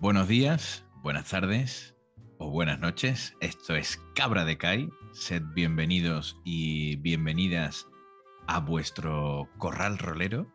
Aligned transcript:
Buenos 0.00 0.28
días, 0.28 0.86
buenas 1.02 1.28
tardes 1.28 1.96
o 2.38 2.48
buenas 2.50 2.78
noches. 2.78 3.34
Esto 3.40 3.74
es 3.74 4.00
Cabra 4.14 4.44
de 4.44 4.56
Kai. 4.56 4.88
Sed 5.10 5.42
bienvenidos 5.56 6.40
y 6.44 6.94
bienvenidas 6.96 7.88
a 8.46 8.60
vuestro 8.60 9.48
corral 9.58 9.98
rolero 9.98 10.46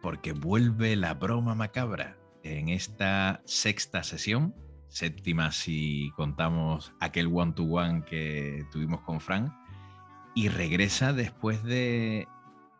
porque 0.00 0.32
vuelve 0.32 0.96
la 0.96 1.12
broma 1.12 1.54
macabra 1.54 2.16
en 2.44 2.70
esta 2.70 3.42
sexta 3.44 4.02
sesión, 4.02 4.54
séptima 4.88 5.52
si 5.52 6.10
contamos 6.16 6.94
aquel 6.98 7.26
one-to-one 7.26 8.04
que 8.06 8.64
tuvimos 8.72 9.02
con 9.02 9.20
Frank, 9.20 9.52
y 10.34 10.48
regresa 10.48 11.12
después 11.12 11.62
de 11.62 12.26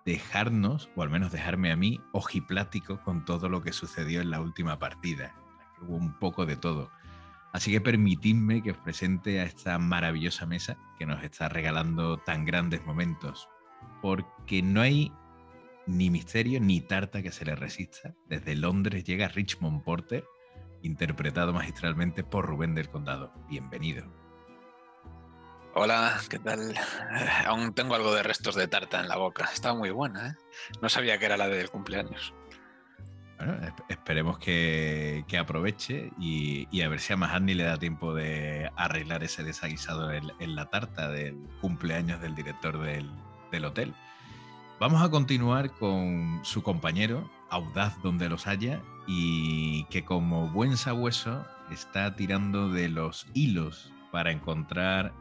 dejarnos, 0.07 0.89
o 0.97 1.03
al 1.03 1.11
menos 1.11 1.33
dejarme 1.33 1.71
a 1.71 1.77
mí, 1.77 2.01
ojiplático 2.15 3.03
con 3.03 3.27
todo 3.27 3.51
lo 3.51 3.61
que 3.61 3.75
sucedió 3.75 4.23
en 4.23 4.31
la 4.31 4.41
última 4.41 4.79
partida. 4.79 5.35
Hubo 5.83 5.97
un 5.97 6.19
poco 6.19 6.47
de 6.47 6.57
todo. 6.57 6.91
Así 7.53 7.73
que 7.73 7.81
permitidme 7.81 8.63
que 8.63 8.73
os 8.73 8.79
presente 8.79 9.41
a 9.41 9.45
esta 9.45 9.79
maravillosa 9.79 10.47
mesa 10.47 10.77
que 10.99 11.07
nos 11.07 11.23
está 11.25 11.49
regalando 11.49 12.19
tan 12.19 12.45
grandes 12.45 12.85
momentos, 12.85 13.49
porque 14.03 14.63
no 14.63 14.81
hay 14.81 15.13
ni 15.87 16.11
misterio 16.11 16.61
ni 16.61 16.81
tarta 16.81 17.23
que 17.23 17.33
se 17.33 17.45
le 17.45 17.57
resista. 17.57 18.15
Desde 18.27 18.55
Londres 18.55 19.05
llega 19.05 19.29
Richmond 19.29 19.83
Porter, 19.83 20.25
interpretado 20.83 21.53
magistralmente 21.53 22.23
por 22.23 22.47
Rubén 22.47 22.75
del 22.75 22.91
Condado. 22.91 23.33
Bienvenido. 23.49 24.05
Hola, 25.75 26.21
¿qué 26.29 26.39
tal? 26.39 26.75
Aún 27.47 27.73
tengo 27.73 27.95
algo 27.95 28.15
de 28.15 28.23
restos 28.23 28.55
de 28.57 28.69
tarta 28.69 29.01
en 29.01 29.09
la 29.09 29.17
boca. 29.17 29.49
Está 29.53 29.75
muy 29.75 29.91
buena, 29.91 30.29
¿eh? 30.29 30.35
No 30.83 30.89
sabía 30.89 31.19
que 31.19 31.27
era 31.27 31.37
la 31.37 31.49
del 31.49 31.71
cumpleaños. 31.71 32.35
Bueno, 33.39 33.55
esperemos 33.89 34.39
que, 34.39 35.25
aproveche 35.39 36.11
y, 36.19 36.81
a 36.83 36.89
ver 36.89 36.99
si 36.99 37.13
a 37.13 37.17
Mahani 37.17 37.55
le 37.55 37.65
da 37.65 37.79
tiempo 37.79 38.13
de 38.13 38.71
arreglar 38.77 39.23
ese 39.23 39.45
desaguisado 39.45 40.11
en, 40.13 40.57
la 40.57 40.67
tarta 40.71 41.09
del 41.09 41.39
cumpleaños 41.61 42.21
del 42.21 42.35
director 42.35 42.81
del, 42.81 43.09
del 43.53 43.65
hotel. 43.65 43.95
Vamos 44.81 45.03
a 45.03 45.11
continuar 45.11 45.71
con 45.71 46.41
su 46.43 46.63
compañero, 46.63 47.31
audaz 47.49 48.01
donde 48.03 48.29
los 48.29 48.49
haya, 48.49 48.83
y 49.07 49.85
que 49.85 50.05
como 50.05 50.49
buen 50.49 50.77
sabueso 50.77 51.47
está 51.71 52.17
tirando 52.17 52.71
de 52.71 52.89
los 52.89 53.27
hilos 53.35 53.93
para 54.11 54.33
encontrar 54.33 55.13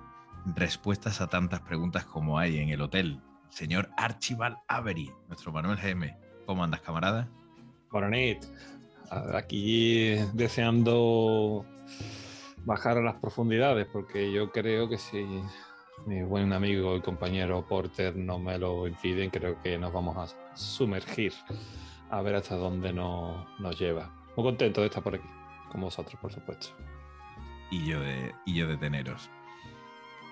respuestas 0.55 1.21
a 1.21 1.27
tantas 1.27 1.61
preguntas 1.61 2.05
como 2.05 2.39
hay 2.39 2.57
en 2.57 2.69
el 2.69 2.81
hotel. 2.81 3.21
Señor 3.49 3.89
Archibald 3.97 4.57
Avery, 4.67 5.11
nuestro 5.27 5.51
Manuel 5.51 5.77
GM. 5.77 6.15
¿Cómo 6.45 6.63
andas, 6.63 6.81
camarada? 6.81 7.29
Coronit, 7.89 8.43
aquí 9.09 10.15
deseando 10.33 11.65
bajar 12.65 12.97
a 12.97 13.01
las 13.01 13.15
profundidades, 13.15 13.87
porque 13.91 14.31
yo 14.31 14.51
creo 14.51 14.89
que 14.89 14.97
si 14.97 15.25
mi 16.05 16.21
buen 16.23 16.53
amigo 16.53 16.95
y 16.95 17.01
compañero 17.01 17.65
Porter 17.67 18.15
no 18.15 18.39
me 18.39 18.57
lo 18.57 18.87
impiden, 18.87 19.29
creo 19.29 19.61
que 19.61 19.77
nos 19.77 19.93
vamos 19.93 20.17
a 20.17 20.55
sumergir 20.55 21.33
a 22.09 22.21
ver 22.21 22.35
hasta 22.35 22.55
dónde 22.55 22.93
nos 22.93 23.79
lleva. 23.79 24.13
Muy 24.35 24.45
contento 24.45 24.81
de 24.81 24.87
estar 24.87 25.03
por 25.03 25.15
aquí, 25.15 25.27
con 25.71 25.81
vosotros, 25.81 26.19
por 26.21 26.31
supuesto. 26.31 26.67
Y 27.71 27.85
yo 27.85 27.99
de, 27.99 28.33
y 28.45 28.55
yo 28.55 28.67
de 28.67 28.77
teneros. 28.77 29.29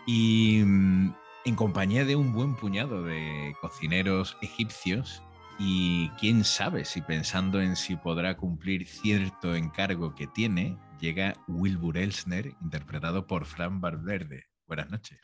Y 0.05 0.61
mm, 0.63 1.13
en 1.45 1.55
compañía 1.55 2.05
de 2.05 2.15
un 2.15 2.31
buen 2.33 2.55
puñado 2.55 3.03
de 3.03 3.55
cocineros 3.61 4.37
egipcios, 4.41 5.23
y 5.57 6.09
quién 6.19 6.43
sabe 6.43 6.85
si 6.85 7.01
pensando 7.01 7.61
en 7.61 7.75
si 7.75 7.95
podrá 7.95 8.35
cumplir 8.35 8.87
cierto 8.87 9.55
encargo 9.55 10.13
que 10.13 10.27
tiene, 10.27 10.77
llega 10.99 11.33
Wilbur 11.47 11.97
Elsner, 11.97 12.53
interpretado 12.61 13.25
por 13.27 13.45
Fran 13.45 13.79
Valverde. 13.79 14.45
Buenas 14.67 14.89
noches. 14.89 15.19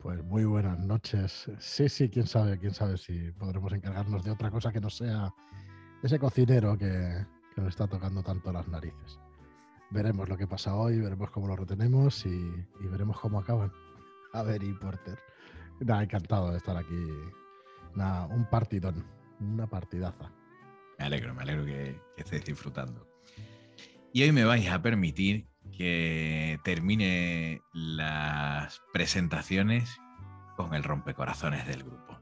Pues 0.00 0.22
muy 0.24 0.44
buenas 0.44 0.78
noches. 0.78 1.50
Sí, 1.58 1.88
sí, 1.88 2.08
quién 2.08 2.26
sabe, 2.26 2.58
quién 2.58 2.72
sabe 2.72 2.96
si 2.96 3.32
podremos 3.32 3.72
encargarnos 3.72 4.24
de 4.24 4.30
otra 4.30 4.50
cosa 4.50 4.72
que 4.72 4.80
no 4.80 4.90
sea 4.90 5.32
ese 6.02 6.18
cocinero 6.18 6.78
que, 6.78 7.26
nos 7.56 7.68
está 7.68 7.88
tocando 7.88 8.22
tanto 8.22 8.52
las 8.52 8.68
narices. 8.68 9.18
Veremos 9.90 10.28
lo 10.28 10.36
que 10.36 10.46
pasa 10.46 10.76
hoy, 10.76 11.00
veremos 11.00 11.30
cómo 11.30 11.48
lo 11.48 11.56
retenemos 11.56 12.24
y, 12.26 12.50
veremos 12.80 13.18
cómo 13.18 13.40
acaban. 13.40 13.72
A 14.32 14.42
ver, 14.44 14.62
y 14.62 14.72
Porter. 14.74 15.18
Nada, 15.80 16.04
encantado 16.04 16.52
de 16.52 16.58
estar 16.58 16.76
aquí. 16.76 17.10
un 17.94 18.46
partidón, 18.48 19.04
una 19.40 19.66
partidaza. 19.66 20.32
Me 20.98 21.04
alegro, 21.04 21.34
me 21.34 21.42
alegro 21.42 21.64
que, 21.64 22.00
que 22.16 22.22
estés 22.22 22.44
disfrutando. 22.44 23.06
Y 24.12 24.22
hoy 24.22 24.32
me 24.32 24.44
vais 24.44 24.68
a 24.70 24.82
permitir 24.82 25.46
que 25.76 26.58
termine 26.64 27.62
las 27.72 28.82
presentaciones 28.92 30.00
con 30.56 30.74
el 30.74 30.82
rompecorazones 30.82 31.66
del 31.66 31.84
grupo. 31.84 32.20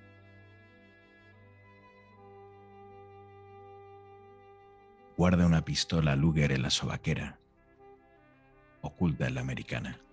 Guarda 5.18 5.45
una 5.45 5.63
pistola 5.63 6.16
Luger 6.16 6.51
en 6.51 6.62
la 6.62 6.69
sobaquera, 6.69 7.39
oculta 8.81 9.28
en 9.28 9.36
la 9.36 9.42
americana. 9.42 10.05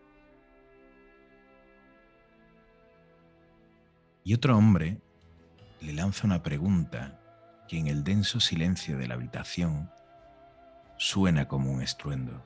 Y 4.24 4.34
otro 4.34 4.56
hombre 4.56 4.98
le 5.80 5.92
lanza 5.92 6.26
una 6.26 6.42
pregunta 6.42 7.18
que 7.68 7.78
en 7.78 7.88
el 7.88 8.04
denso 8.04 8.38
silencio 8.38 8.98
de 8.98 9.08
la 9.08 9.14
habitación 9.14 9.90
suena 10.96 11.48
como 11.48 11.72
un 11.72 11.82
estruendo. 11.82 12.44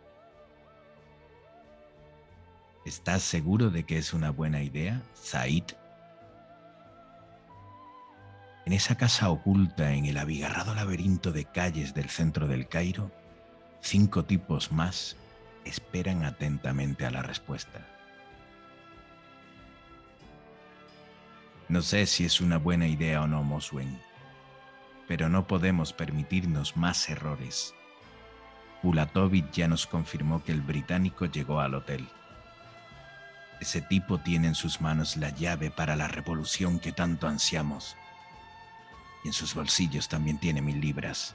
¿Estás 2.87 3.23
seguro 3.23 3.71
de 3.71 3.85
que 3.85 3.99
es 3.99 4.15
una 4.15 4.31
buena 4.31 4.63
idea, 4.63 5.03
Said? 5.15 5.65
En 8.65 8.73
esa 8.73 8.97
casa 8.97 9.29
oculta 9.31 9.93
en 9.93 10.07
el 10.07 10.17
abigarrado 10.17 10.75
laberinto 10.75 11.31
de 11.33 11.45
calles 11.45 11.95
del 11.95 12.09
centro 12.09 12.47
del 12.47 12.69
Cairo, 12.69 13.11
cinco 13.81 14.25
tipos 14.25 14.73
más 14.73 15.17
esperan 15.65 16.25
atentamente 16.25 17.05
a 17.05 17.11
la 17.11 17.23
respuesta. 17.23 17.96
No 21.69 21.83
sé 21.83 22.07
si 22.07 22.25
es 22.25 22.41
una 22.41 22.59
buena 22.59 22.87
idea 22.87 23.23
o 23.23 23.27
no, 23.27 23.43
Moswen, 23.43 24.01
pero 25.09 25.29
no 25.29 25.49
podemos 25.49 25.93
permitirnos 25.93 26.77
más 26.77 27.09
errores. 27.09 27.75
Pulatovic 28.83 29.51
ya 29.51 29.67
nos 29.67 29.87
confirmó 29.87 30.45
que 30.45 30.53
el 30.53 30.61
británico 30.61 31.27
llegó 31.27 31.61
al 31.61 31.75
hotel. 31.75 32.09
Ese 33.61 33.81
tipo 33.81 34.19
tiene 34.19 34.47
en 34.47 34.55
sus 34.55 34.81
manos 34.81 35.17
la 35.17 35.31
llave 35.31 35.73
para 35.73 35.97
la 35.97 36.07
revolución 36.07 36.79
que 36.79 36.93
tanto 36.93 37.27
ansiamos. 37.27 37.97
Y 39.25 39.29
en 39.29 39.33
sus 39.33 39.55
bolsillos 39.55 40.09
también 40.09 40.39
tiene 40.39 40.63
mil 40.63 40.81
libras. 40.81 41.35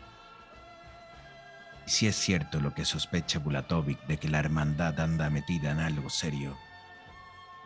Y 1.88 1.90
si 1.90 2.08
es 2.08 2.16
cierto 2.16 2.62
lo 2.62 2.74
que 2.74 2.86
sospecha 2.86 3.40
Bulatovic 3.40 4.00
de 4.06 4.18
que 4.18 4.30
la 4.30 4.40
hermandad 4.40 4.98
anda 5.02 5.30
metida 5.30 5.72
en 5.72 5.80
algo 5.80 6.10
serio, 6.10 6.56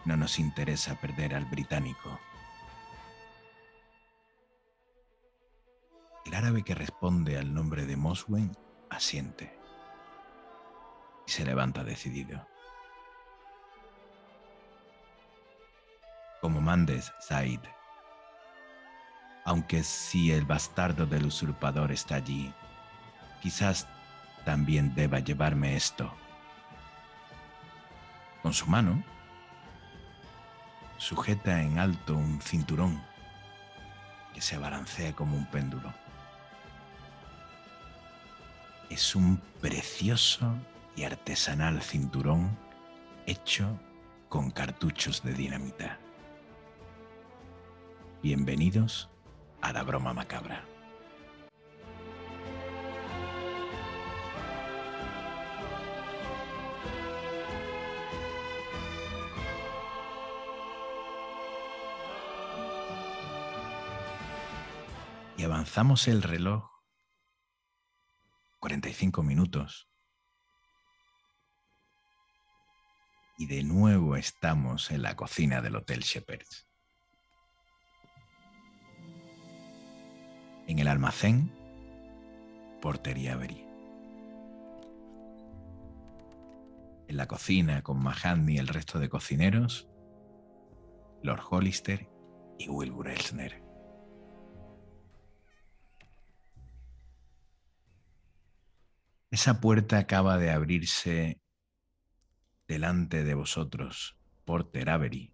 no 0.06 0.18
nos 0.18 0.40
interesa 0.40 0.96
perder 0.96 1.36
al 1.36 1.46
británico. 1.46 2.20
El 6.26 6.34
árabe 6.34 6.64
que 6.64 6.74
responde 6.74 7.38
al 7.38 7.54
nombre 7.54 7.86
de 7.86 7.96
Moswen 7.96 8.52
asiente 8.90 9.56
y 11.28 11.32
se 11.32 11.46
levanta 11.46 11.84
decidido. 11.84 12.48
Como 16.42 16.62
mandes, 16.62 17.14
Said. 17.20 17.60
Aunque 19.46 19.84
si 19.84 20.32
el 20.32 20.46
bastardo 20.46 21.06
del 21.06 21.28
usurpador 21.28 21.92
está 21.92 22.16
allí, 22.16 22.52
quizás 23.42 23.88
también 24.46 24.96
deba 24.96 25.20
llevarme 25.20 25.76
esto. 25.76 26.12
Con 28.42 28.54
su 28.54 28.66
mano, 28.66 29.04
sujeta 30.98 31.62
en 31.62 31.78
alto 31.78 32.16
un 32.16 32.42
cinturón 32.42 33.04
que 34.34 34.42
se 34.42 34.58
balancea 34.58 35.14
como 35.14 35.38
un 35.38 35.46
péndulo. 35.46 36.05
Es 38.90 39.16
un 39.16 39.42
precioso 39.62 40.54
y 40.96 41.04
artesanal 41.04 41.82
cinturón 41.82 42.58
hecho 43.26 43.80
con 44.30 44.52
cartuchos 44.52 45.24
de 45.24 45.34
dinamita. 45.34 46.00
Bienvenidos 48.22 49.10
a 49.62 49.74
la 49.74 49.84
broma 49.84 50.14
macabra. 50.14 50.64
Y 65.38 65.44
avanzamos 65.44 66.08
el 66.08 66.22
reloj 66.22 66.75
45 68.66 69.22
minutos. 69.22 69.88
Y 73.38 73.46
de 73.46 73.62
nuevo 73.62 74.16
estamos 74.16 74.90
en 74.90 75.04
la 75.04 75.16
cocina 75.16 75.62
del 75.62 75.76
Hotel 75.76 76.00
Shepherds. 76.00 76.68
En 80.66 80.80
el 80.80 80.88
almacén, 80.88 81.52
Portería 82.82 83.34
Avery. 83.34 83.64
En 87.08 87.18
la 87.18 87.28
cocina, 87.28 87.84
con 87.84 88.02
Mahatma 88.02 88.52
y 88.52 88.58
el 88.58 88.68
resto 88.68 88.98
de 88.98 89.10
cocineros, 89.10 89.88
Lord 91.22 91.44
Hollister 91.52 92.10
y 92.58 92.68
Wilbur 92.68 93.10
Elsner. 93.10 93.65
Esa 99.36 99.60
puerta 99.60 99.98
acaba 99.98 100.38
de 100.38 100.50
abrirse 100.50 101.42
delante 102.70 103.26
de 103.26 103.34
vosotros, 103.34 104.18
Porter 104.46 104.90
Avery. 104.90 105.34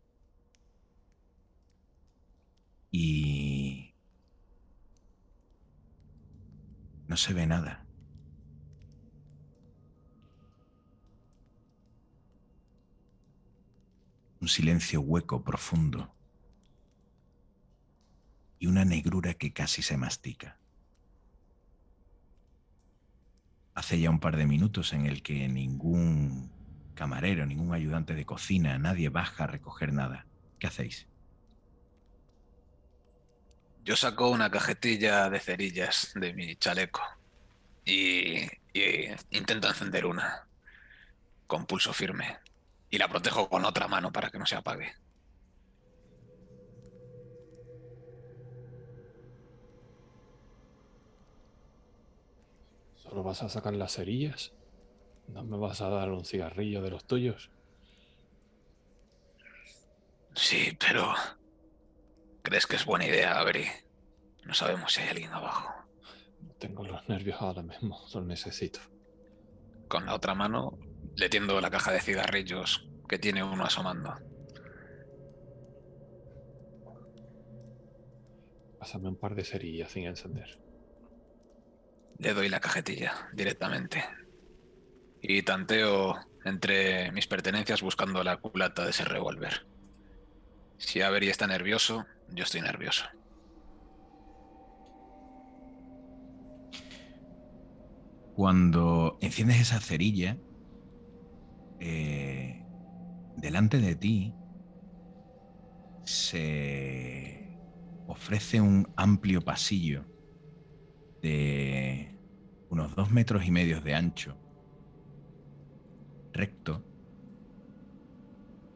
Y 2.89 3.93
no 7.07 7.15
se 7.15 7.35
ve 7.35 7.45
nada. 7.45 7.85
Un 14.39 14.47
silencio 14.47 15.01
hueco, 15.01 15.43
profundo. 15.43 16.11
Y 18.57 18.65
una 18.65 18.83
negrura 18.83 19.35
que 19.35 19.53
casi 19.53 19.83
se 19.83 19.95
mastica. 19.95 20.60
Hace 23.81 23.99
ya 23.99 24.11
un 24.11 24.19
par 24.19 24.37
de 24.37 24.45
minutos 24.45 24.93
en 24.93 25.07
el 25.07 25.23
que 25.23 25.47
ningún 25.47 26.51
camarero, 26.93 27.47
ningún 27.47 27.73
ayudante 27.73 28.13
de 28.13 28.27
cocina, 28.27 28.77
nadie 28.77 29.09
baja 29.09 29.45
a 29.45 29.47
recoger 29.47 29.91
nada. 29.91 30.27
¿Qué 30.59 30.67
hacéis? 30.67 31.07
Yo 33.83 33.95
saco 33.95 34.29
una 34.29 34.51
cajetilla 34.51 35.31
de 35.31 35.39
cerillas 35.39 36.11
de 36.13 36.31
mi 36.31 36.55
chaleco 36.57 37.01
y, 37.83 38.41
intento 39.31 39.67
encender 39.67 40.05
una 40.05 40.47
con 41.47 41.65
pulso 41.65 41.91
firme 41.91 42.37
y 42.87 42.99
la 42.99 43.07
protejo 43.07 43.49
con 43.49 43.65
otra 43.65 43.87
mano 43.87 44.11
para 44.11 44.29
que 44.29 44.37
no 44.37 44.45
se 44.45 44.57
apague. 44.57 44.93
¿Solo 53.11 53.23
vas 53.23 53.43
a 53.43 53.49
sacar 53.49 53.73
las 53.73 53.95
cerillas? 53.95 54.53
¿No 55.27 55.43
me 55.43 55.57
vas 55.57 55.81
a 55.81 55.89
dar 55.89 56.11
un 56.11 56.23
cigarrillo 56.23 56.81
de 56.81 56.91
los 56.91 57.03
tuyos? 57.03 57.51
Sí, 60.33 60.77
pero... 60.79 61.13
¿Crees 62.41 62.65
que 62.65 62.77
es 62.77 62.85
buena 62.85 63.05
idea, 63.05 63.37
Avery? 63.37 63.65
No 64.45 64.53
sabemos 64.53 64.93
si 64.93 65.01
hay 65.01 65.09
alguien 65.09 65.33
abajo. 65.33 65.73
Tengo 66.57 66.85
los 66.85 67.09
nervios 67.09 67.41
ahora 67.41 67.61
mismo, 67.61 67.99
los 68.13 68.25
necesito. 68.25 68.79
Con 69.89 70.05
la 70.05 70.15
otra 70.15 70.33
mano 70.33 70.79
le 71.17 71.27
tiendo 71.27 71.59
la 71.59 71.69
caja 71.69 71.91
de 71.91 71.99
cigarrillos 71.99 72.87
que 73.09 73.19
tiene 73.19 73.43
uno 73.43 73.65
asomando. 73.65 74.15
Pásame 78.79 79.09
un 79.09 79.17
par 79.17 79.35
de 79.35 79.43
cerillas 79.43 79.91
sin 79.91 80.05
encender. 80.05 80.70
Le 82.21 82.35
doy 82.35 82.49
la 82.49 82.59
cajetilla 82.59 83.29
directamente. 83.33 84.03
Y 85.23 85.41
tanteo 85.41 86.19
entre 86.45 87.11
mis 87.13 87.25
pertenencias 87.25 87.81
buscando 87.81 88.23
la 88.23 88.37
culata 88.37 88.83
de 88.83 88.91
ese 88.91 89.05
revólver. 89.05 89.65
Si 90.77 91.01
Avery 91.01 91.29
está 91.29 91.47
nervioso, 91.47 92.05
yo 92.29 92.43
estoy 92.43 92.61
nervioso. 92.61 93.05
Cuando 98.35 99.17
enciendes 99.21 99.59
esa 99.59 99.79
cerilla, 99.79 100.37
eh, 101.79 102.63
delante 103.35 103.79
de 103.79 103.95
ti 103.95 104.35
se 106.03 107.57
ofrece 108.05 108.61
un 108.61 108.93
amplio 108.95 109.41
pasillo 109.41 110.05
de 111.21 112.10
unos 112.71 112.95
dos 112.95 113.11
metros 113.11 113.45
y 113.45 113.51
medio 113.51 113.81
de 113.81 113.93
ancho, 113.93 114.37
recto, 116.33 116.81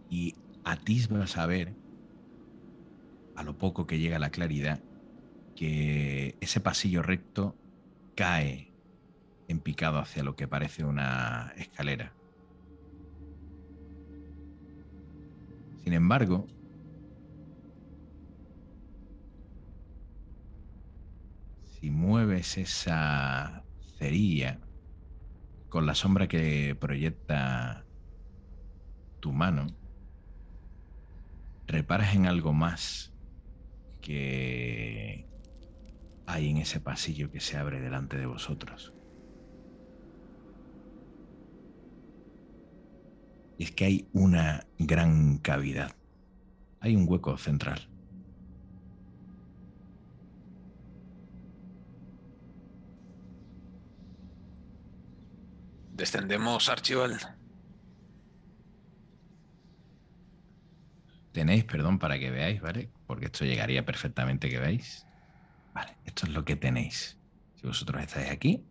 y 0.09 0.35
atisbas 0.65 1.37
a 1.37 1.45
ver, 1.45 1.73
a 3.35 3.43
lo 3.43 3.57
poco 3.57 3.87
que 3.87 3.97
llega 3.97 4.19
la 4.19 4.31
claridad, 4.31 4.83
que 5.55 6.37
ese 6.41 6.59
pasillo 6.59 7.01
recto 7.01 7.55
cae 8.15 8.73
en 9.47 9.61
picado 9.61 9.99
hacia 9.99 10.23
lo 10.23 10.35
que 10.35 10.47
parece 10.47 10.83
una 10.83 11.53
escalera. 11.55 12.13
Sin 15.83 15.93
embargo, 15.93 16.47
si 21.79 21.89
mueves 21.91 22.57
esa 22.57 23.64
con 25.69 25.85
la 25.85 25.95
sombra 25.95 26.27
que 26.27 26.75
proyecta 26.79 27.85
tu 29.19 29.33
mano, 29.33 29.67
reparas 31.67 32.15
en 32.15 32.27
algo 32.27 32.53
más 32.53 33.11
que 34.01 35.25
hay 36.27 36.49
en 36.49 36.57
ese 36.57 36.79
pasillo 36.79 37.31
que 37.31 37.39
se 37.39 37.57
abre 37.57 37.81
delante 37.81 38.17
de 38.17 38.25
vosotros. 38.25 38.93
Y 43.57 43.63
es 43.63 43.71
que 43.71 43.85
hay 43.85 44.07
una 44.13 44.67
gran 44.77 45.37
cavidad. 45.37 45.95
Hay 46.81 46.95
un 46.95 47.05
hueco 47.07 47.37
central. 47.37 47.94
Descendemos, 55.95 56.67
Archibald. 56.67 57.21
Tenéis, 61.31 61.63
perdón, 61.63 61.99
para 61.99 62.19
que 62.19 62.31
veáis, 62.31 62.61
¿vale? 62.61 62.89
Porque 63.07 63.25
esto 63.25 63.45
llegaría 63.45 63.85
perfectamente 63.85 64.49
que 64.49 64.59
veáis. 64.59 65.07
Vale, 65.73 65.97
esto 66.03 66.25
es 66.25 66.33
lo 66.33 66.43
que 66.43 66.57
tenéis. 66.57 67.17
Si 67.55 67.65
vosotros 67.65 68.01
estáis 68.01 68.29
aquí, 68.29 68.65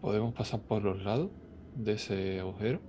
¿Podemos 0.00 0.32
pasar 0.32 0.62
por 0.62 0.82
los 0.82 1.02
lados 1.02 1.30
de 1.74 1.92
ese 1.92 2.40
agujero? 2.40 2.80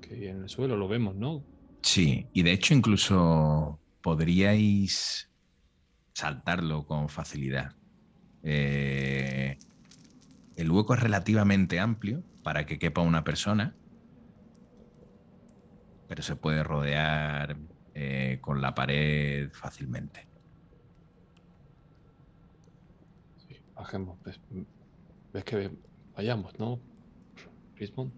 Que 0.00 0.30
en 0.30 0.42
el 0.42 0.48
suelo 0.48 0.76
lo 0.76 0.88
vemos, 0.88 1.14
¿no? 1.14 1.44
Sí, 1.82 2.26
y 2.32 2.42
de 2.42 2.52
hecho 2.52 2.74
incluso 2.74 3.78
podríais 4.02 5.30
saltarlo 6.12 6.84
con 6.84 7.08
facilidad. 7.08 7.76
Eh, 8.44 9.58
el 10.56 10.70
hueco 10.70 10.94
es 10.94 11.00
relativamente 11.00 11.80
amplio 11.80 12.22
para 12.42 12.66
que 12.66 12.78
quepa 12.78 13.00
una 13.00 13.24
persona, 13.24 13.74
pero 16.06 16.22
se 16.22 16.36
puede 16.36 16.62
rodear 16.62 17.56
eh, 17.94 18.38
con 18.42 18.60
la 18.60 18.74
pared 18.74 19.50
fácilmente. 19.50 20.28
Sí, 23.48 23.56
bajemos. 23.74 24.22
¿Ves, 24.22 24.38
ves 25.32 25.44
que 25.44 25.70
vayamos, 26.14 26.58
no? 26.58 26.78
Rismond. 27.76 28.12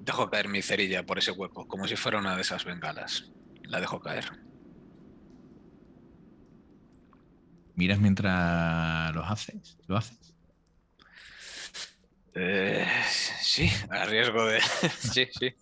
Dejo 0.00 0.30
caer 0.30 0.48
mi 0.48 0.62
cerilla 0.62 1.04
por 1.04 1.18
ese 1.18 1.32
hueco, 1.32 1.66
como 1.66 1.88
si 1.88 1.96
fuera 1.96 2.18
una 2.18 2.36
de 2.36 2.42
esas 2.42 2.64
bengalas. 2.64 3.32
La 3.64 3.80
dejo 3.80 4.00
caer. 4.00 4.45
¿Miras 7.76 8.00
mientras 8.00 9.14
lo 9.14 9.22
haces? 9.24 9.78
¿Lo 9.86 9.96
haces? 9.98 10.34
Eh, 12.34 12.86
sí, 13.40 13.68
a 13.90 14.04
riesgo 14.06 14.44
de. 14.46 14.60
sí, 14.98 15.26
sí. 15.38 15.54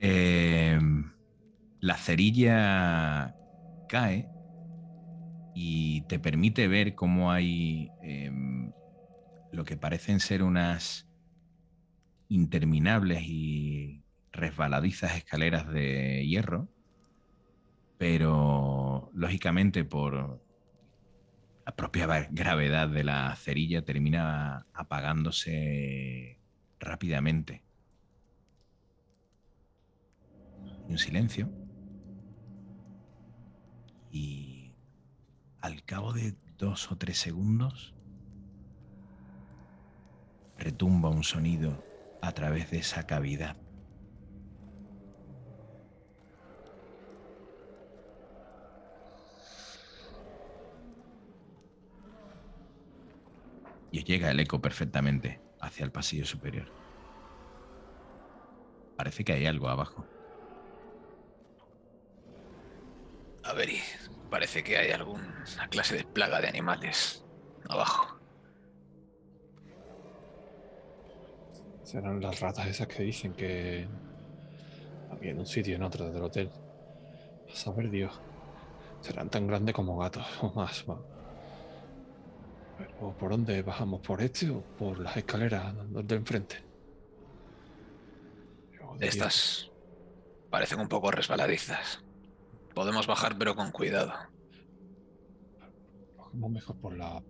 Eh, 0.00 0.78
la 1.80 1.96
cerilla 1.96 3.34
cae 3.86 4.30
y 5.54 6.02
te 6.02 6.18
permite 6.18 6.68
ver 6.68 6.94
cómo 6.94 7.32
hay 7.32 7.94
em, 8.00 8.72
lo 9.52 9.64
que 9.64 9.76
parecen 9.76 10.20
ser 10.20 10.42
unas 10.42 11.08
interminables 12.28 13.22
y 13.24 14.04
resbaladizas 14.32 15.16
escaleras 15.16 15.68
de 15.68 16.26
hierro, 16.26 16.68
pero 17.98 18.85
lógicamente 19.12 19.84
por 19.84 20.42
la 21.64 21.74
propia 21.74 22.06
gravedad 22.30 22.88
de 22.88 23.04
la 23.04 23.34
cerilla 23.36 23.84
termina 23.84 24.66
apagándose 24.72 26.40
rápidamente. 26.78 27.64
Un 30.88 30.98
silencio. 30.98 31.50
Y 34.12 34.74
al 35.60 35.84
cabo 35.84 36.12
de 36.12 36.36
dos 36.56 36.92
o 36.92 36.96
tres 36.96 37.18
segundos 37.18 37.94
retumba 40.56 41.10
un 41.10 41.24
sonido 41.24 41.84
a 42.22 42.32
través 42.32 42.70
de 42.70 42.78
esa 42.78 43.06
cavidad. 43.06 43.56
Y 53.96 54.04
llega 54.04 54.30
el 54.30 54.38
eco 54.38 54.60
perfectamente 54.60 55.40
hacia 55.58 55.82
el 55.82 55.90
pasillo 55.90 56.26
superior. 56.26 56.70
Parece 58.94 59.24
que 59.24 59.32
hay 59.32 59.46
algo 59.46 59.70
abajo. 59.70 60.04
A 63.42 63.54
ver, 63.54 63.70
y 63.70 63.78
parece 64.28 64.62
que 64.62 64.76
hay 64.76 64.90
alguna 64.90 65.46
clase 65.70 65.96
de 65.96 66.04
plaga 66.04 66.42
de 66.42 66.48
animales 66.48 67.24
abajo. 67.70 68.20
Serán 71.82 72.20
las 72.20 72.38
ratas 72.40 72.66
esas 72.66 72.88
que 72.88 73.02
dicen 73.02 73.32
que 73.32 73.88
había 75.10 75.30
en 75.30 75.38
un 75.38 75.46
sitio 75.46 75.72
y 75.72 75.76
en 75.76 75.82
otro 75.84 76.12
del 76.12 76.22
hotel. 76.22 76.50
A 77.50 77.56
saber 77.56 77.88
Dios. 77.88 78.12
Serán 79.00 79.30
tan 79.30 79.46
grandes 79.46 79.74
como 79.74 79.96
gatos 79.96 80.26
o 80.42 80.52
más. 80.52 80.84
Pero 82.78 83.16
¿por 83.16 83.30
dónde 83.30 83.62
bajamos? 83.62 84.00
¿Por 84.00 84.22
este 84.22 84.50
o 84.50 84.60
por 84.60 84.98
las 84.98 85.16
escaleras 85.16 85.74
de 85.90 86.14
enfrente? 86.14 86.62
Estas 89.00 89.70
parecen 90.50 90.80
un 90.80 90.88
poco 90.88 91.10
resbaladizas. 91.10 92.02
Podemos 92.74 93.06
bajar, 93.06 93.36
pero 93.38 93.54
con 93.54 93.72
cuidado. 93.72 94.12
Bajemos 96.16 96.50
mejor 96.50 96.76
por 96.76 96.96
la 96.96 97.22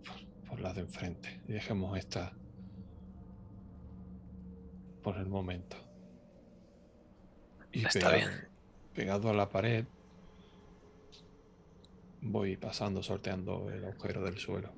por 0.48 0.60
las 0.60 0.74
de 0.74 0.82
enfrente 0.82 1.40
y 1.48 1.52
dejemos 1.52 1.98
esta 1.98 2.32
por 5.02 5.16
el 5.18 5.26
momento. 5.26 5.76
Y 7.72 7.84
Está 7.84 8.10
pegado, 8.10 8.16
bien. 8.16 8.48
pegado 8.94 9.30
a 9.30 9.34
la 9.34 9.48
pared 9.48 9.84
voy 12.20 12.56
pasando, 12.56 13.02
sorteando 13.02 13.70
el 13.70 13.84
agujero 13.84 14.22
del 14.22 14.38
suelo. 14.38 14.70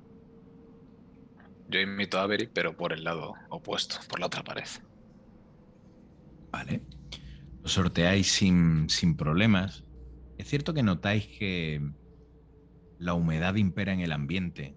Yo 1.69 1.79
imito 1.79 2.17
a 2.17 2.23
Avery, 2.23 2.49
pero 2.51 2.75
por 2.75 2.93
el 2.93 3.03
lado 3.03 3.35
opuesto, 3.49 3.97
por 4.09 4.19
la 4.19 4.25
otra 4.25 4.43
pared. 4.43 4.67
Vale. 6.51 6.81
Lo 7.61 7.67
sorteáis 7.69 8.31
sin, 8.31 8.89
sin 8.89 9.15
problemas. 9.15 9.83
Es 10.37 10.47
cierto 10.47 10.73
que 10.73 10.81
notáis 10.81 11.27
que 11.27 11.81
la 12.97 13.13
humedad 13.13 13.55
impera 13.55 13.93
en 13.93 13.99
el 13.99 14.11
ambiente. 14.11 14.75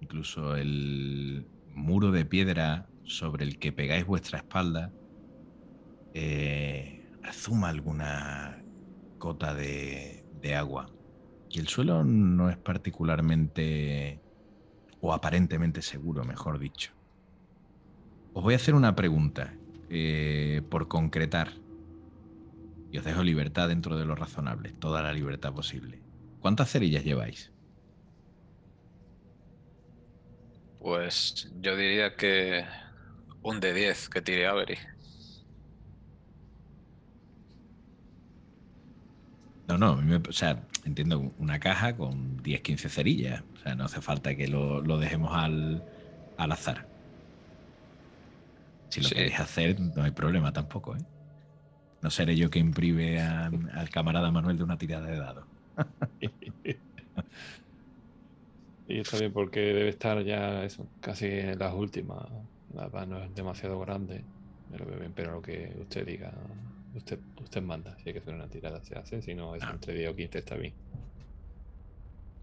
Incluso 0.00 0.56
el 0.56 1.46
muro 1.70 2.10
de 2.10 2.26
piedra 2.26 2.86
sobre 3.04 3.44
el 3.44 3.58
que 3.58 3.72
pegáis 3.72 4.06
vuestra 4.06 4.38
espalda 4.38 4.92
eh, 6.14 7.10
rezuma 7.22 7.70
alguna 7.70 8.62
gota 9.18 9.54
de, 9.54 10.24
de 10.40 10.54
agua. 10.54 10.86
Y 11.50 11.58
el 11.58 11.68
suelo 11.68 12.04
no 12.04 12.50
es 12.50 12.56
particularmente 12.56 14.20
o 15.04 15.12
aparentemente 15.12 15.82
seguro, 15.82 16.24
mejor 16.24 16.58
dicho. 16.58 16.90
Os 18.32 18.42
voy 18.42 18.54
a 18.54 18.56
hacer 18.56 18.74
una 18.74 18.96
pregunta 18.96 19.52
eh, 19.90 20.62
por 20.70 20.88
concretar. 20.88 21.52
Y 22.90 22.96
os 22.96 23.04
dejo 23.04 23.22
libertad 23.22 23.68
dentro 23.68 23.98
de 23.98 24.06
lo 24.06 24.14
razonable, 24.14 24.72
toda 24.72 25.02
la 25.02 25.12
libertad 25.12 25.52
posible. 25.52 26.00
¿Cuántas 26.40 26.70
cerillas 26.70 27.04
lleváis? 27.04 27.52
Pues 30.80 31.52
yo 31.60 31.76
diría 31.76 32.16
que 32.16 32.64
un 33.42 33.60
de 33.60 33.74
10 33.74 34.08
que 34.08 34.22
tire 34.22 34.46
Avery. 34.46 34.78
No, 39.68 39.76
no, 39.76 40.00
o 40.28 40.32
sea, 40.32 40.62
entiendo 40.84 41.34
una 41.38 41.58
caja 41.60 41.96
con 41.96 42.36
10, 42.42 42.60
15 42.62 42.88
cerillas. 42.88 43.44
O 43.54 43.58
sea, 43.58 43.74
no 43.74 43.84
hace 43.84 44.00
falta 44.02 44.34
que 44.36 44.48
lo, 44.48 44.80
lo 44.82 44.98
dejemos 44.98 45.32
al, 45.34 45.84
al 46.36 46.52
azar. 46.52 46.86
Si 48.88 49.00
lo 49.00 49.08
Sí. 49.08 49.14
queréis 49.14 49.40
hacer, 49.40 49.80
no 49.80 50.02
hay 50.04 50.12
problema 50.12 50.52
tampoco, 50.52 50.96
¿eh? 50.96 51.00
No 52.02 52.10
seré 52.10 52.36
yo 52.36 52.50
quien 52.50 52.72
prive 52.72 53.20
a- 53.20 53.46
al 53.74 53.90
camarada 53.90 54.30
Manuel 54.30 54.58
de 54.58 54.64
una 54.64 54.78
tirada 54.78 55.06
de 55.06 55.16
dados. 55.18 55.46
Y 58.86 58.98
está 59.00 59.18
bien 59.18 59.32
porque 59.32 59.60
debe 59.60 59.88
estar 59.88 60.22
ya 60.24 60.64
eso, 60.64 60.92
casi 61.00 61.26
en 61.26 61.58
las 61.58 61.72
últimas. 61.74 62.26
La 62.74 62.90
paz 62.90 63.08
no 63.08 63.22
es 63.22 63.34
demasiado 63.34 63.78
grande. 63.80 64.26
Pero 65.14 65.32
lo 65.32 65.42
que 65.42 65.74
usted 65.80 66.06
diga, 66.06 66.32
usted, 66.96 67.18
usted 67.40 67.62
manda. 67.62 67.96
Si 67.98 68.08
hay 68.08 68.12
que 68.14 68.18
hacer 68.20 68.34
una 68.34 68.48
tirada, 68.48 68.82
se 68.82 68.96
hace. 68.98 69.22
Si 69.22 69.34
no, 69.34 69.54
es 69.54 69.62
Ah. 69.62 69.70
entre 69.72 69.94
10 69.94 70.10
o 70.10 70.16
15 70.16 70.38
está 70.38 70.56
bien. 70.56 70.74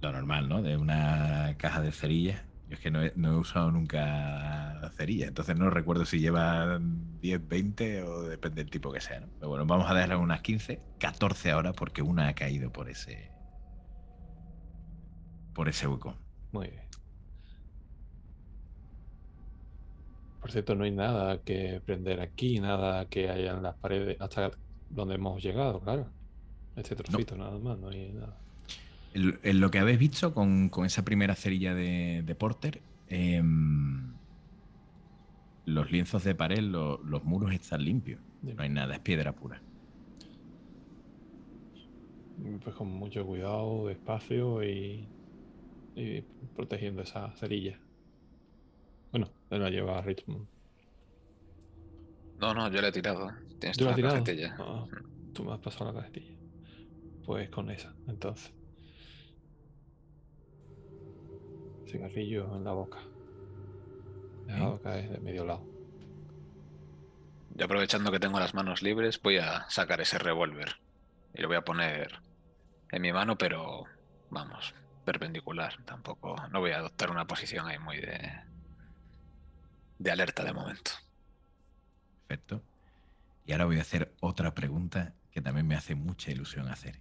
Lo 0.02 0.12
normal, 0.12 0.50
¿no? 0.50 0.62
De 0.62 0.78
una 0.78 1.56
caja 1.58 1.82
de 1.82 1.92
cerillas. 1.92 2.42
Yo 2.68 2.76
es 2.76 2.80
que 2.80 2.90
no 2.90 3.04
he, 3.04 3.12
no 3.18 3.34
he 3.34 3.36
usado 3.38 3.70
nunca 3.70 4.90
cerilla, 4.96 5.28
entonces 5.28 5.58
no 5.58 5.70
recuerdo 5.70 6.06
si 6.06 6.20
llevan 6.20 7.20
10, 7.20 7.46
20 7.48 8.04
o 8.04 8.24
depende 8.24 8.64
del 8.64 8.72
tipo 8.72 8.92
que 8.94 9.02
sea, 9.02 9.20
¿no? 9.20 9.28
Pero 9.40 9.50
bueno, 9.50 9.66
vamos 9.66 9.90
a 9.92 9.94
darle 9.94 10.16
unas 10.16 10.42
15, 10.42 10.80
14 11.00 11.52
ahora 11.52 11.74
porque 11.74 12.02
una 12.02 12.30
ha 12.30 12.34
caído 12.34 12.72
por 12.72 12.90
ese 12.90 13.30
por 15.54 15.68
ese 15.68 15.86
hueco. 15.88 16.16
Muy 16.54 16.70
bien. 16.70 16.82
Por 20.42 20.52
cierto, 20.52 20.76
no 20.76 20.84
hay 20.86 20.92
nada 20.92 21.40
que 21.44 21.82
prender 21.86 22.20
aquí, 22.20 22.60
nada 22.60 23.06
que 23.06 23.30
haya 23.30 23.52
en 23.52 23.64
las 23.64 23.76
paredes 23.76 24.18
hasta 24.20 24.52
donde 24.90 25.16
hemos 25.16 25.42
llegado, 25.42 25.80
claro. 25.80 26.08
Este 26.76 26.96
trocito 26.96 27.38
nada 27.38 27.58
más, 27.60 27.78
no 27.78 27.90
hay 27.90 28.12
nada. 28.12 28.38
En, 29.14 29.60
lo 29.60 29.70
que 29.70 29.78
habéis 29.80 30.00
visto 30.00 30.34
con, 30.34 30.70
con 30.70 30.86
esa 30.86 31.04
primera 31.04 31.36
cerilla 31.36 31.76
de, 31.76 32.24
de 32.26 32.36
Porter, 32.36 32.82
em, 33.10 34.14
los 35.66 35.92
lienzos 35.92 36.24
de 36.24 36.34
pared, 36.34 36.60
lo- 36.60 36.98
los 37.04 37.24
muros 37.24 37.52
están 37.54 37.84
limpios. 37.84 38.20
No 38.42 38.64
hay 38.64 38.70
nada, 38.70 38.96
es 38.96 39.00
piedra 39.02 39.34
pura. 39.34 39.62
Pues 42.64 42.76
con 42.76 42.88
mucho 42.88 43.26
cuidado, 43.26 43.88
despacio 43.88 44.64
y, 44.64 45.06
y 45.96 46.22
protegiendo 46.56 47.04
esa 47.04 47.32
cerilla. 47.34 47.78
Bueno, 49.12 49.30
él 49.50 49.62
la 49.62 49.70
lleva 49.70 49.98
a 49.98 50.02
ritmo. 50.02 50.48
No, 52.40 52.54
no, 52.54 52.70
yo 52.72 52.82
le 52.82 52.88
he 52.88 52.92
tirado. 52.92 53.32
Tienes 53.60 53.78
¿Tú 53.78 53.84
toda 53.84 53.92
la 53.92 53.96
tirado? 53.96 54.14
cajetilla. 54.16 54.56
Ah, 54.60 54.86
tú 55.34 55.44
me 55.44 55.54
has 55.54 55.60
pasado 55.60 55.92
la 55.92 56.00
cajetilla. 56.00 56.36
Pues 57.26 57.50
con 57.50 57.70
esa, 57.70 57.94
entonces. 58.08 58.52
Cigarrillo 61.88 62.56
en 62.56 62.64
la 62.64 62.72
boca. 62.72 63.00
Dejado 64.48 64.82
caer 64.82 65.10
de 65.12 65.20
medio 65.20 65.46
lado. 65.46 65.64
Yo 67.54 67.66
aprovechando 67.66 68.12
que 68.12 68.20
tengo 68.20 68.40
las 68.40 68.54
manos 68.54 68.82
libres, 68.82 69.22
voy 69.22 69.38
a 69.38 69.70
sacar 69.70 70.02
ese 70.02 70.18
revólver. 70.18 70.78
Y 71.34 71.42
lo 71.42 71.48
voy 71.48 71.58
a 71.58 71.66
poner 71.66 72.22
en 72.92 73.02
mi 73.02 73.12
mano, 73.12 73.38
pero 73.38 73.84
vamos, 74.30 74.74
perpendicular. 75.06 75.76
Tampoco, 75.86 76.36
no 76.50 76.60
voy 76.60 76.72
a 76.72 76.78
adoptar 76.78 77.12
una 77.12 77.28
posición 77.28 77.68
ahí 77.68 77.78
muy 77.78 77.98
de, 77.98 78.32
de 80.02 80.12
alerta 80.12 80.44
de 80.44 80.52
momento. 80.54 80.92
Perfecto. 82.28 82.64
Y 83.46 83.52
ahora 83.52 83.66
voy 83.66 83.78
a 83.78 83.82
hacer 83.82 84.14
otra 84.20 84.54
pregunta 84.54 85.14
que 85.32 85.42
también 85.42 85.68
me 85.68 85.76
hace 85.76 85.96
mucha 85.96 86.32
ilusión 86.32 86.68
hacer. 86.68 87.00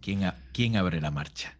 ¿Quién, 0.00 0.24
a- 0.24 0.34
quién 0.52 0.76
abre 0.76 1.00
la 1.00 1.10
marcha? 1.10 1.56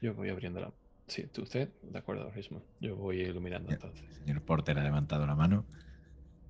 Yo 0.00 0.14
voy 0.14 0.30
abriendo 0.30 0.60
la. 0.60 0.72
Sí, 1.06 1.24
tú 1.26 1.42
usted, 1.42 1.68
de 1.82 1.98
acuerdo, 1.98 2.30
Risman. 2.30 2.62
Yo 2.80 2.96
voy 2.96 3.20
iluminando 3.20 3.68
Ya. 3.68 3.74
entonces. 3.74 4.04
El 4.08 4.14
señor 4.14 4.42
Porter 4.42 4.78
ha 4.78 4.82
levantado 4.82 5.26
la 5.26 5.34
mano. 5.34 5.64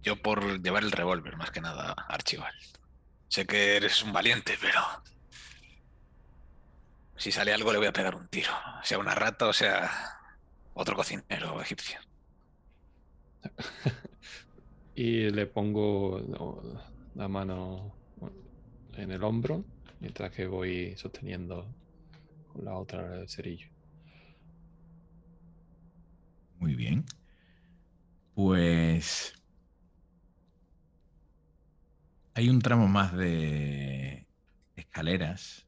Yo 0.02 0.20
por 0.20 0.62
llevar 0.62 0.82
el 0.84 0.92
revólver, 0.92 1.36
más 1.36 1.50
que 1.50 1.60
nada, 1.60 1.92
Archival. 2.08 2.52
Sé 3.28 3.46
que 3.46 3.76
eres 3.76 4.02
un 4.02 4.12
valiente, 4.12 4.54
pero... 4.60 4.80
Si 7.16 7.30
sale 7.30 7.52
algo 7.52 7.72
le 7.72 7.78
voy 7.78 7.86
a 7.86 7.92
pegar 7.92 8.14
un 8.14 8.28
tiro. 8.28 8.50
Sea 8.82 8.98
una 8.98 9.14
rata 9.14 9.46
o 9.46 9.52
sea 9.52 9.90
otro 10.74 10.96
cocinero 10.96 11.60
egipcio. 11.60 12.00
Y 14.94 15.30
le 15.30 15.46
pongo 15.46 16.20
la 17.14 17.26
mano 17.28 17.94
en 18.96 19.10
el 19.10 19.24
hombro 19.24 19.64
mientras 20.00 20.32
que 20.32 20.46
voy 20.46 20.94
sosteniendo 20.96 21.66
con 22.52 22.64
la 22.64 22.74
otra 22.74 23.20
el 23.20 23.28
cerillo. 23.28 23.68
Muy 26.58 26.74
bien. 26.74 27.04
Pues 28.34 29.34
hay 32.34 32.48
un 32.48 32.60
tramo 32.60 32.88
más 32.88 33.16
de 33.16 34.26
escaleras. 34.76 35.66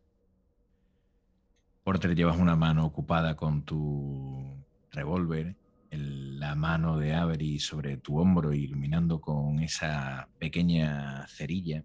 Porter, 1.82 2.14
llevas 2.14 2.38
una 2.38 2.56
mano 2.56 2.86
ocupada 2.86 3.36
con 3.36 3.64
tu 3.64 4.64
revólver, 4.90 5.56
la 5.96 6.54
mano 6.54 6.98
de 6.98 7.14
Avery 7.14 7.58
sobre 7.58 7.96
tu 7.96 8.18
hombro, 8.18 8.52
iluminando 8.52 9.20
con 9.20 9.60
esa 9.60 10.28
pequeña 10.38 11.26
cerilla. 11.28 11.84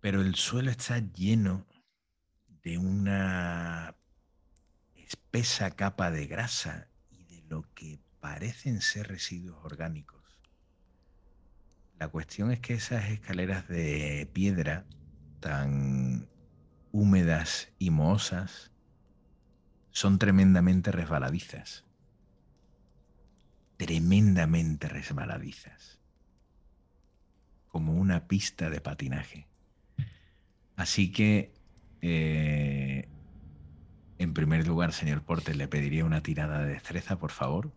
Pero 0.00 0.20
el 0.20 0.34
suelo 0.34 0.70
está 0.70 0.98
lleno 0.98 1.66
de 2.62 2.78
una 2.78 3.96
espesa 4.94 5.70
capa 5.70 6.10
de 6.10 6.26
grasa 6.26 6.88
y 7.10 7.24
de 7.24 7.42
lo 7.48 7.62
que 7.74 7.98
parecen 8.20 8.80
ser 8.80 9.08
residuos 9.08 9.64
orgánicos. 9.64 10.40
La 11.98 12.08
cuestión 12.08 12.52
es 12.52 12.60
que 12.60 12.74
esas 12.74 13.08
escaleras 13.10 13.68
de 13.68 14.28
piedra 14.32 14.84
tan 15.40 16.28
húmedas 16.92 17.72
y 17.78 17.90
mohosas 17.90 18.72
son 19.96 20.18
tremendamente 20.18 20.92
resbaladizas. 20.92 21.86
Tremendamente 23.78 24.90
resbaladizas. 24.90 25.98
Como 27.68 27.94
una 27.94 28.28
pista 28.28 28.68
de 28.68 28.82
patinaje. 28.82 29.48
Así 30.76 31.10
que 31.10 31.54
eh, 32.02 33.08
en 34.18 34.34
primer 34.34 34.66
lugar, 34.66 34.92
señor 34.92 35.22
Porter, 35.22 35.56
le 35.56 35.66
pediría 35.66 36.04
una 36.04 36.20
tirada 36.22 36.58
de 36.58 36.74
destreza, 36.74 37.18
por 37.18 37.30
favor. 37.30 37.72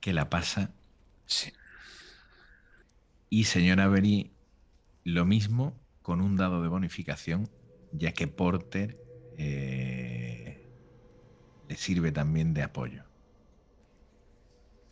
Que 0.00 0.12
la 0.12 0.30
pasa. 0.30 0.70
Sí. 1.26 1.52
Y 3.28 3.44
señor 3.44 3.80
Avery, 3.80 4.31
lo 5.04 5.24
mismo 5.24 5.74
con 6.02 6.20
un 6.20 6.36
dado 6.36 6.62
de 6.62 6.68
bonificación, 6.68 7.48
ya 7.92 8.12
que 8.12 8.26
Porter 8.28 8.98
eh, 9.38 10.66
le 11.68 11.76
sirve 11.76 12.12
también 12.12 12.54
de 12.54 12.62
apoyo. 12.62 13.04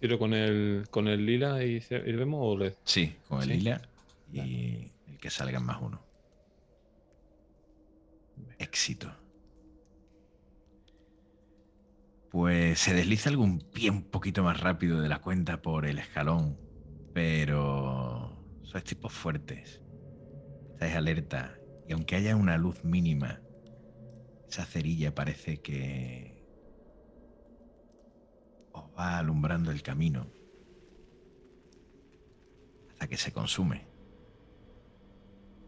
¿Tiro 0.01 0.18
con 0.18 0.33
el, 0.33 0.87
con 0.90 1.09
el 1.09 1.27
lila 1.27 1.62
y, 1.64 1.81
se- 1.81 1.99
y 2.09 2.12
vemos 2.12 2.40
o 2.42 2.57
le- 2.59 2.75
Sí, 2.85 3.16
con 3.29 3.42
el 3.42 3.49
Sí. 3.49 3.55
lila 3.55 3.83
y 4.33 4.92
el 5.07 5.18
que 5.18 5.31
salgan 5.31 5.64
más 5.64 5.79
uno. 5.83 6.01
Éxito. 8.59 9.12
Pues 12.31 12.79
se 12.79 12.94
desliza 12.94 13.29
algún 13.29 13.59
pie 13.59 13.90
un 13.90 14.05
poquito 14.05 14.42
más 14.44 14.61
rápido 14.61 15.01
de 15.01 15.09
la 15.09 15.20
cuenta 15.20 15.61
por 15.62 15.85
el 15.85 15.99
escalón, 15.99 16.57
pero 17.12 18.37
sois 18.62 18.85
tipos 18.85 19.12
fuertes. 19.12 19.83
Estáis 20.81 20.97
alerta 20.97 21.59
y 21.87 21.93
aunque 21.93 22.16
haya 22.16 22.35
una 22.37 22.57
luz 22.57 22.85
mínima, 22.85 23.43
esa 24.49 24.64
cerilla 24.64 25.14
parece 25.14 25.61
que 25.61 26.43
os 28.73 28.85
va 28.99 29.19
alumbrando 29.19 29.73
el 29.73 29.83
camino 29.83 30.27
hasta 32.88 33.09
que 33.09 33.19
se 33.19 33.31
consume. 33.31 33.88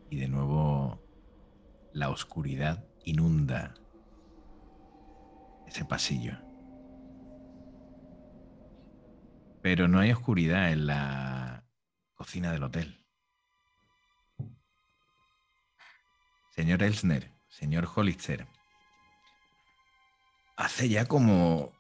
Y 0.09 0.17
de 0.17 0.29
nuevo 0.29 1.03
la 1.93 2.09
oscuridad 2.09 2.83
inunda 3.05 3.75
ese 5.67 5.85
pasillo. 5.85 6.39
Pero 9.61 9.89
no 9.89 9.99
hay 9.99 10.11
oscuridad 10.11 10.73
en 10.73 10.87
la 10.87 11.67
cocina 12.15 12.51
del 12.51 12.63
hotel. 12.63 13.02
Señor 16.55 16.83
Elsner, 16.83 17.31
señor 17.49 17.89
Hollister, 17.95 18.47
hace 20.55 20.91
ya 20.91 21.07
como 21.07 21.73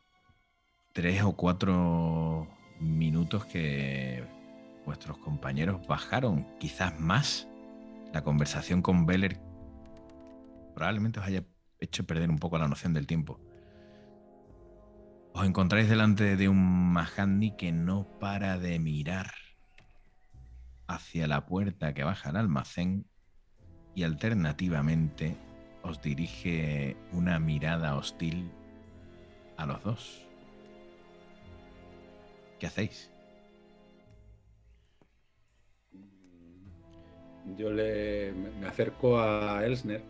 tres 0.95 1.23
o 1.23 1.37
cuatro 1.37 2.49
minutos 2.81 3.45
que 3.45 4.25
vuestros 4.87 5.19
compañeros 5.19 5.87
bajaron, 5.87 6.47
quizás 6.59 6.99
más. 6.99 7.47
La 8.15 8.25
conversación 8.25 8.81
con 8.81 9.05
Beller 9.05 9.39
probablemente 10.75 11.21
os 11.21 11.27
haya 11.27 11.45
hecho 11.79 12.07
perder 12.07 12.31
un 12.31 12.39
poco 12.39 12.57
la 12.57 12.67
noción 12.67 12.95
del 12.95 13.07
tiempo. 13.07 13.39
Os 15.35 15.45
encontráis 15.45 15.91
delante 15.91 16.37
de 16.37 16.49
un 16.49 16.93
Mahandi 16.95 17.57
que 17.59 17.73
no 17.73 18.09
para 18.19 18.59
de 18.59 18.79
mirar 18.79 19.33
hacia 20.87 21.27
la 21.27 21.45
puerta 21.45 21.93
que 21.93 22.05
baja 22.05 22.31
al 22.31 22.37
almacén 22.37 23.12
y 23.95 24.03
alternativamente 24.05 25.37
os 25.83 26.01
dirige 26.01 26.97
una 27.13 27.39
mirada 27.39 27.97
hostil 27.97 28.51
a 29.57 29.67
los 29.67 29.83
dos. 29.83 30.27
¿Qué 32.59 32.67
hacéis? 32.67 33.11
Yo 37.59 37.71
le, 37.73 38.33
me 38.61 38.67
acerco 38.69 39.19
a 39.21 39.65
Elsner 39.67 40.03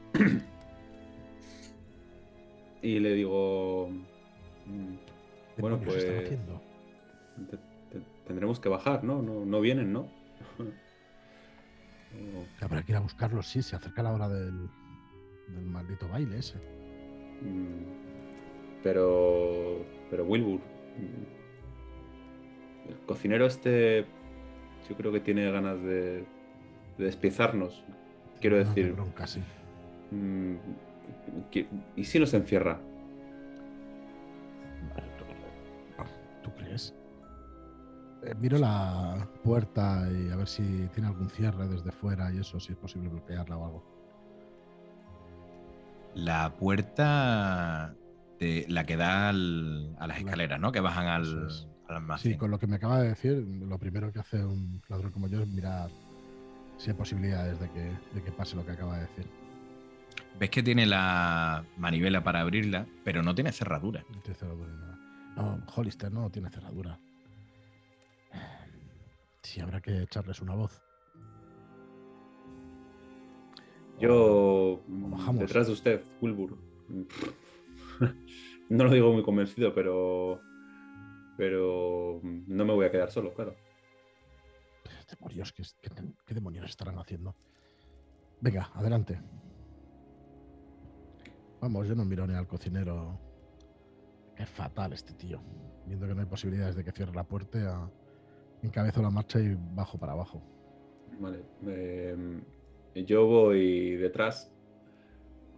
y 2.82 2.98
le 2.98 3.14
digo, 3.14 3.88
mm, 4.66 4.94
¿Qué 5.56 5.60
Bueno, 5.62 5.78
pues- 5.80 6.04
haciendo? 6.04 6.60
te- 7.50 7.56
te- 7.98 8.04
tendremos 8.26 8.60
que 8.60 8.68
bajar, 8.68 9.02
¿no? 9.02 9.22
No, 9.22 9.44
no 9.46 9.60
vienen, 9.60 9.92
¿no? 9.92 10.06
Habrá 12.60 12.82
que 12.82 12.92
ir 12.92 12.96
a 12.96 13.00
buscarlos, 13.00 13.46
sí, 13.48 13.62
se 13.62 13.76
acerca 13.76 14.02
la 14.02 14.12
hora 14.12 14.28
del, 14.28 14.68
del 15.48 15.64
maldito 15.64 16.08
baile 16.08 16.38
ese. 16.38 16.56
Mm, 17.42 18.82
Pero. 18.82 19.84
Pero 20.10 20.24
Wilbur. 20.24 20.60
mm, 20.60 22.90
El 22.90 22.96
cocinero 23.06 23.46
este. 23.46 24.06
Yo 24.88 24.96
creo 24.96 25.12
que 25.12 25.20
tiene 25.20 25.50
ganas 25.50 25.80
de, 25.82 26.24
de 26.98 27.04
despiezarnos. 27.04 27.84
Quiero 28.40 28.58
decir. 28.58 28.92
bronca, 28.92 29.26
sí. 29.26 29.40
mm, 30.10 30.54
¿Y 31.96 32.04
si 32.04 32.18
nos 32.18 32.34
encierra? 32.34 32.80
Miro 38.40 38.58
la 38.58 39.28
puerta 39.42 40.06
y 40.10 40.30
a 40.30 40.36
ver 40.36 40.46
si 40.48 40.88
tiene 40.94 41.08
algún 41.08 41.28
cierre 41.30 41.66
desde 41.68 41.90
fuera 41.90 42.32
y 42.32 42.38
eso, 42.38 42.58
si 42.60 42.72
es 42.72 42.78
posible 42.78 43.08
bloquearla 43.08 43.56
o 43.56 43.64
algo. 43.66 43.84
La 46.14 46.54
puerta 46.56 47.94
de 48.38 48.66
la 48.68 48.84
que 48.84 48.96
da 48.96 49.28
al- 49.30 49.96
a 49.98 50.06
las 50.06 50.16
La- 50.16 50.24
escaleras, 50.30 50.60
¿no? 50.60 50.72
Que 50.72 50.80
bajan 50.80 51.06
al, 51.06 51.48
al 51.88 51.96
almacén. 51.96 52.32
Sí, 52.32 52.38
con 52.38 52.50
lo 52.50 52.58
que 52.58 52.66
me 52.66 52.76
acaba 52.76 53.00
de 53.00 53.08
decir, 53.08 53.38
lo 53.38 53.78
primero 53.78 54.12
que 54.12 54.18
hace 54.20 54.44
un 54.44 54.82
ladrón 54.88 55.10
como 55.12 55.28
yo 55.28 55.40
es 55.42 55.48
mirar 55.48 55.90
si 56.76 56.90
hay 56.90 56.96
posibilidades 56.96 57.58
de 57.60 57.70
que, 57.70 57.80
de 58.14 58.22
que 58.22 58.30
pase 58.32 58.56
lo 58.56 58.64
que 58.66 58.72
acaba 58.72 58.96
de 58.96 59.02
decir. 59.02 59.26
Ves 60.38 60.50
que 60.50 60.62
tiene 60.62 60.84
la 60.86 61.64
manivela 61.78 62.22
para 62.22 62.40
abrirla, 62.40 62.86
pero 63.04 63.22
no 63.22 63.34
tiene 63.34 63.52
cerradura. 63.52 64.04
No 64.14 64.20
tiene 64.20 64.38
cerradura 64.38 64.68
ni 64.70 64.76
nada. 64.78 64.98
No, 65.36 65.60
Hollister 65.74 66.12
no 66.12 66.28
tiene 66.30 66.50
cerradura. 66.50 66.98
Sí, 69.42 69.60
habrá 69.60 69.80
que 69.80 70.02
echarles 70.02 70.40
una 70.40 70.54
voz. 70.54 70.82
Yo. 73.98 74.82
mm. 74.86 75.38
Detrás 75.38 75.66
de 75.66 75.72
usted, 75.72 76.04
Wilbur. 76.20 76.58
No 78.68 78.84
lo 78.84 78.90
digo 78.90 79.12
muy 79.12 79.22
convencido, 79.22 79.74
pero. 79.74 80.40
Pero. 81.36 82.20
No 82.22 82.64
me 82.64 82.72
voy 82.72 82.86
a 82.86 82.90
quedar 82.90 83.10
solo, 83.10 83.34
claro. 83.34 83.54
Demonios, 85.10 85.52
¿qué, 85.52 85.62
qué, 85.82 85.90
qué 86.24 86.34
demonios 86.34 86.64
estarán 86.64 86.98
haciendo? 86.98 87.36
Venga, 88.40 88.70
adelante. 88.72 89.20
Vamos, 91.60 91.86
yo 91.86 91.94
no 91.94 92.06
miro 92.06 92.26
ni 92.26 92.34
al 92.34 92.46
cocinero. 92.46 93.20
Es 94.38 94.48
fatal 94.48 94.94
este 94.94 95.12
tío. 95.12 95.42
Viendo 95.86 96.06
que 96.06 96.14
no 96.14 96.20
hay 96.22 96.26
posibilidades 96.26 96.74
de 96.74 96.82
que 96.82 96.92
cierre 96.92 97.14
la 97.14 97.24
puerta, 97.24 97.90
encabezo 98.62 99.02
la 99.02 99.10
marcha 99.10 99.40
y 99.40 99.56
bajo 99.74 99.98
para 99.98 100.12
abajo. 100.12 100.42
Vale. 101.18 101.44
em, 101.66 102.42
yo 102.94 103.26
voy 103.26 103.96
detrás. 103.96 104.52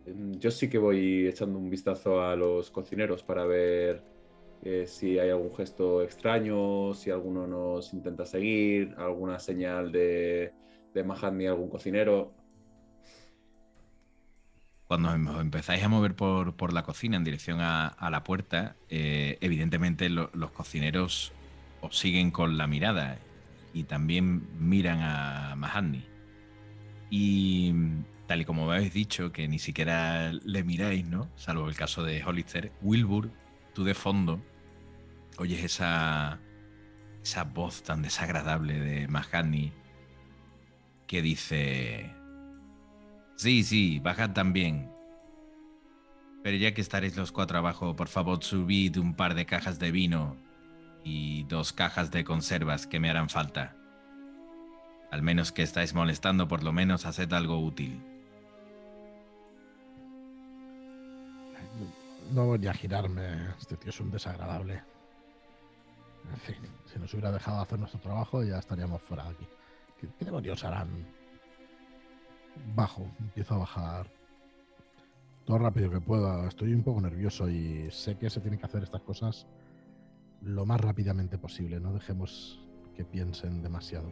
Em, 0.06 0.32
Yo 0.32 0.50
sí 0.50 0.68
que 0.68 0.78
voy 0.78 1.26
echando 1.26 1.58
un 1.58 1.70
vistazo 1.70 2.20
a 2.22 2.36
los 2.36 2.70
cocineros 2.70 3.22
para 3.22 3.44
ver 3.44 4.02
eh, 4.62 4.86
si 4.86 5.18
hay 5.18 5.30
algún 5.30 5.54
gesto 5.54 6.02
extraño, 6.02 6.94
si 6.94 7.10
alguno 7.10 7.46
nos 7.46 7.92
intenta 7.92 8.24
seguir, 8.24 8.94
alguna 8.96 9.38
señal 9.38 9.92
de, 9.92 10.52
de 10.94 11.04
Mahatma, 11.04 11.48
algún 11.48 11.68
cocinero. 11.68 12.32
Cuando 14.86 15.12
em- 15.14 15.26
os 15.28 15.40
empezáis 15.40 15.82
a 15.82 15.88
mover 15.88 16.14
por, 16.14 16.54
por 16.56 16.72
la 16.72 16.82
cocina 16.82 17.16
en 17.16 17.24
dirección 17.24 17.60
a, 17.60 17.88
a 17.88 18.10
la 18.10 18.22
puerta, 18.24 18.76
eh, 18.88 19.38
evidentemente 19.40 20.08
lo- 20.10 20.30
los 20.34 20.50
cocineros 20.50 21.32
siguen 21.90 22.30
con 22.30 22.56
la 22.56 22.66
mirada 22.66 23.18
y 23.72 23.84
también 23.84 24.46
miran 24.58 25.00
a 25.02 25.54
Mahatni. 25.56 26.04
Y 27.10 27.72
tal 28.26 28.40
y 28.40 28.44
como 28.44 28.70
habéis 28.70 28.92
dicho, 28.92 29.32
que 29.32 29.48
ni 29.48 29.58
siquiera 29.58 30.32
le 30.32 30.64
miráis, 30.64 31.06
¿no? 31.06 31.28
Salvo 31.36 31.68
el 31.68 31.76
caso 31.76 32.02
de 32.02 32.22
Hollister, 32.24 32.72
Wilbur, 32.82 33.30
tú 33.74 33.84
de 33.84 33.94
fondo 33.94 34.40
oyes 35.38 35.64
esa, 35.64 36.38
esa 37.22 37.44
voz 37.44 37.82
tan 37.82 38.02
desagradable 38.02 38.78
de 38.78 39.08
Mahatni 39.08 39.72
que 41.06 41.22
dice... 41.22 42.10
Sí, 43.36 43.64
sí, 43.64 43.98
bajad 43.98 44.30
también. 44.30 44.90
Pero 46.44 46.56
ya 46.56 46.72
que 46.72 46.80
estaréis 46.80 47.16
los 47.16 47.32
cuatro 47.32 47.58
abajo, 47.58 47.96
por 47.96 48.06
favor 48.08 48.42
subid 48.44 48.96
un 48.98 49.14
par 49.14 49.34
de 49.34 49.44
cajas 49.44 49.78
de 49.80 49.90
vino 49.90 50.36
y 51.04 51.44
dos 51.44 51.72
cajas 51.72 52.10
de 52.10 52.24
conservas 52.24 52.86
que 52.86 52.98
me 52.98 53.10
harán 53.10 53.28
falta. 53.28 53.76
Al 55.10 55.22
menos 55.22 55.52
que 55.52 55.62
estáis 55.62 55.94
molestando, 55.94 56.48
por 56.48 56.64
lo 56.64 56.72
menos 56.72 57.06
haced 57.06 57.32
algo 57.32 57.60
útil. 57.60 58.02
No 62.32 62.46
voy 62.46 62.66
a 62.66 62.72
girarme. 62.72 63.50
Este 63.60 63.76
tío 63.76 63.90
es 63.90 64.00
un 64.00 64.10
desagradable. 64.10 64.82
En 66.32 66.38
fin, 66.38 66.56
si 66.86 66.98
nos 66.98 67.12
hubiera 67.12 67.30
dejado 67.30 67.60
hacer 67.60 67.78
nuestro 67.78 68.00
trabajo, 68.00 68.42
ya 68.42 68.58
estaríamos 68.58 69.02
fuera 69.02 69.24
de 69.24 69.30
aquí. 69.30 69.46
¿Qué, 70.00 70.08
qué 70.18 70.24
demonios 70.24 70.64
harán? 70.64 70.88
Bajo, 72.74 73.06
empiezo 73.20 73.54
a 73.54 73.58
bajar 73.58 74.10
todo 75.44 75.58
rápido 75.58 75.90
que 75.90 76.00
pueda. 76.00 76.48
Estoy 76.48 76.72
un 76.72 76.82
poco 76.82 77.02
nervioso 77.02 77.48
y 77.48 77.90
sé 77.90 78.16
que 78.16 78.30
se 78.30 78.40
tienen 78.40 78.58
que 78.58 78.66
hacer 78.66 78.82
estas 78.82 79.02
cosas 79.02 79.46
lo 80.44 80.66
más 80.66 80.80
rápidamente 80.80 81.38
posible. 81.38 81.80
No 81.80 81.92
dejemos 81.92 82.60
que 82.94 83.04
piensen 83.04 83.62
demasiado. 83.62 84.10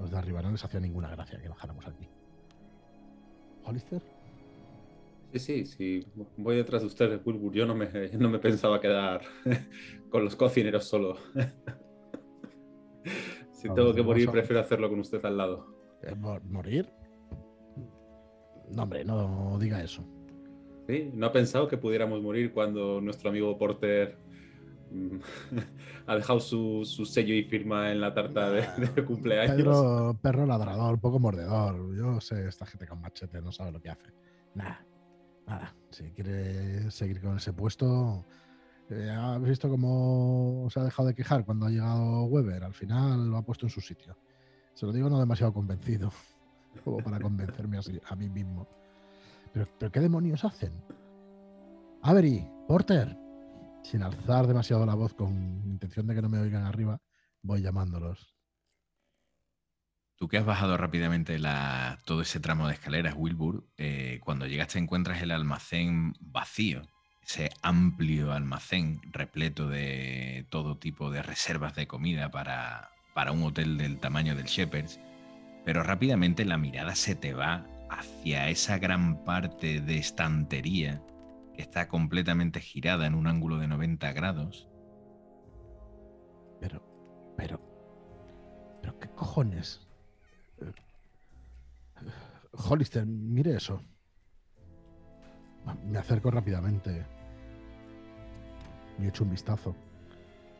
Los 0.00 0.10
de 0.10 0.18
arriba 0.18 0.42
no 0.42 0.50
les 0.50 0.64
hacía 0.64 0.80
ninguna 0.80 1.10
gracia 1.10 1.40
que 1.40 1.48
bajáramos 1.48 1.86
aquí. 1.86 2.08
¿Hollister? 3.64 4.02
Sí, 5.32 5.38
sí, 5.38 5.66
sí. 5.66 6.06
Voy 6.36 6.56
detrás 6.56 6.82
de 6.82 6.88
usted, 6.88 7.20
Wilbur. 7.24 7.52
Yo 7.52 7.66
no 7.66 7.74
me, 7.74 7.88
no 8.18 8.28
me 8.28 8.38
pensaba 8.38 8.80
quedar 8.80 9.22
con 10.10 10.24
los 10.24 10.36
cocineros 10.36 10.84
solo. 10.84 11.16
si 13.52 13.68
tengo 13.68 13.94
que 13.94 14.02
morir, 14.02 14.28
a- 14.28 14.32
prefiero 14.32 14.60
hacerlo 14.60 14.88
con 14.88 15.00
usted 15.00 15.24
al 15.24 15.36
lado. 15.36 15.66
Eh, 16.02 16.14
mor- 16.14 16.42
¿Morir? 16.44 16.90
No, 18.74 18.84
hombre, 18.84 19.04
no 19.04 19.58
diga 19.60 19.82
eso. 19.82 20.04
¿Sí? 20.88 21.10
¿No 21.14 21.26
ha 21.26 21.32
pensado 21.32 21.68
que 21.68 21.76
pudiéramos 21.76 22.20
morir 22.22 22.52
cuando 22.52 23.00
nuestro 23.00 23.30
amigo 23.30 23.56
Porter 23.56 24.18
ha 26.06 26.16
dejado 26.16 26.40
su, 26.40 26.84
su 26.84 27.04
sello 27.04 27.34
y 27.34 27.44
firma 27.44 27.90
en 27.90 28.00
la 28.00 28.14
tarta 28.14 28.50
de, 28.50 28.66
de 28.94 29.04
cumpleaños? 29.04 29.56
Pedro, 29.56 30.18
perro 30.20 30.46
ladrador, 30.46 30.98
poco 30.98 31.18
mordedor. 31.18 31.96
Yo 31.96 32.20
sé, 32.20 32.46
esta 32.46 32.66
gente 32.66 32.86
con 32.86 33.00
machete 33.00 33.40
no 33.40 33.52
sabe 33.52 33.72
lo 33.72 33.80
que 33.80 33.90
hace. 33.90 34.12
Nada, 34.54 34.84
nada. 35.46 35.74
Si 35.90 36.04
quiere 36.12 36.90
seguir 36.90 37.20
con 37.20 37.36
ese 37.36 37.52
puesto, 37.52 38.24
eh, 38.90 39.10
¿has 39.10 39.42
visto 39.42 39.68
cómo 39.68 40.68
se 40.70 40.80
ha 40.80 40.84
dejado 40.84 41.08
de 41.08 41.14
quejar 41.14 41.44
cuando 41.44 41.66
ha 41.66 41.70
llegado 41.70 42.24
Weber? 42.24 42.64
Al 42.64 42.74
final 42.74 43.28
lo 43.30 43.36
ha 43.36 43.42
puesto 43.42 43.66
en 43.66 43.70
su 43.70 43.80
sitio. 43.80 44.16
Se 44.74 44.86
lo 44.86 44.92
digo 44.92 45.08
no 45.08 45.18
demasiado 45.18 45.52
convencido, 45.52 46.10
como 46.84 46.98
para 46.98 47.20
convencerme 47.20 47.78
así 47.78 48.00
a 48.06 48.16
mí 48.16 48.28
mismo. 48.28 48.66
Pero, 49.52 49.66
pero 49.78 49.92
¿qué 49.92 50.00
demonios 50.00 50.44
hacen? 50.44 50.72
Avery, 52.02 52.46
Porter. 52.66 53.16
Sin 53.82 54.02
alzar 54.02 54.46
demasiado 54.46 54.86
la 54.86 54.94
voz 54.94 55.12
con 55.14 55.32
intención 55.66 56.06
de 56.06 56.14
que 56.14 56.22
no 56.22 56.28
me 56.28 56.38
oigan 56.38 56.64
arriba, 56.64 57.00
voy 57.42 57.60
llamándolos. 57.62 58.34
Tú 60.16 60.28
que 60.28 60.38
has 60.38 60.46
bajado 60.46 60.76
rápidamente 60.76 61.38
la- 61.38 62.00
todo 62.04 62.22
ese 62.22 62.38
tramo 62.38 62.68
de 62.68 62.74
escaleras, 62.74 63.14
Wilbur, 63.16 63.66
eh, 63.76 64.20
cuando 64.22 64.46
llegas 64.46 64.68
te 64.68 64.78
encuentras 64.78 65.20
el 65.20 65.32
almacén 65.32 66.14
vacío, 66.20 66.82
ese 67.22 67.50
amplio 67.60 68.32
almacén 68.32 69.00
repleto 69.10 69.68
de 69.68 70.46
todo 70.48 70.78
tipo 70.78 71.10
de 71.10 71.22
reservas 71.22 71.74
de 71.74 71.86
comida 71.88 72.30
para, 72.30 72.90
para 73.14 73.32
un 73.32 73.42
hotel 73.42 73.76
del 73.78 73.98
tamaño 73.98 74.36
del 74.36 74.46
Shepherd's, 74.46 75.00
pero 75.64 75.82
rápidamente 75.82 76.44
la 76.44 76.56
mirada 76.56 76.94
se 76.94 77.14
te 77.16 77.34
va 77.34 77.66
hacia 77.90 78.48
esa 78.48 78.78
gran 78.78 79.24
parte 79.24 79.80
de 79.80 79.98
estantería 79.98 81.02
está 81.56 81.88
completamente 81.88 82.60
girada 82.60 83.06
en 83.06 83.14
un 83.14 83.26
ángulo 83.26 83.58
de 83.58 83.68
90 83.68 84.12
grados 84.12 84.68
Pero, 86.60 86.82
pero, 87.36 87.60
pero, 88.80 88.98
¿qué 88.98 89.08
cojones? 89.10 89.86
Hollister, 92.52 93.06
mire 93.06 93.56
eso. 93.56 93.82
Me 95.86 95.98
acerco 95.98 96.30
rápidamente. 96.30 97.06
Y 98.98 99.06
echo 99.06 99.24
un 99.24 99.30
vistazo. 99.30 99.74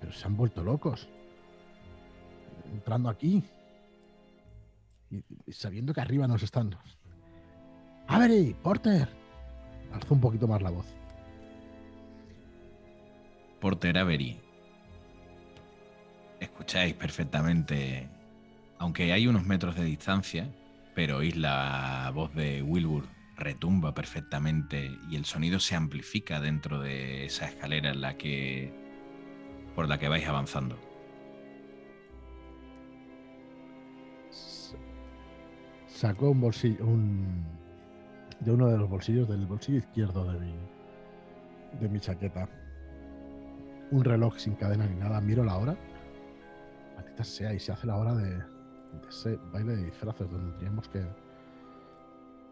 Pero 0.01 0.13
se 0.13 0.27
han 0.27 0.37
vuelto 0.37 0.63
locos. 0.63 1.09
Entrando 2.73 3.09
aquí. 3.09 3.45
Y 5.47 5.53
sabiendo 5.53 5.93
que 5.93 6.01
arriba 6.01 6.27
nos 6.27 6.43
están. 6.43 6.75
¡Avery! 8.09 8.55
¡Porter! 8.63 9.22
Alzo 9.93 10.15
un 10.15 10.21
poquito 10.21 10.49
más 10.49 10.63
la 10.63 10.71
voz. 10.71 10.87
Porter 13.61 13.99
Avery. 13.99 14.39
Escucháis 16.41 16.95
perfectamente, 16.95 18.09
aunque 18.79 19.13
hay 19.13 19.29
unos 19.29 19.45
metros 19.45 19.77
de 19.77 19.85
distancia, 19.85 20.49
pero 20.95 21.19
oís 21.19 21.37
la 21.37 22.11
voz 22.13 22.35
de 22.35 22.63
Wilbur 22.63 23.05
retumba 23.37 23.95
perfectamente 23.95 24.99
y 25.11 25.17
el 25.17 25.25
sonido 25.25 25.59
se 25.61 25.75
amplifica 25.75 26.41
dentro 26.41 26.81
de 26.81 27.25
esa 27.25 27.47
escalera 27.47 27.91
en 27.91 28.01
la 28.01 28.17
que 28.17 28.73
por 29.75 29.89
la 29.89 29.99
que 29.99 30.09
vais 30.09 30.27
avanzando. 30.27 30.79
Sacó 35.87 36.31
un 36.31 36.41
bolsillo, 36.41 36.85
un, 36.85 37.45
de 38.45 38.51
uno 38.51 38.69
de 38.69 38.77
los 38.77 38.89
bolsillos, 38.89 39.29
del 39.29 39.47
bolsillo 39.47 39.79
izquierdo 39.79 40.25
de 40.33 40.39
mi, 40.39 40.55
de 41.81 41.89
mi 41.89 42.01
chaqueta, 42.01 42.49
un 43.91 44.05
reloj 44.05 44.37
sin 44.39 44.55
cadena 44.55 44.87
ni 44.87 44.97
nada. 44.97 45.21
Miro 45.21 45.45
la 45.45 45.57
hora. 45.57 45.77
Maldita 46.97 47.25
sea, 47.25 47.53
y 47.53 47.59
se 47.59 47.73
hace 47.73 47.87
la 47.87 47.97
hora 47.97 48.15
de, 48.15 48.31
de 48.31 49.09
ese 49.09 49.37
baile 49.53 49.77
de 49.77 49.85
disfraces 49.85 50.31
donde 50.31 50.51
tendríamos 50.51 50.89
que, 50.89 51.05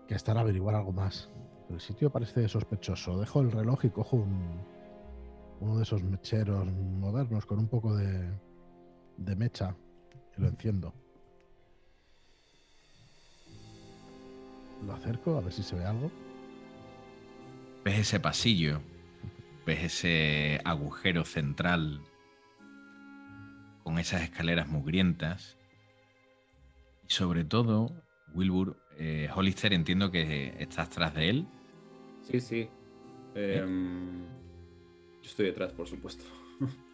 que 0.07 0.15
estar 0.15 0.37
a 0.37 0.41
averiguar 0.41 0.75
algo 0.75 0.93
más. 0.93 1.31
El 1.69 1.81
sitio 1.81 2.11
parece 2.11 2.49
sospechoso. 2.49 3.19
Dejo 3.19 3.41
el 3.41 3.53
reloj 3.53 3.85
y 3.85 3.91
cojo 3.91 4.17
un, 4.17 4.61
uno 5.61 5.77
de 5.77 5.83
esos 5.83 6.03
mecheros 6.03 6.67
modernos 6.73 7.47
con 7.47 7.59
un 7.59 7.69
poco 7.69 7.97
de, 7.97 8.29
de 9.17 9.37
mecha 9.37 9.77
y 10.37 10.41
lo 10.41 10.49
enciendo. 10.49 10.95
Lo 14.87 14.93
acerco 14.93 15.37
a 15.37 15.41
ver 15.41 15.53
si 15.53 15.63
se 15.63 15.77
ve 15.77 15.85
algo. 15.85 16.11
Ves 17.85 17.99
ese 17.99 18.21
pasillo, 18.21 18.81
ves 19.67 19.85
ese 19.85 20.61
agujero 20.65 21.25
central 21.25 22.03
con 23.83 23.99
esas 23.99 24.23
escaleras 24.23 24.69
mugrientas 24.69 25.57
y 27.07 27.11
sobre 27.13 27.45
todo, 27.45 27.91
Wilbur, 28.35 28.77
eh, 28.99 29.29
Hollister, 29.35 29.73
entiendo 29.73 30.11
que 30.11 30.55
estás 30.59 30.91
tras 30.91 31.15
de 31.15 31.31
él. 31.31 31.49
Sí, 32.23 32.41
sí. 32.41 32.69
Em, 33.35 34.25
yo 35.23 35.29
estoy 35.29 35.47
detrás, 35.47 35.73
por 35.73 35.87
supuesto. 35.87 36.25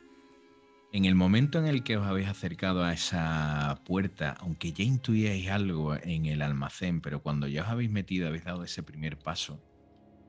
En 0.96 1.04
el 1.04 1.14
momento 1.14 1.58
en 1.58 1.66
el 1.66 1.84
que 1.84 1.98
os 1.98 2.06
habéis 2.06 2.26
acercado 2.26 2.82
a 2.82 2.94
esa 2.94 3.82
puerta, 3.84 4.34
aunque 4.40 4.72
ya 4.72 4.82
intuíais 4.82 5.50
algo 5.50 5.94
en 5.94 6.24
el 6.24 6.40
almacén, 6.40 7.02
pero 7.02 7.20
cuando 7.20 7.46
ya 7.46 7.64
os 7.64 7.68
habéis 7.68 7.90
metido, 7.90 8.26
habéis 8.26 8.44
dado 8.44 8.64
ese 8.64 8.82
primer 8.82 9.18
paso, 9.18 9.62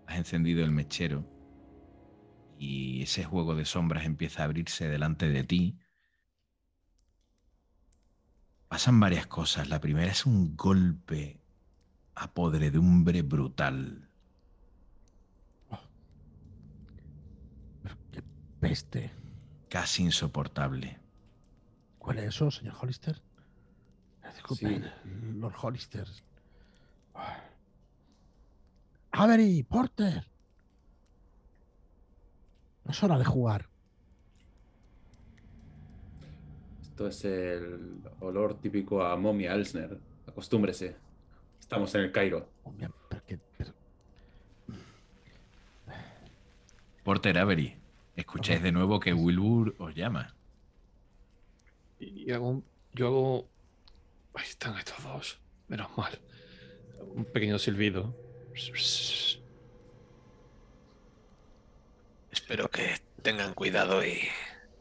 has 0.08 0.18
encendido 0.18 0.66
el 0.66 0.72
mechero 0.72 1.24
y 2.60 3.02
ese 3.04 3.24
juego 3.24 3.56
de 3.56 3.64
sombras 3.64 4.04
empieza 4.04 4.42
a 4.42 4.44
abrirse 4.44 4.90
delante 4.90 5.30
de 5.30 5.46
ti, 5.46 5.80
pasan 8.68 9.00
varias 9.00 9.26
cosas. 9.26 9.70
La 9.70 9.80
primera 9.80 10.12
es 10.12 10.26
un 10.26 10.58
golpe 10.58 11.40
a 12.14 12.34
podredumbre 12.34 13.22
brutal. 13.22 14.10
¡Qué 18.12 18.22
peste! 18.60 19.27
Casi 19.70 20.04
insoportable. 20.04 21.00
¿Cuál 22.00 22.20
es 22.20 22.26
eso, 22.26 22.50
señor 22.52 22.76
Hollister? 22.80 23.22
Disculpen, 24.34 24.84
Sí. 24.84 24.90
Lord 25.40 25.56
Hollister. 25.62 26.08
Avery, 29.12 29.64
Porter. 29.64 30.28
No 32.84 32.92
es 32.92 33.04
hora 33.04 33.18
de 33.18 33.26
jugar. 33.26 33.68
Esto 36.82 37.08
es 37.08 37.26
el 37.26 38.02
olor 38.22 38.60
típico 38.60 39.04
a 39.04 39.16
momia 39.18 39.54
Elsner. 39.54 40.00
Acostúmbrese. 40.28 40.96
Estamos 41.60 41.94
en 41.96 42.02
el 42.02 42.12
Cairo. 42.12 42.50
Porter 47.04 47.38
Avery, 47.38 47.78
escucháis 48.18 48.62
de 48.62 48.72
nuevo 48.72 49.00
que 49.00 49.14
Wilbur 49.14 49.76
os 49.80 49.96
llama. 49.96 50.36
Y 52.00 52.32
hago 52.32 52.50
un- 52.50 52.66
yo 52.94 53.08
hago. 53.08 53.50
Ahí 54.34 54.46
están 54.48 54.78
estos 54.78 55.02
dos. 55.04 55.40
Menos 55.68 55.90
mal. 55.98 56.20
Un 57.16 57.26
pequeño 57.26 57.58
silbido. 57.60 58.16
Espero 62.32 62.70
que 62.70 62.98
tengan 63.22 63.54
cuidado 63.54 64.04
y, 64.06 64.20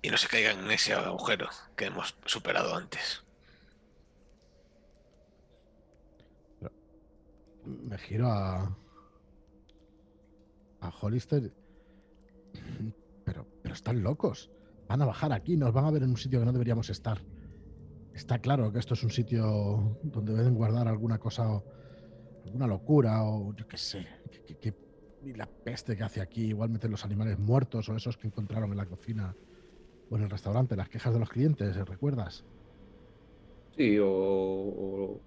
y 0.02 0.10
no 0.10 0.16
se 0.16 0.28
caigan 0.28 0.60
en 0.60 0.70
ese 0.70 0.92
agujero 0.94 1.48
que 1.76 1.86
hemos 1.86 2.16
superado 2.26 2.74
antes. 2.74 3.22
Me 7.64 7.98
giro 7.98 8.28
a. 8.30 8.76
a 10.80 10.88
Hollister. 11.00 11.52
Están 13.76 14.02
locos. 14.02 14.50
Van 14.88 15.02
a 15.02 15.04
bajar 15.04 15.32
aquí, 15.34 15.54
nos 15.58 15.70
van 15.70 15.84
a 15.84 15.90
ver 15.90 16.02
en 16.02 16.08
un 16.08 16.16
sitio 16.16 16.38
que 16.38 16.46
no 16.46 16.52
deberíamos 16.52 16.88
estar. 16.88 17.18
Está 18.14 18.38
claro 18.38 18.72
que 18.72 18.78
esto 18.78 18.94
es 18.94 19.04
un 19.04 19.10
sitio 19.10 19.98
donde 20.02 20.32
deben 20.32 20.54
guardar 20.54 20.88
alguna 20.88 21.18
cosa, 21.18 21.46
o 21.52 21.62
alguna 22.46 22.66
locura, 22.66 23.22
o 23.22 23.54
yo 23.54 23.68
qué 23.68 23.76
sé. 23.76 24.06
Y 25.22 25.34
la 25.34 25.46
peste 25.46 25.94
que 25.94 26.04
hace 26.04 26.22
aquí, 26.22 26.46
igual 26.46 26.70
meten 26.70 26.90
los 26.90 27.04
animales 27.04 27.38
muertos 27.38 27.86
o 27.90 27.96
esos 27.96 28.16
que 28.16 28.26
encontraron 28.26 28.70
en 28.70 28.78
la 28.78 28.86
cocina 28.86 29.36
o 30.08 30.16
en 30.16 30.22
el 30.22 30.30
restaurante, 30.30 30.74
las 30.74 30.88
quejas 30.88 31.12
de 31.12 31.20
los 31.20 31.28
clientes, 31.28 31.76
¿recuerdas? 31.76 32.46
Sí, 33.76 33.98
o, 33.98 34.08
o, 34.08 35.20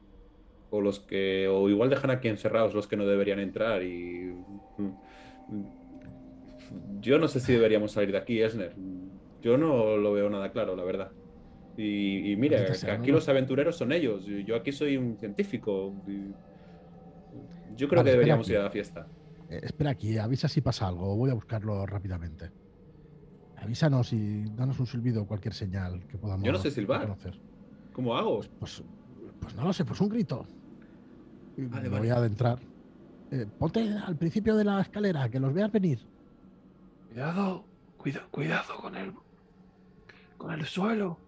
o 0.71 0.81
los 0.81 1.01
que. 1.01 1.47
O 1.47 1.69
igual 1.69 1.91
dejan 1.91 2.09
aquí 2.09 2.29
encerrados 2.29 2.73
los 2.73 2.87
que 2.87 2.97
no 2.97 3.05
deberían 3.05 3.39
entrar 3.39 3.83
y. 3.83 4.33
Yo 7.01 7.17
no 7.17 7.27
sé 7.27 7.39
si 7.39 7.53
deberíamos 7.53 7.91
salir 7.91 8.11
de 8.11 8.17
aquí, 8.17 8.41
Esner. 8.41 8.75
Yo 9.41 9.57
no 9.57 9.97
lo 9.97 10.13
veo 10.13 10.29
nada 10.29 10.51
claro, 10.51 10.75
la 10.75 10.83
verdad. 10.83 11.11
Y, 11.77 12.31
y 12.31 12.35
mira, 12.35 12.65
que 12.65 12.91
aquí 12.91 13.11
los 13.11 13.29
aventureros 13.29 13.77
son 13.77 13.91
ellos. 13.93 14.25
Yo 14.45 14.55
aquí 14.55 14.71
soy 14.71 14.97
un 14.97 15.17
científico. 15.17 15.93
Yo 17.75 17.87
creo 17.87 17.99
Vale, 18.01 18.09
que 18.09 18.11
deberíamos 18.11 18.45
aquí. 18.47 18.53
ir 18.53 18.59
a 18.59 18.63
la 18.63 18.69
fiesta. 18.69 19.07
Eh, 19.49 19.61
espera 19.63 19.91
aquí, 19.91 20.17
avisa 20.17 20.47
si 20.49 20.59
pasa 20.61 20.87
algo, 20.87 21.15
voy 21.15 21.29
a 21.29 21.33
buscarlo 21.33 21.85
rápidamente. 21.85 22.51
Avísanos 23.57 24.11
y 24.13 24.43
danos 24.55 24.79
un 24.79 24.87
silbido 24.87 25.23
o 25.23 25.27
cualquier 25.27 25.53
señal 25.53 26.05
que 26.07 26.17
podamos 26.17 26.45
Yo 26.45 26.51
no 26.51 26.59
sé 26.59 26.71
silbar. 26.71 27.01
reconocer. 27.01 27.39
¿Cómo 27.93 28.15
hago? 28.15 28.41
Pues, 28.59 28.83
pues 29.39 29.55
no 29.55 29.63
lo 29.63 29.73
sé, 29.73 29.85
pues 29.85 29.99
un 30.01 30.09
grito. 30.09 30.45
Vale, 31.57 31.83
me 31.83 31.89
vale. 31.89 31.99
voy 31.99 32.09
a 32.09 32.15
adentrar. 32.15 32.59
Eh, 33.31 33.45
ponte 33.57 33.87
al 33.89 34.15
principio 34.17 34.55
de 34.55 34.63
la 34.63 34.81
escalera, 34.81 35.29
que 35.29 35.39
los 35.39 35.53
veas 35.53 35.71
venir. 35.71 35.99
Cuidado, 37.09 37.65
cuida, 37.97 38.27
cuidado 38.31 38.77
con 38.77 38.95
el. 38.95 39.13
con 40.37 40.51
el 40.51 40.65
suelo. 40.65 41.19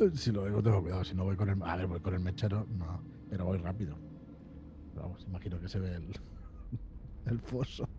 Eh, 0.00 0.10
Si 0.14 0.30
lo 0.32 0.42
oigo, 0.42 0.62
tengo 0.62 0.82
cuidado. 0.82 1.04
Si 1.04 1.14
no 1.14 1.24
voy 1.24 1.36
con 1.36 1.48
el. 1.50 1.60
A 1.62 1.76
ver, 1.76 1.86
voy 1.86 2.00
con 2.00 2.14
el 2.14 2.20
mechero, 2.20 2.66
no. 2.70 3.02
Pero 3.28 3.44
voy 3.44 3.58
rápido. 3.58 3.98
Vamos, 4.94 5.24
imagino 5.26 5.60
que 5.60 5.68
se 5.68 5.80
ve 5.80 5.94
el, 5.96 6.08
el 7.26 7.40
foso. 7.40 7.88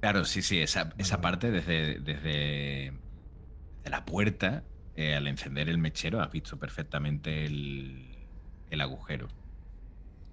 Claro, 0.00 0.24
sí, 0.26 0.42
sí, 0.42 0.58
esa, 0.60 0.92
esa 0.98 1.20
parte 1.22 1.50
desde, 1.50 1.98
desde, 2.00 2.92
desde 3.80 3.90
la 3.90 4.04
puerta, 4.04 4.64
eh, 4.94 5.14
al 5.14 5.26
encender 5.26 5.68
el 5.70 5.78
mechero, 5.78 6.20
has 6.20 6.30
visto 6.30 6.58
perfectamente 6.58 7.46
el, 7.46 8.26
el 8.70 8.80
agujero. 8.82 9.28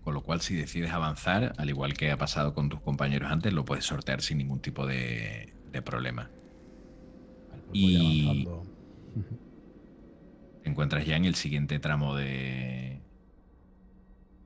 Con 0.04 0.14
lo 0.16 0.22
cual, 0.22 0.42
si 0.42 0.56
decides 0.56 0.92
avanzar, 0.92 1.54
al 1.58 1.70
igual 1.70 1.94
que 1.94 2.12
ha 2.12 2.18
pasado 2.18 2.54
con 2.54 2.68
tus 2.70 2.82
compañeros 2.82 3.32
antes, 3.32 3.54
lo 3.54 3.64
puedes 3.66 3.86
sortear 3.86 4.22
sin 4.22 4.38
ningún 4.40 4.60
tipo 4.60 4.86
de, 4.86 5.54
de 5.72 5.82
problema. 5.82 6.30
Y-. 7.74 8.48
Te 10.64 10.70
encuentras 10.70 11.06
ya 11.06 11.16
en 11.16 11.26
el 11.26 11.36
siguiente 11.36 11.80
tramo 11.80 12.16
de, 12.16 13.02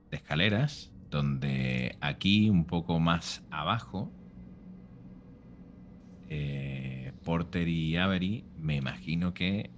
de 0.10 0.18
escaleras, 0.18 0.92
donde 1.10 1.98
aquí, 2.02 2.50
un 2.50 2.66
poco 2.66 3.00
más 3.00 3.44
abajo, 3.50 4.12
eh, 6.30 7.14
Porter 7.24 7.68
y 7.68 7.98
Avery, 7.98 8.46
me 8.58 8.76
imagino 8.76 9.34
que, 9.34 9.70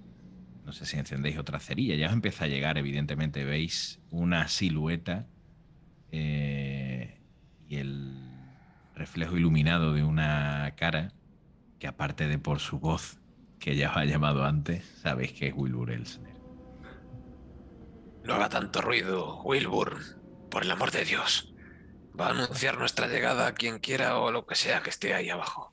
no 0.64 0.72
sé 0.72 0.86
si 0.86 0.98
encendéis 0.98 1.38
otra 1.38 1.58
cerilla, 1.58 1.96
ya 1.96 2.08
os 2.08 2.12
empieza 2.12 2.44
a 2.44 2.48
llegar, 2.48 2.78
evidentemente, 2.78 3.44
veis 3.44 4.00
una 4.10 4.48
silueta 4.48 5.26
eh, 6.12 7.20
y 7.68 7.76
el 7.76 8.30
reflejo 8.94 9.36
iluminado 9.36 9.92
de 9.92 10.04
una 10.04 10.72
cara 10.76 11.12
que 11.78 11.86
aparte 11.86 12.28
de 12.28 12.38
por 12.38 12.60
su 12.60 12.78
voz, 12.78 13.18
que 13.58 13.76
ya 13.76 13.90
os 13.90 13.96
ha 13.96 14.04
llamado 14.04 14.44
antes, 14.44 14.84
sabéis 15.02 15.32
que 15.32 15.48
es 15.48 15.54
Wilbur 15.54 15.90
Elsner. 15.90 16.36
No 18.24 18.34
haga 18.34 18.48
tanto 18.48 18.80
ruido, 18.80 19.40
Wilbur. 19.42 19.98
Por 20.50 20.64
el 20.64 20.70
amor 20.70 20.90
de 20.90 21.04
Dios. 21.04 21.54
Va 22.18 22.28
a 22.28 22.30
anunciar 22.30 22.78
nuestra 22.78 23.08
llegada 23.08 23.46
a 23.46 23.52
quien 23.52 23.78
quiera 23.78 24.18
o 24.18 24.30
lo 24.32 24.46
que 24.46 24.54
sea 24.54 24.82
que 24.82 24.90
esté 24.90 25.14
ahí 25.14 25.28
abajo. 25.30 25.72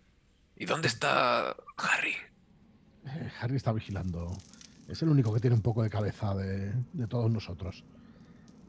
¿Y 0.55 0.65
dónde 0.65 0.87
está 0.87 1.55
Harry? 1.77 2.15
Eh, 3.05 3.31
Harry 3.39 3.55
está 3.55 3.71
vigilando. 3.71 4.35
Es 4.87 5.01
el 5.01 5.09
único 5.09 5.33
que 5.33 5.39
tiene 5.39 5.55
un 5.55 5.61
poco 5.61 5.81
de 5.81 5.89
cabeza 5.89 6.35
de, 6.35 6.73
de 6.93 7.07
todos 7.07 7.31
nosotros. 7.31 7.83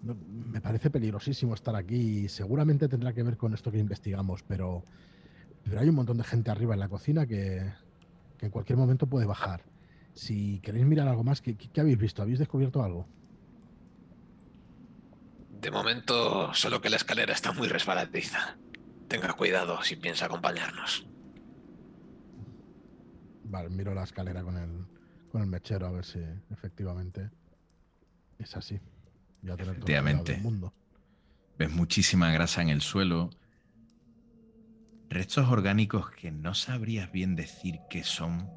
No, 0.03 0.15
me 0.15 0.61
parece 0.61 0.91
peligrosísimo 0.91 1.55
estar 1.55 1.75
aquí 1.77 2.25
y 2.25 2.29
seguramente 2.29 2.89
tendrá 2.89 3.13
que 3.13 3.23
ver 3.23 3.37
con 3.37 3.55
esto 3.55 3.71
que 3.73 3.79
investigamos, 3.79 4.43
pero, 4.43 4.85
pero 5.65 5.81
hay 5.81 5.89
un 5.89 5.95
montón 5.95 6.19
de 6.19 6.25
gente 6.25 6.51
arriba 6.51 6.75
en 6.75 6.81
la 6.81 6.89
cocina 6.89 7.27
que, 7.27 7.73
que 8.39 8.47
en 8.47 8.53
cualquier 8.53 8.79
momento 8.79 9.07
puede 9.07 9.27
bajar. 9.27 9.63
Si 10.13 10.61
queréis 10.61 10.87
mirar 10.87 11.09
algo 11.09 11.25
más, 11.25 11.41
¿qué, 11.41 11.57
qué 11.57 11.81
habéis 11.81 11.99
visto? 11.99 12.23
¿Habéis 12.23 12.39
descubierto 12.39 12.83
algo? 12.83 13.09
De 15.61 15.71
momento, 15.71 16.53
solo 16.53 16.81
que 16.81 16.91
la 16.91 16.97
escalera 16.97 17.33
está 17.33 17.53
muy 17.53 17.69
resbaladiza. 17.69 18.57
Tenga 19.09 19.33
cuidado 19.33 19.83
si 19.83 19.97
piensa 19.97 20.27
acompañarnos. 20.27 21.07
Vale, 23.45 23.71
miro 23.71 23.95
la 23.95 24.05
escalera 24.05 24.43
con 24.43 24.57
el, 24.57 24.87
con 25.31 25.41
el 25.43 25.47
mechero 25.47 25.87
a 25.87 25.91
ver 25.91 26.05
si 26.05 26.19
efectivamente 26.51 27.31
es 28.39 28.57
así. 28.57 28.79
Voy 29.43 29.53
a 29.53 29.57
tener 29.57 29.75
todo 29.75 29.79
el 29.79 29.85
cuidado 29.85 30.07
Efectivamente. 30.09 30.37
mundo. 30.39 30.73
Ves 31.59 31.71
muchísima 31.71 32.31
grasa 32.33 32.63
en 32.63 32.69
el 32.69 32.81
suelo. 32.83 33.31
Restos 35.15 35.49
orgánicos 35.49 36.11
que 36.11 36.33
no 36.33 36.55
sabrías 36.55 37.13
bien 37.13 37.37
decir 37.37 37.79
qué 37.89 38.03
son, 38.03 38.51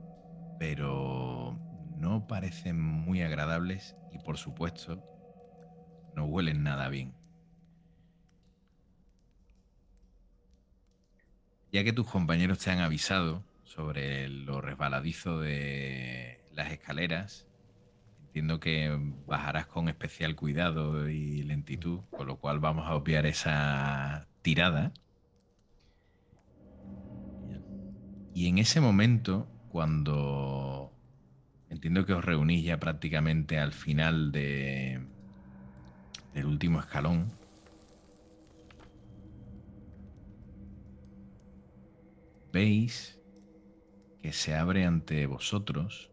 pero 0.57 1.55
no 1.99 2.25
parecen 2.25 2.81
muy 2.81 3.21
agradables 3.21 3.95
y 4.11 4.17
por 4.17 4.39
supuesto 4.39 5.03
no 6.15 6.25
huelen 6.25 6.63
nada 6.63 6.89
bien. 6.89 7.13
Ya 11.71 11.83
que 11.83 11.93
tus 11.93 12.07
compañeros 12.07 12.57
te 12.57 12.71
han 12.71 12.79
avisado 12.79 13.43
sobre 13.63 14.27
lo 14.27 14.59
resbaladizo 14.59 15.39
de 15.39 16.43
las 16.53 16.71
escaleras, 16.71 17.45
entiendo 18.25 18.59
que 18.59 18.97
bajarás 19.27 19.67
con 19.67 19.89
especial 19.89 20.35
cuidado 20.35 21.07
y 21.07 21.43
lentitud, 21.43 21.99
con 22.09 22.25
lo 22.25 22.37
cual 22.37 22.57
vamos 22.57 22.87
a 22.87 22.95
obviar 22.95 23.27
esa 23.27 24.27
tirada. 24.41 24.91
Y 28.37 28.49
en 28.49 28.59
ese 28.59 28.79
momento, 28.79 29.47
cuando 29.71 30.91
entiendo 31.71 32.05
que 32.05 32.13
os 32.13 32.23
reunís 32.23 32.63
ya 32.63 32.79
prácticamente 32.79 33.57
al 33.57 33.73
final 33.73 34.31
de, 34.31 35.01
del 36.35 36.45
último 36.45 36.79
escalón, 36.79 37.31
veis 42.53 43.19
que 44.21 44.31
se 44.31 44.53
abre 44.53 44.85
ante 44.85 45.25
vosotros 45.25 46.11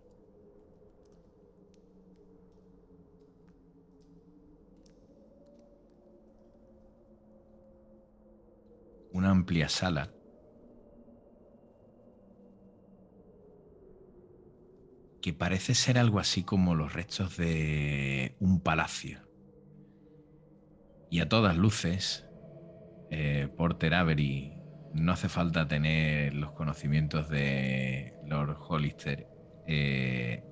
una 9.13 9.29
amplia 9.29 9.69
sala 9.69 10.14
que 15.25 15.33
parece 15.33 15.75
ser 15.75 15.97
algo 15.97 16.21
así 16.21 16.43
como 16.43 16.75
los 16.75 16.93
restos 16.93 17.39
de 17.39 18.37
un 18.41 18.61
palacio. 18.61 19.27
Y 21.09 21.21
a 21.21 21.31
todas 21.31 21.57
luces, 21.57 22.27
eh, 23.11 23.49
Porter 23.57 23.95
Avery 23.95 24.53
no 24.93 25.13
hace 25.13 25.31
falta 25.31 25.67
tener 25.67 26.35
los 26.35 26.53
conocimientos 26.53 27.31
de 27.31 28.13
Lord 28.27 28.59
Hollister. 28.69 29.27
Eh, 29.67 30.45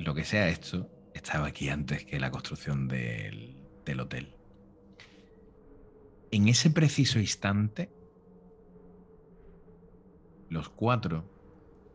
lo 0.00 0.12
que 0.12 0.24
sea 0.24 0.48
esto, 0.48 0.90
estaba 1.14 1.46
aquí 1.46 1.68
antes 1.68 2.04
que 2.04 2.18
la 2.18 2.32
construcción 2.32 2.88
del, 2.88 3.56
del 3.84 4.00
hotel. 4.00 4.34
En 6.32 6.48
ese 6.48 6.68
preciso 6.70 7.20
instante, 7.20 7.92
los 10.48 10.68
cuatro, 10.68 11.33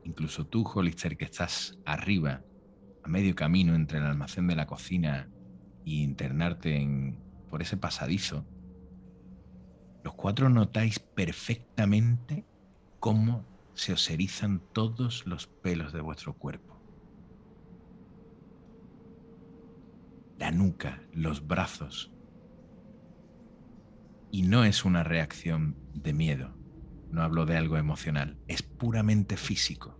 incluso 0.09 0.47
tú, 0.47 0.63
Hollister, 0.63 1.15
que 1.17 1.25
estás 1.25 1.77
arriba, 1.85 2.41
a 3.03 3.07
medio 3.07 3.35
camino 3.35 3.75
entre 3.75 3.99
el 3.99 4.05
almacén 4.05 4.47
de 4.47 4.55
la 4.55 4.65
cocina 4.65 5.29
e 5.85 5.91
internarte 5.91 6.77
en, 6.77 7.19
por 7.47 7.61
ese 7.61 7.77
pasadizo, 7.77 8.43
los 10.03 10.15
cuatro 10.15 10.49
notáis 10.49 10.97
perfectamente 10.99 12.45
cómo 12.99 13.45
se 13.75 13.93
os 13.93 14.09
erizan 14.09 14.61
todos 14.73 15.27
los 15.27 15.45
pelos 15.45 15.93
de 15.93 16.01
vuestro 16.01 16.33
cuerpo. 16.33 16.81
La 20.39 20.51
nuca, 20.51 21.03
los 21.13 21.45
brazos. 21.45 22.11
Y 24.31 24.41
no 24.43 24.63
es 24.63 24.85
una 24.85 25.03
reacción 25.03 25.75
de 25.93 26.13
miedo, 26.13 26.55
no 27.11 27.21
hablo 27.21 27.45
de 27.45 27.57
algo 27.57 27.77
emocional, 27.77 28.37
es 28.47 28.63
puramente 28.63 29.37
físico. 29.37 29.98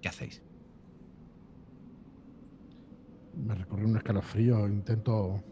¿Qué 0.00 0.08
hacéis? 0.08 0.42
Me 3.34 3.54
recorre 3.54 3.84
un 3.84 3.96
escalofrío, 3.96 4.66
intento... 4.68 5.42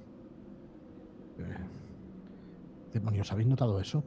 Eh, 1.39 2.93
Demonios, 2.93 3.31
¿habéis 3.31 3.49
notado 3.49 3.79
eso? 3.79 4.03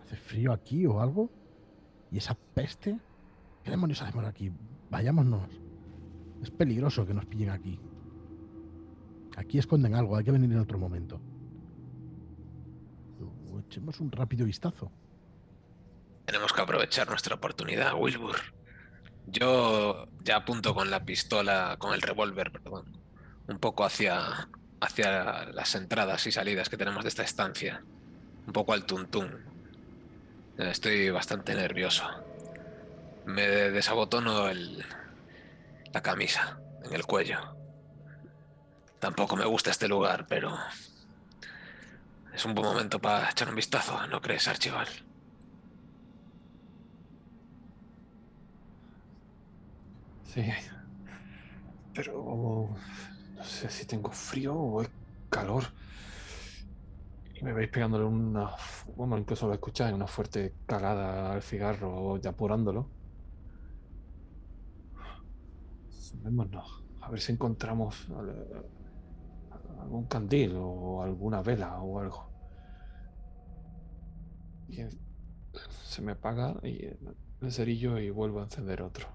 ¿Hace 0.00 0.16
frío 0.16 0.52
aquí 0.52 0.86
o 0.86 1.00
algo? 1.00 1.28
¿Y 2.12 2.18
esa 2.18 2.36
peste? 2.54 2.96
¿Qué 3.64 3.70
demonios 3.70 4.02
hacemos 4.02 4.24
aquí? 4.24 4.52
Vayámonos. 4.88 5.48
Es 6.42 6.50
peligroso 6.50 7.04
que 7.04 7.14
nos 7.14 7.26
pillen 7.26 7.50
aquí. 7.50 7.80
Aquí 9.36 9.58
esconden 9.58 9.94
algo, 9.94 10.16
hay 10.16 10.22
que 10.22 10.30
venir 10.30 10.52
en 10.52 10.58
otro 10.58 10.78
momento. 10.78 11.20
Echemos 13.66 13.98
un 14.00 14.12
rápido 14.12 14.46
vistazo. 14.46 14.92
Tenemos 16.24 16.52
que 16.52 16.60
aprovechar 16.60 17.08
nuestra 17.08 17.34
oportunidad, 17.34 17.94
Wilbur. 17.94 18.36
Yo 19.26 20.08
ya 20.22 20.36
apunto 20.36 20.74
con 20.74 20.90
la 20.90 21.04
pistola, 21.04 21.76
con 21.78 21.94
el 21.94 22.02
revólver, 22.02 22.50
perdón, 22.50 22.98
un 23.46 23.58
poco 23.58 23.84
hacia, 23.84 24.48
hacia 24.80 25.44
las 25.46 25.74
entradas 25.74 26.26
y 26.26 26.32
salidas 26.32 26.68
que 26.68 26.76
tenemos 26.76 27.02
de 27.02 27.08
esta 27.08 27.22
estancia. 27.22 27.84
Un 28.46 28.52
poco 28.52 28.72
al 28.72 28.84
tuntún. 28.84 29.44
Estoy 30.58 31.10
bastante 31.10 31.54
nervioso. 31.54 32.08
Me 33.26 33.46
desabotono 33.46 34.48
el, 34.48 34.84
la 35.92 36.02
camisa 36.02 36.60
en 36.84 36.94
el 36.94 37.06
cuello. 37.06 37.56
Tampoco 38.98 39.36
me 39.36 39.44
gusta 39.44 39.70
este 39.70 39.88
lugar, 39.88 40.26
pero 40.26 40.56
es 42.34 42.44
un 42.44 42.54
buen 42.54 42.68
momento 42.68 43.00
para 43.00 43.30
echar 43.30 43.48
un 43.48 43.54
vistazo, 43.54 44.06
¿no 44.06 44.20
crees, 44.20 44.48
Archival? 44.48 44.88
Sí. 50.34 50.42
Pero 51.94 52.68
no 53.36 53.44
sé 53.44 53.70
si 53.70 53.86
tengo 53.86 54.10
frío 54.10 54.54
o 54.56 54.84
calor. 55.30 55.64
Y 57.34 57.44
me 57.44 57.52
veis 57.52 57.68
pegándole 57.70 58.04
una, 58.04 58.50
bueno, 58.96 59.18
incluso 59.18 59.46
lo 59.46 59.54
escucháis, 59.54 59.94
una 59.94 60.06
fuerte 60.06 60.56
calada 60.66 61.32
al 61.32 61.42
cigarro 61.42 62.18
y 62.22 62.26
apurándolo. 62.26 62.90
Sumémonos, 66.06 66.68
a 67.00 67.10
ver 67.10 67.20
si 67.20 67.32
encontramos 67.32 68.08
al- 68.10 68.66
algún 69.82 70.06
candil 70.06 70.52
o 70.56 71.02
alguna 71.02 71.42
vela 71.42 71.80
o 71.82 71.98
algo. 72.00 72.20
En- 74.68 75.00
se 75.84 76.02
me 76.02 76.12
apaga 76.12 76.56
y 76.62 76.86
el- 76.86 77.16
el 77.40 77.52
cerillo 77.52 77.98
y 77.98 78.10
vuelvo 78.10 78.40
a 78.40 78.44
encender 78.44 78.82
otro. 78.82 79.08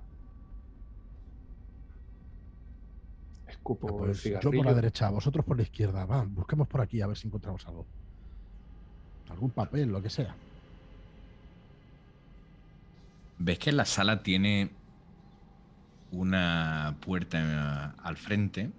Pues 3.78 4.18
yo 4.18 4.22
cigarrillo. 4.22 4.58
por 4.58 4.66
la 4.66 4.74
derecha, 4.74 5.10
vosotros 5.10 5.46
por 5.46 5.58
la 5.58 5.64
izquierda. 5.64 6.06
Va, 6.06 6.24
busquemos 6.24 6.68
por 6.68 6.82
aquí 6.82 7.02
a 7.02 7.08
ver 7.08 7.18
si 7.18 7.28
encontramos 7.28 7.66
algo. 7.68 7.86
Algún 9.30 9.52
papel, 9.52 9.90
lo 9.90 10.02
que 10.02 10.10
sea. 10.10 10.36
Ves 13.38 13.60
que 13.60 13.72
la 13.72 13.86
sala 13.86 14.24
tiene 14.24 14.72
una 16.12 16.98
puerta 17.00 17.40
eh, 17.40 18.02
al 18.04 18.18
frente. 18.18 18.72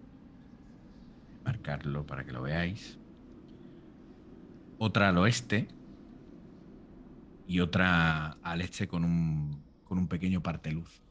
Marcarlo 1.44 2.04
para 2.04 2.24
que 2.24 2.32
lo 2.32 2.42
veáis. 2.42 2.98
Otra 4.78 5.08
al 5.08 5.18
oeste. 5.18 5.68
Y 7.46 7.60
otra 7.60 8.36
al 8.42 8.60
este 8.60 8.86
con 8.86 9.04
un, 9.04 9.62
con 9.84 9.98
un 9.98 10.08
pequeño 10.08 10.42
parteluz. 10.42 11.02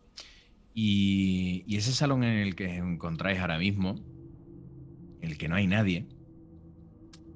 Y, 0.81 1.75
ese 1.75 1.91
salón 1.91 2.23
en 2.23 2.37
el 2.37 2.55
que 2.55 2.67
os 2.67 2.87
encontráis 2.87 3.41
ahora 3.41 3.57
mismo, 3.57 3.95
en 5.19 5.29
el 5.29 5.37
que 5.37 5.49
no 5.49 5.55
hay 5.55 5.67
nadie, 5.67 6.07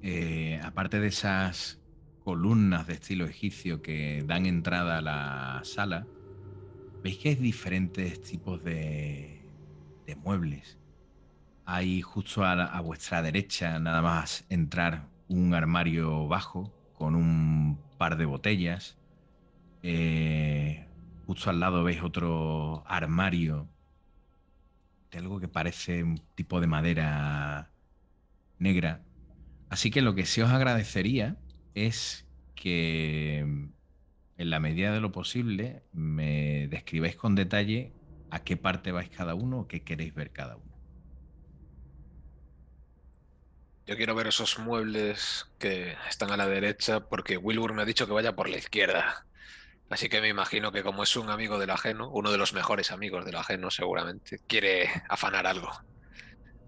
eh, 0.00 0.58
aparte 0.64 0.98
de 0.98 1.08
esas 1.08 1.78
columnas 2.24 2.86
de 2.86 2.94
estilo 2.94 3.26
egipcio 3.26 3.82
que 3.82 4.24
dan 4.26 4.46
entrada 4.46 4.96
a 4.96 5.02
la 5.02 5.60
sala, 5.62 6.06
veis 7.02 7.18
que 7.18 7.28
hay 7.28 7.34
diferentes 7.34 8.22
tipos 8.22 8.64
de, 8.64 9.42
de 10.06 10.16
muebles. 10.16 10.78
Hay 11.66 12.00
justo 12.00 12.44
a, 12.44 12.52
a 12.52 12.80
vuestra 12.80 13.20
derecha 13.20 13.78
nada 13.78 14.00
más 14.00 14.46
entrar 14.48 15.10
un 15.28 15.52
armario 15.52 16.26
bajo 16.28 16.72
con 16.94 17.14
un 17.14 17.78
par 17.98 18.16
de 18.16 18.24
botellas. 18.24 18.96
Eh, 19.82 20.83
justo 21.26 21.50
al 21.50 21.60
lado 21.60 21.84
veis 21.84 22.02
otro 22.02 22.82
armario 22.86 23.68
de 25.10 25.18
algo 25.18 25.40
que 25.40 25.48
parece 25.48 26.02
un 26.02 26.18
tipo 26.34 26.60
de 26.60 26.66
madera 26.66 27.70
negra. 28.58 29.02
Así 29.68 29.90
que 29.90 30.02
lo 30.02 30.14
que 30.14 30.26
sí 30.26 30.40
os 30.40 30.50
agradecería 30.50 31.36
es 31.74 32.26
que 32.54 33.38
en 33.38 34.50
la 34.50 34.60
medida 34.60 34.92
de 34.92 35.00
lo 35.00 35.12
posible 35.12 35.82
me 35.92 36.68
describáis 36.68 37.16
con 37.16 37.34
detalle 37.34 37.92
a 38.30 38.42
qué 38.42 38.56
parte 38.56 38.92
vais 38.92 39.08
cada 39.10 39.34
uno 39.34 39.60
o 39.60 39.68
qué 39.68 39.82
queréis 39.82 40.14
ver 40.14 40.30
cada 40.32 40.56
uno. 40.56 40.74
Yo 43.86 43.96
quiero 43.96 44.14
ver 44.14 44.28
esos 44.28 44.58
muebles 44.58 45.46
que 45.58 45.94
están 46.08 46.30
a 46.30 46.36
la 46.36 46.48
derecha 46.48 47.00
porque 47.08 47.36
Wilbur 47.36 47.74
me 47.74 47.82
ha 47.82 47.84
dicho 47.84 48.06
que 48.06 48.14
vaya 48.14 48.34
por 48.34 48.48
la 48.48 48.56
izquierda. 48.56 49.26
Así 49.90 50.08
que 50.08 50.20
me 50.20 50.28
imagino 50.28 50.72
que 50.72 50.82
como 50.82 51.02
es 51.02 51.16
un 51.16 51.30
amigo 51.30 51.58
del 51.58 51.70
ajeno, 51.70 52.10
uno 52.10 52.32
de 52.32 52.38
los 52.38 52.54
mejores 52.54 52.90
amigos 52.90 53.24
del 53.24 53.36
ajeno 53.36 53.70
seguramente, 53.70 54.40
quiere 54.46 54.88
afanar 55.08 55.46
algo. 55.46 55.70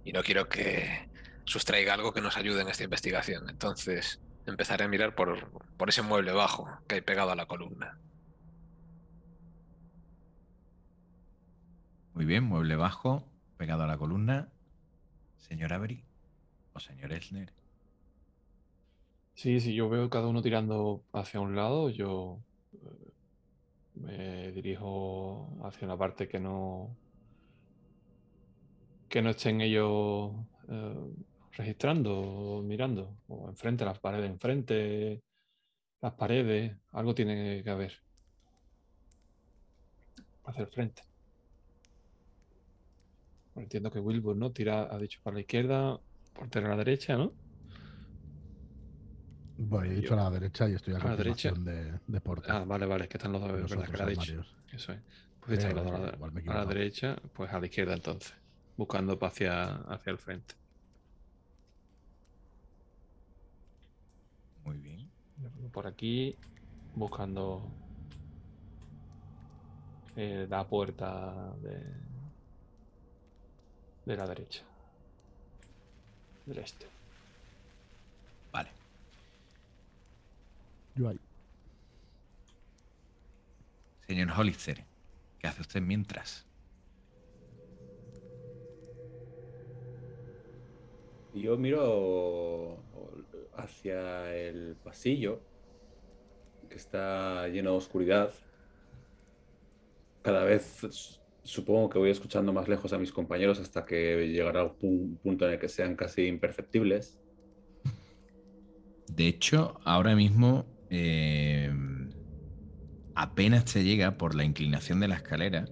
Y 0.05 0.13
no 0.13 0.23
quiero 0.23 0.49
que 0.49 1.09
sustraiga 1.45 1.95
algo 1.95 2.13
que 2.13 2.21
nos 2.21 2.37
ayude 2.37 2.63
en 2.63 2.69
esta 2.69 2.85
investigación. 2.85 3.49
Entonces 3.49 4.21
empezaré 4.47 4.85
a 4.85 4.89
mirar 4.89 5.15
por, 5.15 5.51
por 5.77 5.89
ese 5.89 6.03
mueble 6.03 6.33
bajo 6.33 6.69
que 6.87 6.97
hay 6.97 7.01
pegado 7.01 7.31
a 7.31 7.37
la 7.37 7.47
columna. 7.47 7.99
Muy 12.15 12.25
bien, 12.25 12.45
mueble 12.45 12.77
bajo, 12.77 13.29
pegado 13.57 13.83
a 13.83 13.87
la 13.87 13.99
columna. 13.99 14.49
Señor 15.39 15.73
Avery 15.73 16.05
o 16.73 16.81
señor 16.81 17.13
Elsner. 17.13 17.53
Sí, 19.35 19.61
si 19.61 19.75
yo 19.75 19.89
veo 19.89 20.09
cada 20.09 20.27
uno 20.29 20.41
tirando 20.43 21.05
hacia 21.13 21.41
un 21.41 21.55
lado, 21.55 21.91
yo 21.91 22.41
me 23.97 24.53
dirijo 24.53 25.49
hacia 25.63 25.87
una 25.87 25.97
parte 25.97 26.29
que 26.29 26.39
no 26.39 26.97
que 29.09 29.23
no 29.23 29.31
estén 29.31 29.61
ellos 29.61 30.33
eh, 30.69 31.13
registrando 31.53 32.63
mirando, 32.65 33.17
o 33.29 33.49
enfrente, 33.49 33.85
las 33.85 33.99
paredes 33.99 34.31
enfrente, 34.31 35.23
las 36.01 36.15
paredes, 36.15 36.77
algo 36.93 37.15
tiene 37.15 37.63
que 37.63 37.71
haber. 37.71 37.93
Hacia 40.45 40.63
el 40.63 40.69
frente. 40.69 41.03
Entiendo 43.57 43.91
que 43.91 44.01
Wilbur, 44.01 44.37
¿no? 44.37 44.53
Tira, 44.53 44.95
ha 44.95 44.99
dicho 44.99 45.21
para 45.23 45.35
la 45.35 45.41
izquierda, 45.41 45.99
portero 46.35 46.67
a 46.67 46.71
la 46.71 46.77
derecha, 46.77 47.17
¿no? 47.17 47.33
Voy, 49.59 49.89
he 49.89 49.95
dicho 49.95 50.09
Yo- 50.11 50.15
a 50.21 50.25
la 50.25 50.31
derecha 50.31 50.69
y 50.69 50.75
estoy 50.75 50.95
a 50.95 50.99
a 50.99 51.05
la 51.05 51.17
derecha. 51.17 51.51
de, 51.53 51.99
de 52.07 52.21
Porter. 52.21 52.51
Ah, 52.53 52.65
vale, 52.65 52.85
vale, 52.87 53.05
es 53.05 53.09
que 53.11 53.17
están 53.17 53.33
los 53.33 53.41
dos, 53.41 53.51
los 53.53 53.71
verdad 53.71 53.85
que 53.85 53.91
otros 53.93 53.99
lo 54.01 54.05
ha 54.05 54.09
dicho. 54.11 54.21
armarios. 54.33 54.57
Eso 54.73 54.93
es. 54.93 55.01
Pues 55.41 55.53
estáis 55.59 55.75
Creo, 55.75 55.85
los 55.85 55.93
dos 55.93 56.01
a 56.01 56.05
la, 56.11 56.15
igual 56.15 56.33
me 56.33 56.41
he 56.41 56.43
a 56.43 56.47
la 56.47 56.51
equivocado. 56.63 56.69
derecha, 56.69 57.17
pues 57.33 57.53
a 57.53 57.61
la 57.61 57.67
izquierda 57.67 57.95
entonces, 57.95 58.35
buscando 58.77 59.19
hacia, 59.23 59.77
hacia 59.77 60.11
el 60.11 60.19
frente. 60.19 60.55
Muy 64.65 64.79
bien. 64.79 65.09
Por 65.73 65.87
aquí, 65.87 66.35
buscando 66.95 67.63
eh, 70.17 70.47
la 70.51 70.67
puerta 70.67 71.55
de, 71.63 71.83
de 74.07 74.17
la 74.17 74.27
derecha. 74.27 74.65
Del 76.47 76.59
este. 76.59 76.87
Yo 80.97 81.09
ahí. 81.09 81.21
Señor 84.07 84.29
Hollister, 84.37 84.85
¿qué 85.39 85.47
hace 85.49 85.61
usted 85.61 85.81
mientras? 85.83 86.47
Yo 91.35 91.57
miro 91.59 92.79
hacia 93.57 94.35
el 94.35 94.77
pasillo, 94.83 95.41
que 96.71 96.77
está 96.77 97.47
lleno 97.49 97.73
de 97.73 97.77
oscuridad. 97.77 98.33
Cada 100.23 100.45
vez 100.45 100.81
supongo 101.43 101.91
que 101.91 101.99
voy 101.99 102.11
escuchando 102.11 102.53
más 102.53 102.69
lejos 102.69 102.93
a 102.93 102.99
mis 102.99 103.13
compañeros 103.13 103.61
hasta 103.61 103.85
que 103.85 104.29
llegará 104.29 104.65
un 104.65 104.79
pu- 104.79 105.19
punto 105.19 105.47
en 105.47 105.53
el 105.53 105.59
que 105.59 105.69
sean 105.69 105.95
casi 105.95 106.27
imperceptibles. 106.27 107.19
De 109.09 109.27
hecho, 109.29 109.79
ahora 109.85 110.17
mismo 110.17 110.65
eh, 110.91 111.73
apenas 113.15 113.65
te 113.65 113.83
llega 113.85 114.17
por 114.17 114.35
la 114.35 114.45
inclinación 114.45 115.01
de 115.01 115.09
la 115.09 115.17
escalera. 115.17 115.67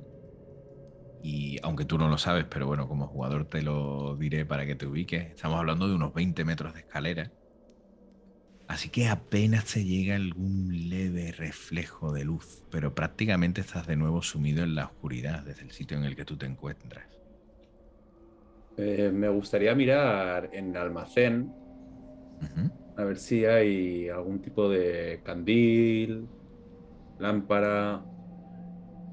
Y 1.22 1.58
aunque 1.62 1.84
tú 1.84 1.96
no 1.96 2.08
lo 2.08 2.18
sabes, 2.18 2.44
pero 2.44 2.66
bueno, 2.66 2.86
como 2.86 3.06
jugador 3.06 3.46
te 3.46 3.62
lo 3.62 4.16
diré 4.16 4.44
para 4.44 4.66
que 4.66 4.74
te 4.74 4.86
ubiques. 4.86 5.30
Estamos 5.30 5.58
hablando 5.58 5.88
de 5.88 5.94
unos 5.94 6.12
20 6.12 6.44
metros 6.44 6.74
de 6.74 6.80
escalera. 6.80 7.30
Así 8.66 8.88
que 8.88 9.08
apenas 9.08 9.66
te 9.66 9.84
llega 9.84 10.16
algún 10.16 10.88
leve 10.88 11.32
reflejo 11.32 12.12
de 12.12 12.24
luz, 12.24 12.64
pero 12.70 12.94
prácticamente 12.94 13.60
estás 13.60 13.86
de 13.86 13.96
nuevo 13.96 14.22
sumido 14.22 14.64
en 14.64 14.74
la 14.74 14.86
oscuridad 14.86 15.44
desde 15.44 15.62
el 15.62 15.70
sitio 15.70 15.98
en 15.98 16.04
el 16.04 16.16
que 16.16 16.24
tú 16.24 16.36
te 16.36 16.46
encuentras. 16.46 17.04
Eh, 18.76 19.10
me 19.12 19.28
gustaría 19.28 19.74
mirar 19.74 20.50
en 20.52 20.70
el 20.70 20.76
almacén. 20.76 21.52
A 22.96 23.04
ver 23.04 23.18
si 23.18 23.44
hay 23.44 24.08
algún 24.08 24.40
tipo 24.40 24.68
de 24.68 25.20
candil, 25.24 26.28
lámpara 27.18 28.04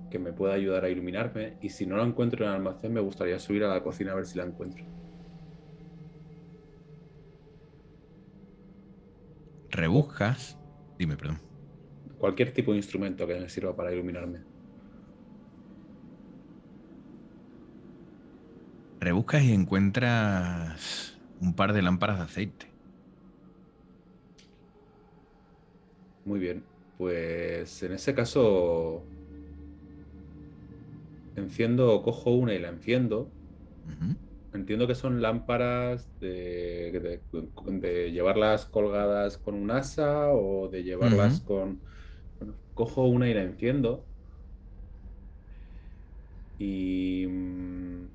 que 0.09 0.19
me 0.19 0.33
pueda 0.33 0.53
ayudar 0.53 0.85
a 0.85 0.89
iluminarme. 0.89 1.57
Y 1.61 1.69
si 1.69 1.85
no 1.85 1.97
la 1.97 2.03
encuentro 2.03 2.45
en 2.45 2.51
el 2.51 2.57
almacén, 2.57 2.93
me 2.93 3.01
gustaría 3.01 3.39
subir 3.39 3.63
a 3.63 3.69
la 3.69 3.81
cocina 3.81 4.11
a 4.11 4.15
ver 4.15 4.25
si 4.25 4.37
la 4.37 4.43
encuentro. 4.43 4.85
Rebuscas. 9.71 10.59
Dime, 10.99 11.15
perdón. 11.15 11.39
Cualquier 12.19 12.53
tipo 12.53 12.71
de 12.71 12.77
instrumento 12.77 13.25
que 13.25 13.39
me 13.39 13.49
sirva 13.49 13.75
para 13.75 13.91
iluminarme. 13.91 14.41
Rebuscas 18.99 19.41
y 19.43 19.53
encuentras 19.53 21.19
un 21.39 21.55
par 21.55 21.73
de 21.73 21.81
lámparas 21.81 22.19
de 22.19 22.23
aceite. 22.25 22.70
Muy 26.23 26.39
bien. 26.39 26.69
Pues 26.97 27.81
en 27.83 27.93
ese 27.93 28.13
caso 28.15 29.09
enciendo, 31.35 32.01
cojo 32.03 32.31
una 32.31 32.53
y 32.53 32.59
la 32.59 32.69
enciendo. 32.69 33.35
Entiendo 34.53 34.85
que 34.87 34.95
son 34.95 35.21
lámparas 35.21 36.11
de, 36.19 36.91
de- 36.99 37.23
de 37.79 38.11
llevarlas 38.11 38.65
colgadas 38.65 39.37
con 39.37 39.55
un 39.55 39.71
asa 39.71 40.29
o 40.33 40.67
de 40.69 40.83
llevarlas 40.83 41.39
con... 41.41 41.83
bueno, 42.39 42.59
cojo 42.73 43.05
una 43.07 43.29
y 43.29 43.33
la 43.33 43.43
enciendo. 43.43 44.09
Y... 46.57 47.25
mm, 47.27 48.07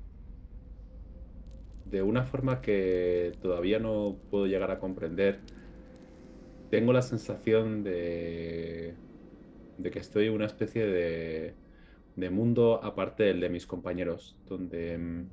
De 1.84 2.02
una 2.02 2.24
forma 2.24 2.60
que 2.60 3.38
todavía 3.40 3.78
no 3.78 4.20
puedo 4.28 4.46
llegar 4.46 4.70
a 4.72 4.80
comprender, 4.80 5.44
tengo 6.68 6.92
la 6.92 7.02
sensación 7.02 7.82
de, 7.82 9.00
de 9.76 9.90
que 9.90 10.00
estoy 10.00 10.26
en 10.28 10.34
una 10.34 10.46
especie 10.46 10.86
de, 10.86 11.60
de 12.16 12.30
mundo 12.30 12.82
aparte 12.84 13.24
del 13.24 13.40
de 13.40 13.50
mis 13.50 13.66
compañeros, 13.66 14.40
donde... 14.46 14.98
mm, 14.98 15.30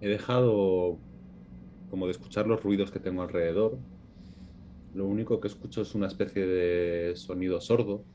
He 0.00 0.08
dejado 0.08 1.04
como 1.88 2.06
de 2.06 2.12
escuchar 2.12 2.46
los 2.48 2.62
ruidos 2.62 2.90
que 2.92 3.00
tengo 3.00 3.22
alrededor. 3.22 3.84
Lo 4.92 5.06
único 5.06 5.40
que 5.40 5.48
escucho 5.48 5.80
es 5.82 5.94
una 5.94 6.08
especie 6.08 6.46
de 6.46 7.16
sonido 7.16 7.58
sordo. 7.60 8.06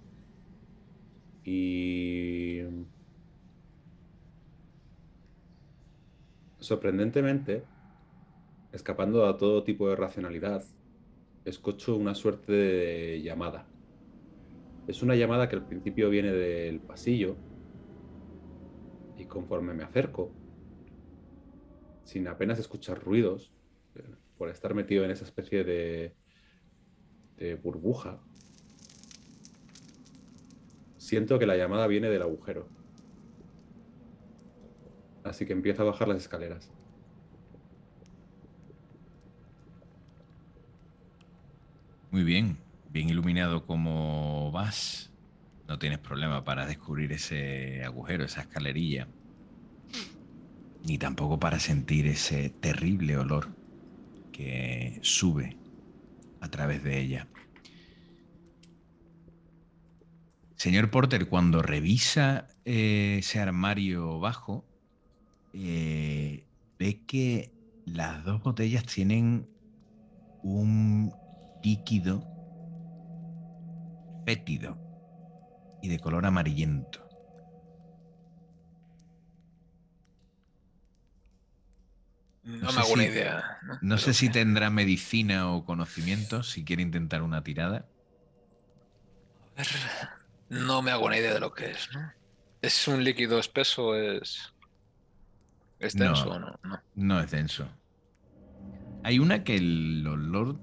Y 1.43 2.61
sorprendentemente, 6.59 7.69
escapando 8.73 9.25
a 9.25 9.37
todo 9.37 9.63
tipo 9.63 9.87
de 9.89 9.95
racionalidad, 9.95 10.65
escucho 11.45 11.95
una 11.95 12.15
suerte 12.15 12.51
de 12.51 13.21
llamada. 13.21 13.67
Es 14.87 15.01
una 15.01 15.15
llamada 15.15 15.47
que 15.47 15.55
al 15.55 15.65
principio 15.65 16.09
viene 16.09 16.31
del 16.31 16.81
pasillo 16.81 17.37
y 19.17 19.25
conforme 19.25 19.73
me 19.73 19.83
acerco, 19.83 20.31
sin 22.03 22.27
apenas 22.27 22.59
escuchar 22.59 23.01
ruidos, 23.01 23.53
por 24.37 24.49
estar 24.49 24.73
metido 24.73 25.05
en 25.05 25.11
esa 25.11 25.25
especie 25.25 25.63
de, 25.63 26.15
de 27.37 27.55
burbuja, 27.55 28.21
siento 30.97 31.37
que 31.39 31.45
la 31.45 31.55
llamada 31.55 31.87
viene 31.87 32.09
del 32.09 32.23
agujero. 32.23 32.67
Así 35.23 35.45
que 35.45 35.53
empiezo 35.53 35.83
a 35.83 35.85
bajar 35.85 36.07
las 36.07 36.17
escaleras. 36.17 36.72
Muy 42.13 42.23
bien, 42.23 42.59
bien 42.91 43.09
iluminado 43.09 43.65
como 43.65 44.51
vas. 44.51 45.11
No 45.67 45.79
tienes 45.79 45.97
problema 45.97 46.43
para 46.43 46.67
descubrir 46.67 47.11
ese 47.11 47.83
agujero, 47.83 48.23
esa 48.23 48.41
escalerilla. 48.41 49.07
Ni 50.85 50.99
tampoco 50.99 51.39
para 51.39 51.57
sentir 51.57 52.05
ese 52.05 52.51
terrible 52.51 53.17
olor 53.17 53.49
que 54.31 54.99
sube 55.01 55.57
a 56.39 56.49
través 56.49 56.83
de 56.83 56.99
ella. 57.01 57.27
Señor 60.55 60.91
Porter, 60.91 61.27
cuando 61.27 61.63
revisa 61.63 62.47
eh, 62.63 63.15
ese 63.21 63.39
armario 63.39 64.19
bajo, 64.19 64.63
eh, 65.51 66.45
ve 66.77 67.01
que 67.07 67.51
las 67.87 68.23
dos 68.23 68.43
botellas 68.43 68.85
tienen 68.85 69.47
un 70.43 71.11
líquido 71.63 72.27
fétido 74.25 74.77
y 75.81 75.89
de 75.89 75.99
color 75.99 76.25
amarillento. 76.25 76.99
No, 82.43 82.69
sé 82.69 82.75
me 82.75 82.81
hago 82.81 82.93
una 82.93 83.05
idea. 83.05 83.57
No 83.81 83.97
sé 83.97 84.13
si 84.13 84.29
tendrá 84.29 84.69
medicina 84.69 85.49
o 85.51 85.65
conocimiento, 85.65 86.43
si 86.43 86.65
quiere 86.65 86.81
intentar 86.81 87.21
una 87.21 87.43
tirada. 87.43 87.85
A 89.55 89.59
ver, 89.61 89.67
No 90.49 90.81
me 90.81 90.91
hago 90.91 91.05
una 91.05 91.17
idea 91.17 91.33
de 91.33 91.39
lo 91.39 91.53
que 91.53 91.71
es, 91.71 91.89
¿no? 91.93 92.11
¿Es 92.61 92.87
un 92.87 93.03
líquido 93.03 93.39
espeso? 93.39 93.95
¿Es. 93.95 94.53
¿Es 95.79 95.95
No. 95.95 96.05
denso 96.05 96.29
o 96.31 96.39
no? 96.39 96.59
No. 96.63 96.79
No 96.95 97.19
es 97.21 97.31
denso. 97.31 97.67
Hay 99.03 99.19
una 99.19 99.43
que 99.43 99.55
el 99.55 100.05
olor 100.07 100.59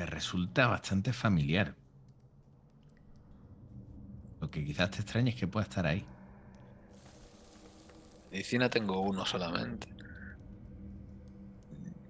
te 0.00 0.06
resulta 0.06 0.66
bastante 0.66 1.12
familiar. 1.12 1.74
Lo 4.40 4.50
que 4.50 4.64
quizás 4.64 4.90
te 4.90 5.02
extrañe 5.02 5.28
es 5.28 5.36
que 5.36 5.46
pueda 5.46 5.64
estar 5.64 5.86
ahí. 5.86 6.06
Medicina 8.30 8.70
tengo 8.70 8.98
uno 9.00 9.26
solamente. 9.26 9.94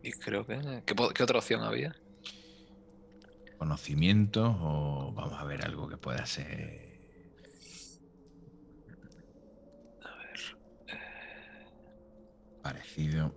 Y 0.04 0.12
creo 0.12 0.46
que. 0.46 0.84
¿Qué, 0.86 0.94
qué 1.12 1.22
otra 1.24 1.38
opción 1.38 1.62
había? 1.62 1.96
Conocimientos 3.58 4.56
o 4.60 5.12
vamos 5.12 5.40
a 5.40 5.44
ver 5.44 5.64
algo 5.64 5.88
que 5.88 5.96
pueda 5.96 6.24
ser. 6.26 6.96
A 10.04 10.14
ver. 10.14 10.40
Parecido. 12.62 13.34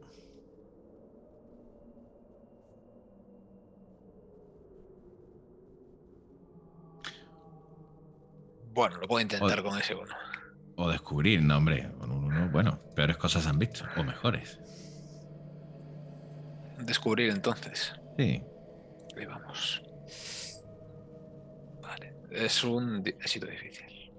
Bueno, 8.73 8.97
lo 8.97 9.07
puedo 9.07 9.21
intentar 9.21 9.61
con 9.61 9.77
ese 9.77 9.93
uno. 9.93 10.15
O 10.77 10.89
descubrir, 10.89 11.41
no, 11.43 11.57
hombre. 11.57 11.91
Con 11.99 12.11
un 12.11 12.23
uno, 12.25 12.49
bueno, 12.49 12.79
peores 12.95 13.17
cosas 13.17 13.45
han 13.45 13.59
visto. 13.59 13.85
O 13.95 14.03
mejores. 14.03 14.59
Descubrir 16.79 17.29
entonces. 17.29 17.93
Sí. 18.17 18.41
Ahí 19.15 19.25
vamos. 19.27 19.83
Vale. 21.81 22.15
Es 22.31 22.63
un 22.63 23.03
éxito 23.05 23.45
difícil. 23.45 24.11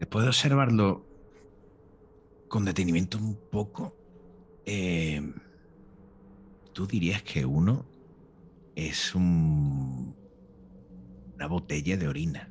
Después 0.00 0.24
de 0.24 0.28
observarlo 0.30 1.06
con 2.48 2.64
detenimiento 2.64 3.18
un 3.18 3.36
poco, 3.36 3.96
eh, 4.66 5.22
tú 6.72 6.88
dirías 6.88 7.22
que 7.22 7.44
uno 7.44 7.86
es 8.74 9.14
un, 9.14 10.23
una 11.34 11.46
botella 11.46 11.96
de 11.96 12.08
orina. 12.08 12.50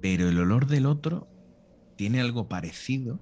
Pero 0.00 0.28
el 0.28 0.38
olor 0.38 0.66
del 0.66 0.86
otro 0.86 1.28
tiene 1.96 2.20
algo 2.20 2.48
parecido. 2.48 3.18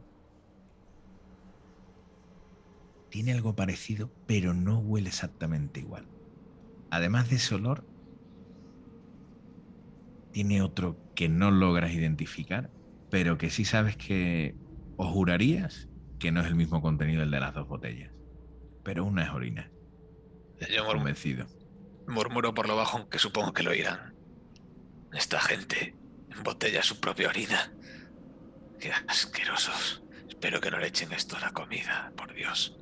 Tiene 3.11 3.33
algo 3.33 3.55
parecido, 3.55 4.11
pero 4.27 4.55
no 4.55 4.81
huele 4.81 5.09
exactamente 5.09 5.81
igual. 5.81 6.09
Además 6.91 7.31
de 7.31 7.37
ese 7.37 7.55
olor, 7.55 7.85
tiene 10.33 10.63
otro 10.63 10.97
que 11.15 11.29
no 11.29 11.53
logras 11.53 11.93
identificar, 11.93 12.71
pero 13.09 13.39
que 13.39 13.51
sí 13.51 13.65
sabes 13.65 13.97
que 13.97 14.57
o 14.97 15.07
jurarías 15.07 15.89
que 16.19 16.33
no 16.33 16.41
es 16.41 16.47
el 16.49 16.57
mismo 16.57 16.83
contenido 16.83 17.23
el 17.23 17.31
de 17.31 17.41
las 17.41 17.55
dos 17.55 17.69
botellas. 17.69 18.13
Pero 18.83 19.05
una 19.05 19.25
es 19.25 19.31
orina. 19.31 19.71
Yo 20.71 20.85
Convencido. 20.85 21.47
Murmuro 22.07 22.55
por 22.55 22.69
lo 22.69 22.77
bajo, 22.77 22.99
aunque 22.99 23.19
supongo 23.19 23.53
que 23.53 23.63
lo 23.63 23.71
oirán. 23.71 24.15
Esta 25.13 25.41
gente 25.41 25.95
embotella 26.31 26.83
su 26.83 27.01
propia 27.01 27.29
orina. 27.29 27.73
Qué 28.81 28.93
asquerosos. 29.09 30.03
Espero 30.29 30.61
que 30.61 30.71
no 30.71 30.79
le 30.79 30.89
echen 30.89 31.13
esto 31.13 31.37
a 31.37 31.41
la 31.41 31.51
comida, 31.53 32.13
por 32.17 32.35
Dios. 32.35 32.77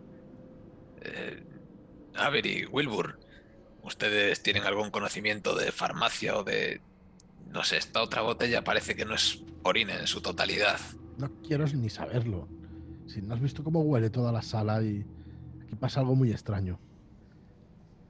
Eh, 1.02 1.44
Avery, 2.14 2.66
Wilbur, 2.66 3.18
¿ustedes 3.82 4.42
tienen 4.42 4.64
algún 4.64 4.90
conocimiento 4.90 5.54
de 5.54 5.72
farmacia 5.72 6.36
o 6.36 6.44
de... 6.44 6.80
No 7.50 7.64
sé, 7.64 7.76
esta 7.76 8.02
otra 8.02 8.22
botella 8.22 8.64
parece 8.64 8.96
que 8.96 9.04
no 9.04 9.14
es 9.14 9.42
orina 9.62 9.98
en 9.98 10.06
su 10.06 10.22
totalidad. 10.22 10.80
No 11.18 11.30
quiero 11.42 11.66
ni 11.66 11.90
saberlo. 11.90 12.48
Si 13.06 13.20
no 13.20 13.34
has 13.34 13.40
visto 13.40 13.62
cómo 13.62 13.82
huele 13.82 14.08
toda 14.08 14.32
la 14.32 14.42
sala 14.42 14.82
y 14.82 15.04
aquí 15.62 15.74
pasa 15.74 16.00
algo 16.00 16.14
muy 16.14 16.30
extraño. 16.30 16.80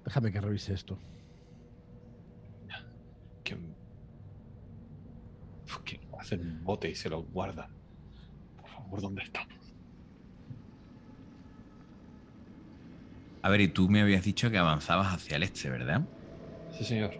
Déjame 0.04 0.32
que 0.32 0.40
revise 0.40 0.74
esto. 0.74 0.98
¿Quién, 3.44 3.74
Uf, 5.66 5.78
¿quién 5.84 6.00
hace 6.18 6.36
un 6.36 6.62
bote 6.64 6.90
y 6.90 6.94
se 6.94 7.08
lo 7.08 7.22
guarda? 7.22 7.68
Por 8.60 8.68
favor, 8.68 9.00
¿dónde 9.00 9.22
está? 9.22 9.46
A 13.42 13.48
ver, 13.48 13.60
y 13.60 13.68
tú 13.68 13.88
me 13.88 14.00
habías 14.00 14.24
dicho 14.24 14.50
que 14.50 14.58
avanzabas 14.58 15.12
hacia 15.12 15.36
el 15.36 15.42
este, 15.42 15.68
¿verdad? 15.68 16.02
Sí, 16.70 16.84
señor. 16.84 17.10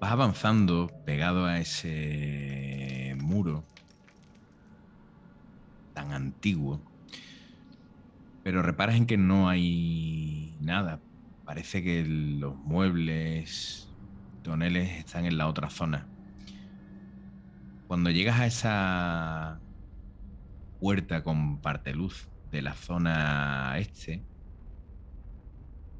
Vas 0.00 0.12
avanzando 0.12 0.90
pegado 1.04 1.46
a 1.46 1.58
ese 1.58 3.14
muro 3.18 3.62
tan 5.94 6.12
antiguo, 6.12 6.80
pero 8.46 8.62
reparas 8.62 8.94
en 8.94 9.06
que 9.06 9.16
no 9.16 9.48
hay 9.48 10.56
nada. 10.60 11.00
Parece 11.44 11.82
que 11.82 12.04
los 12.06 12.54
muebles, 12.54 13.92
toneles 14.44 14.88
están 15.00 15.26
en 15.26 15.36
la 15.36 15.48
otra 15.48 15.68
zona. 15.68 16.06
Cuando 17.88 18.08
llegas 18.10 18.38
a 18.38 18.46
esa 18.46 19.60
puerta 20.78 21.24
con 21.24 21.60
parte 21.60 21.92
luz 21.92 22.28
de 22.52 22.62
la 22.62 22.74
zona 22.74 23.74
este, 23.80 24.22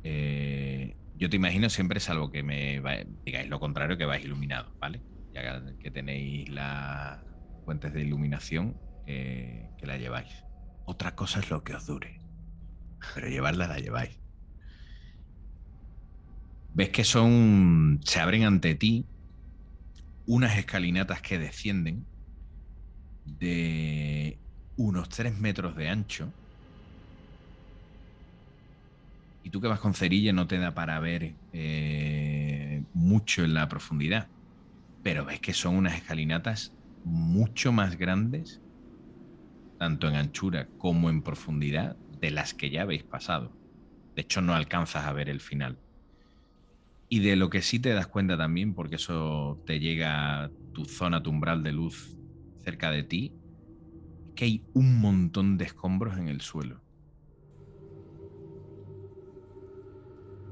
eh, 0.05 0.94
yo 1.18 1.28
te 1.28 1.34
imagino 1.34 1.68
siempre, 1.68 1.99
salvo 1.99 2.30
que 2.30 2.44
me 2.44 2.80
digáis 3.24 3.49
lo 3.49 3.59
contrario, 3.59 3.99
que 3.99 4.05
vais 4.05 4.24
iluminados, 4.24 4.72
¿vale? 4.78 5.03
Ya 5.34 5.64
que 5.80 5.90
tenéis 5.90 6.49
las 6.49 7.18
fuentes 7.64 7.92
de 7.92 8.03
iluminación, 8.03 8.76
eh, 9.05 9.68
que 9.78 9.86
la 9.86 9.97
lleváis. 9.97 10.44
Otra 10.84 11.16
cosa 11.16 11.40
es 11.40 11.51
lo 11.51 11.64
que 11.64 11.74
os 11.74 11.86
dure, 11.86 12.20
pero 13.14 13.28
llevarla 13.28 13.66
la 13.66 13.78
lleváis. 13.78 14.18
Ves 16.74 16.90
que 16.90 17.05
son. 17.05 18.01
se 18.05 18.20
abren 18.20 18.44
ante 18.44 18.74
ti 18.74 19.07
unas 20.26 20.59
escalinatas 20.59 21.22
que 21.22 21.38
descienden 21.38 22.05
de 23.24 24.38
unos 24.76 25.09
3 25.09 25.38
metros 25.38 25.76
de 25.76 25.88
ancho. 25.88 26.32
Y 29.42 29.51
tú 29.51 29.61
que 29.61 29.68
vas 29.68 29.80
con 29.80 29.94
cerilla 29.94 30.32
no 30.32 30.47
te 30.49 30.59
da 30.59 30.74
para 30.74 30.99
ver 30.99 31.36
eh, 31.53 32.82
mucho 32.92 33.44
en 33.44 33.55
la 33.55 33.68
profundidad. 33.68 34.28
Pero 35.03 35.24
ves 35.24 35.40
que 35.40 35.55
son 35.55 35.76
unas 35.76 35.94
escalinatas 35.94 36.74
mucho 37.05 37.70
más 37.70 37.97
grandes, 37.97 38.61
tanto 39.78 40.09
en 40.09 40.16
anchura 40.16 40.68
como 40.78 41.09
en 41.09 41.22
profundidad, 41.22 41.97
de 42.26 42.32
las 42.32 42.54
que 42.54 42.70
ya 42.70 42.82
habéis 42.82 43.04
pasado. 43.04 43.52
De 44.16 44.22
hecho, 44.22 44.40
no 44.40 44.54
alcanzas 44.54 45.06
a 45.06 45.12
ver 45.12 45.28
el 45.28 45.40
final. 45.40 45.78
Y 47.08 47.20
de 47.20 47.36
lo 47.36 47.50
que 47.50 47.62
sí 47.62 47.78
te 47.78 47.90
das 47.90 48.08
cuenta 48.08 48.36
también, 48.36 48.74
porque 48.74 48.96
eso 48.96 49.62
te 49.64 49.78
llega 49.78 50.44
a 50.44 50.50
tu 50.74 50.84
zona, 50.86 51.22
tu 51.22 51.30
umbral 51.30 51.62
de 51.62 51.72
luz 51.72 52.16
cerca 52.64 52.90
de 52.90 53.04
ti, 53.04 53.32
que 54.34 54.44
hay 54.44 54.62
un 54.74 55.00
montón 55.00 55.56
de 55.56 55.66
escombros 55.66 56.18
en 56.18 56.28
el 56.28 56.40
suelo. 56.40 56.80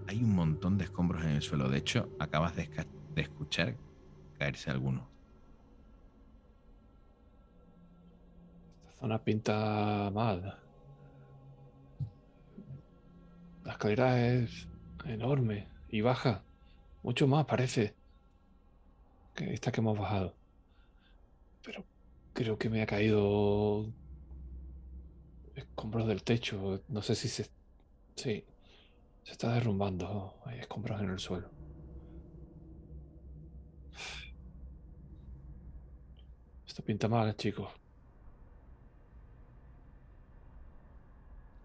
hay 0.06 0.22
un 0.22 0.34
montón 0.34 0.78
de 0.78 0.84
escombros 0.84 1.24
en 1.24 1.30
el 1.30 1.42
suelo. 1.42 1.68
De 1.68 1.78
hecho, 1.78 2.08
acabas 2.20 2.54
de, 2.54 2.68
de 3.14 3.22
escuchar 3.22 3.74
caerse 4.38 4.70
alguno. 4.70 5.08
Esta 8.86 9.00
zona 9.00 9.18
pinta 9.18 10.10
mal. 10.14 10.63
La 13.64 13.72
escalera 13.72 14.26
es 14.26 14.68
enorme 15.06 15.68
y 15.88 16.02
baja. 16.02 16.44
Mucho 17.02 17.26
más 17.26 17.46
parece 17.46 17.94
que 19.34 19.52
esta 19.54 19.72
que 19.72 19.80
hemos 19.80 19.98
bajado. 19.98 20.34
Pero 21.62 21.84
creo 22.34 22.58
que 22.58 22.68
me 22.68 22.82
ha 22.82 22.86
caído 22.86 23.86
escombros 25.54 26.06
del 26.06 26.22
techo. 26.22 26.82
No 26.88 27.00
sé 27.02 27.14
si 27.14 27.28
se... 27.28 27.50
Sí. 28.16 28.44
Se 29.22 29.32
está 29.32 29.54
derrumbando. 29.54 30.34
Hay 30.44 30.58
escombros 30.58 31.00
en 31.00 31.10
el 31.10 31.18
suelo. 31.18 31.48
Esto 36.66 36.82
pinta 36.84 37.08
mal, 37.08 37.34
chicos. 37.36 37.70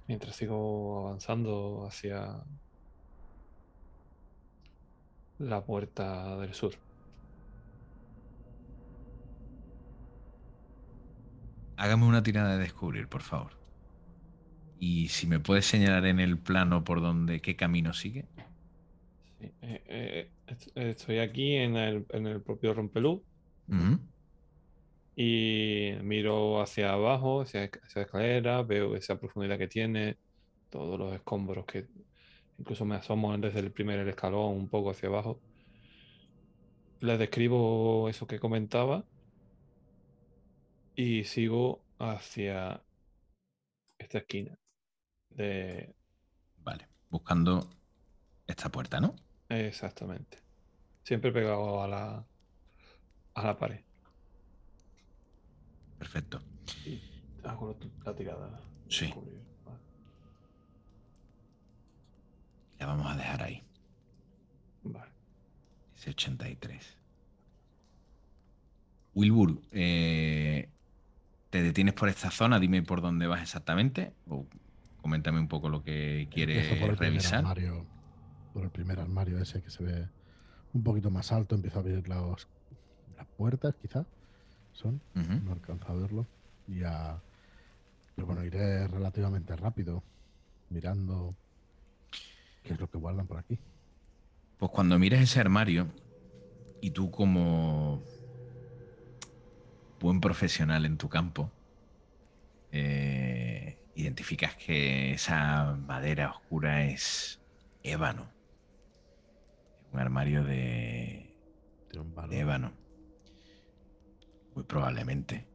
Mientras 0.09 0.35
sigo 0.35 1.07
avanzando 1.07 1.85
hacia 1.85 2.43
la 5.39 5.65
puerta 5.65 6.37
del 6.37 6.53
sur. 6.53 6.73
Hágame 11.77 12.05
una 12.05 12.21
tirada 12.21 12.53
de 12.57 12.63
descubrir, 12.63 13.07
por 13.07 13.21
favor. 13.21 13.53
Y 14.79 15.09
si 15.09 15.27
me 15.27 15.39
puedes 15.39 15.65
señalar 15.65 16.05
en 16.05 16.19
el 16.19 16.37
plano 16.37 16.83
por 16.83 17.01
donde 17.01 17.41
qué 17.41 17.55
camino 17.55 17.93
sigue. 17.93 18.25
Sí, 19.39 19.45
eh, 19.61 19.83
eh, 19.85 20.31
est- 20.47 20.75
estoy 20.75 21.19
aquí 21.19 21.55
en 21.55 21.77
el, 21.77 22.05
en 22.09 22.27
el 22.27 22.41
propio 22.41 22.73
rompelú 22.73 23.25
Ujú. 23.69 23.99
Y 25.21 25.91
miro 26.01 26.61
hacia 26.61 26.93
abajo, 26.93 27.41
hacia 27.41 27.65
esc- 27.65 27.85
esa 27.85 28.01
escalera, 28.03 28.63
veo 28.63 28.95
esa 28.95 29.19
profundidad 29.19 29.57
que 29.57 29.67
tiene, 29.67 30.17
todos 30.69 30.97
los 30.97 31.13
escombros 31.13 31.65
que 31.65 31.87
incluso 32.57 32.85
me 32.85 32.95
asomo 32.95 33.37
desde 33.37 33.59
el 33.59 33.71
primer 33.73 34.07
escalón 34.07 34.55
un 34.55 34.69
poco 34.69 34.91
hacia 34.91 35.09
abajo. 35.09 35.41
Les 37.01 37.19
describo 37.19 38.07
eso 38.09 38.27
que 38.27 38.39
comentaba 38.39 39.03
y 40.95 41.25
sigo 41.25 41.81
hacia 41.99 42.81
esta 43.97 44.19
esquina 44.19 44.57
de 45.31 45.93
Vale. 46.63 46.87
Buscando 47.09 47.69
esta 48.47 48.69
puerta, 48.69 49.01
¿no? 49.01 49.15
exactamente. 49.49 50.37
Siempre 51.03 51.31
pegado 51.33 51.81
a 51.83 51.87
la 51.89 52.25
a 53.33 53.43
la 53.45 53.57
pared. 53.57 53.88
Perfecto. 55.99 56.41
Hago 57.43 57.77
la- 57.79 58.05
la 58.11 58.15
tirada. 58.15 58.61
Sí. 58.87 59.13
Vale. 59.65 59.77
La 62.79 62.85
vamos 62.87 63.07
a 63.11 63.15
dejar 63.17 63.43
ahí. 63.43 63.63
Vale. 64.83 65.11
Ese 65.95 66.09
83. 66.11 66.97
Wilbur, 69.13 69.61
eh, 69.71 70.69
¿te 71.49 71.61
detienes 71.61 71.93
por 71.93 72.09
esta 72.09 72.31
zona? 72.31 72.59
Dime 72.59 72.81
por 72.83 73.01
dónde 73.01 73.27
vas 73.27 73.41
exactamente. 73.41 74.13
O 74.29 74.45
coméntame 75.01 75.39
un 75.39 75.47
poco 75.47 75.69
lo 75.69 75.83
que 75.83 76.27
quieres 76.31 76.67
por 76.79 76.89
el 76.91 76.95
primer 76.97 77.13
revisar. 77.13 77.39
armario, 77.39 77.85
por 78.53 78.63
el 78.63 78.69
primer 78.69 78.99
armario 78.99 79.39
ese 79.39 79.61
que 79.61 79.69
se 79.69 79.83
ve 79.83 80.07
un 80.73 80.83
poquito 80.83 81.09
más 81.11 81.31
alto. 81.31 81.55
Empiezo 81.55 81.79
a 81.79 81.81
abrir 81.81 82.07
los- 82.07 82.47
las 83.17 83.27
puertas, 83.37 83.75
quizá. 83.81 84.05
Son. 84.79 85.01
Ujú. 85.13 85.33
No 85.43 85.51
alcanzo 85.51 85.91
a 85.91 85.95
verlo. 85.95 86.25
Y 86.67 86.83
a... 86.83 87.21
Pero 88.15 88.27
bueno, 88.27 88.45
iré 88.45 88.87
relativamente 88.87 89.55
rápido, 89.57 90.03
mirando 90.69 91.35
qué 92.63 92.73
es 92.73 92.79
lo 92.79 92.89
que 92.89 92.97
guardan 92.97 93.27
por 93.27 93.37
aquí. 93.37 93.59
Pues 94.57 94.71
cuando 94.71 94.97
miras 94.97 95.21
ese 95.21 95.41
armario 95.41 95.87
y 96.79 96.91
tú 96.91 97.11
como 97.11 98.01
buen 99.99 100.21
profesional 100.21 100.85
en 100.85 100.97
tu 100.97 101.09
campo, 101.09 101.51
eh, 102.71 103.77
identificas 103.95 104.55
que 104.55 105.13
esa 105.13 105.75
madera 105.75 106.31
oscura 106.31 106.85
es 106.85 107.41
ébano. 107.83 108.27
Un 109.91 109.99
armario 109.99 110.43
de 110.45 111.35
ébano. 112.31 112.78
Muy 114.55 114.63
probablemente. 114.63 115.47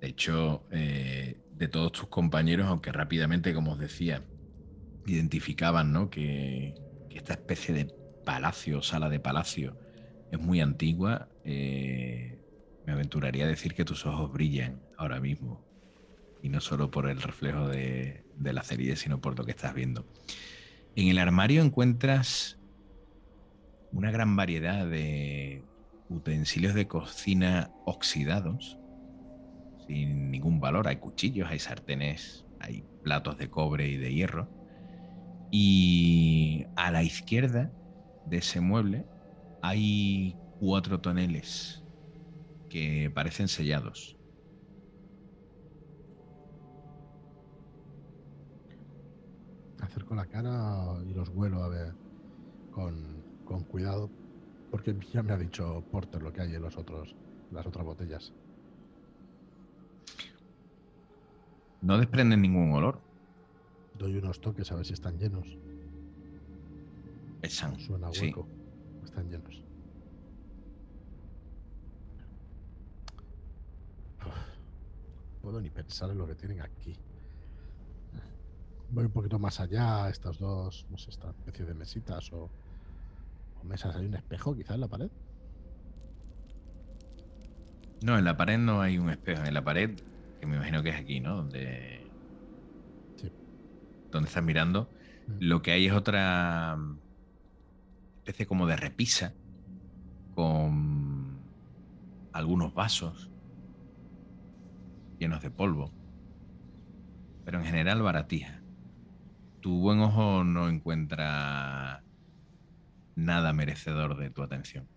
De 0.00 0.08
hecho, 0.08 0.64
eh, 0.70 1.40
de 1.54 1.68
todos 1.68 1.92
tus 1.92 2.08
compañeros, 2.08 2.66
aunque 2.66 2.92
rápidamente, 2.92 3.54
como 3.54 3.72
os 3.72 3.78
decía, 3.78 4.22
identificaban 5.06 5.92
¿no? 5.92 6.10
que, 6.10 6.74
que 7.08 7.16
esta 7.16 7.32
especie 7.34 7.74
de 7.74 7.86
palacio, 8.24 8.82
sala 8.82 9.08
de 9.08 9.20
palacio, 9.20 9.78
es 10.30 10.38
muy 10.38 10.60
antigua, 10.60 11.28
eh, 11.44 12.38
me 12.86 12.92
aventuraría 12.92 13.44
a 13.44 13.48
decir 13.48 13.74
que 13.74 13.84
tus 13.84 14.06
ojos 14.06 14.32
brillan 14.32 14.80
ahora 14.96 15.20
mismo. 15.20 15.64
Y 16.42 16.48
no 16.48 16.60
solo 16.60 16.90
por 16.90 17.08
el 17.08 17.22
reflejo 17.22 17.68
de, 17.68 18.24
de 18.36 18.52
la 18.52 18.62
cerilla, 18.62 18.96
sino 18.96 19.20
por 19.20 19.38
lo 19.38 19.44
que 19.44 19.52
estás 19.52 19.74
viendo. 19.74 20.06
En 20.94 21.08
el 21.08 21.18
armario 21.18 21.62
encuentras 21.62 22.58
una 23.92 24.10
gran 24.10 24.36
variedad 24.36 24.86
de 24.86 25.64
utensilios 26.08 26.74
de 26.74 26.86
cocina 26.86 27.70
oxidados, 27.84 28.78
sin 29.86 30.30
ningún 30.30 30.60
valor. 30.60 30.88
Hay 30.88 30.96
cuchillos, 30.96 31.48
hay 31.50 31.58
sartenes, 31.58 32.44
hay 32.60 32.84
platos 33.02 33.38
de 33.38 33.50
cobre 33.50 33.88
y 33.88 33.96
de 33.96 34.12
hierro. 34.12 34.48
Y 35.50 36.66
a 36.76 36.90
la 36.90 37.02
izquierda 37.02 37.72
de 38.26 38.38
ese 38.38 38.60
mueble 38.60 39.06
hay 39.62 40.36
cuatro 40.58 41.00
toneles 41.00 41.84
que 42.68 43.10
parecen 43.14 43.48
sellados. 43.48 44.16
Acerco 49.80 50.14
la 50.14 50.26
cara 50.26 51.00
y 51.08 51.14
los 51.14 51.32
vuelo 51.32 51.62
a 51.62 51.68
ver 51.68 51.94
con, 52.72 53.22
con 53.44 53.62
cuidado. 53.64 54.10
Porque 54.76 54.94
ya 55.14 55.22
me 55.22 55.32
ha 55.32 55.38
dicho 55.38 55.82
Porter 55.90 56.22
lo 56.22 56.30
que 56.34 56.42
hay 56.42 56.54
en 56.54 56.60
los 56.60 56.76
otros, 56.76 57.14
las 57.50 57.64
otras 57.64 57.82
botellas. 57.82 58.34
No 61.80 61.96
desprenden 61.96 62.42
ningún 62.42 62.72
olor. 62.72 63.00
Doy 63.98 64.16
unos 64.18 64.38
toques 64.38 64.70
a 64.72 64.74
ver 64.74 64.84
si 64.84 64.92
están 64.92 65.16
llenos. 65.18 65.56
Pesan. 67.40 67.78
Suena 67.80 68.12
Sí. 68.12 68.26
hueco. 68.26 68.46
Están 69.02 69.30
llenos. 69.30 69.62
Uf, 74.26 74.34
Puedo 75.40 75.58
ni 75.62 75.70
pensar 75.70 76.10
en 76.10 76.18
lo 76.18 76.26
que 76.26 76.34
tienen 76.34 76.60
aquí. 76.60 76.94
Voy 78.90 79.06
un 79.06 79.10
poquito 79.12 79.38
más 79.38 79.58
allá, 79.58 80.10
estas 80.10 80.38
dos, 80.38 80.86
no 80.90 80.98
sé, 80.98 81.08
esta 81.10 81.30
especie 81.30 81.64
de 81.64 81.72
mesitas 81.72 82.30
o 82.34 82.50
mesas. 83.66 83.96
Hay 83.96 84.06
un 84.06 84.14
espejo 84.14 84.54
quizá 84.56 84.74
en 84.74 84.80
la 84.80 84.88
pared. 84.88 85.10
No, 88.02 88.18
en 88.18 88.24
la 88.24 88.36
pared 88.36 88.58
no 88.58 88.80
hay 88.80 88.98
un 88.98 89.10
espejo. 89.10 89.44
En 89.44 89.54
la 89.54 89.64
pared, 89.64 89.98
que 90.40 90.46
me 90.46 90.56
imagino 90.56 90.82
que 90.82 90.90
es 90.90 90.96
aquí, 90.96 91.20
¿no? 91.20 91.36
Donde, 91.36 92.06
Sí. 93.16 93.30
donde 94.10 94.28
estás 94.28 94.44
mirando. 94.44 94.90
Mm. 95.26 95.32
Lo 95.40 95.62
que 95.62 95.72
hay 95.72 95.86
es 95.86 95.92
otra 95.92 96.76
especie 98.18 98.46
como 98.46 98.66
de 98.66 98.76
repisa 98.76 99.34
con 100.34 101.38
algunos 102.32 102.74
vasos 102.74 103.30
llenos 105.18 105.42
de 105.42 105.50
polvo. 105.50 105.90
Pero 107.44 107.58
en 107.58 107.64
general 107.64 108.02
baratija. 108.02 108.60
Tu 109.60 109.80
buen 109.80 110.00
ojo 110.00 110.44
no 110.44 110.68
encuentra 110.68 112.04
nada 113.16 113.52
merecedor 113.52 114.16
de 114.16 114.30
tu 114.30 114.42
atención. 114.42 114.88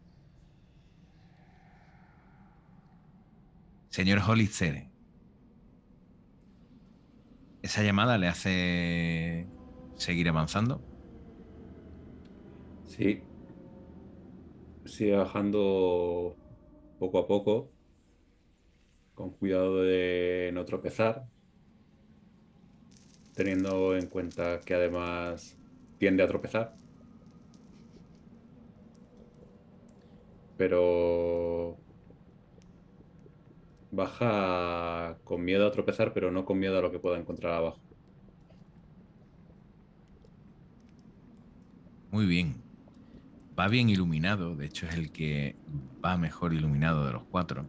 Señor 3.89 4.19
Hollister, 4.19 4.87
¿esa 7.63 7.83
llamada 7.83 8.17
le 8.17 8.27
hace 8.27 9.47
seguir 9.95 10.29
avanzando? 10.29 10.81
Sí. 12.85 13.23
Sigue 14.85 15.15
bajando 15.15 16.35
poco 16.99 17.19
a 17.19 17.27
poco, 17.27 17.71
con 19.13 19.31
cuidado 19.31 19.81
de 19.83 20.51
no 20.53 20.65
tropezar, 20.65 21.25
teniendo 23.33 23.95
en 23.95 24.07
cuenta 24.07 24.59
que 24.61 24.73
además 24.73 25.57
tiende 25.97 26.23
a 26.23 26.27
tropezar. 26.27 26.75
Pero 30.59 31.77
baja 33.91 35.17
con 35.23 35.45
miedo 35.45 35.65
a 35.65 35.71
tropezar, 35.71 36.11
pero 36.13 36.31
no 36.31 36.43
con 36.43 36.59
miedo 36.59 36.77
a 36.77 36.81
lo 36.81 36.91
que 36.91 36.99
pueda 36.99 37.17
encontrar 37.17 37.53
abajo. 37.53 37.79
Muy 42.11 42.25
bien. 42.25 42.61
Va 43.57 43.69
bien 43.69 43.89
iluminado, 43.89 44.57
de 44.57 44.65
hecho 44.65 44.85
es 44.85 44.95
el 44.95 45.13
que 45.13 45.55
va 46.03 46.17
mejor 46.17 46.53
iluminado 46.53 47.05
de 47.05 47.13
los 47.13 47.23
cuatro. 47.23 47.65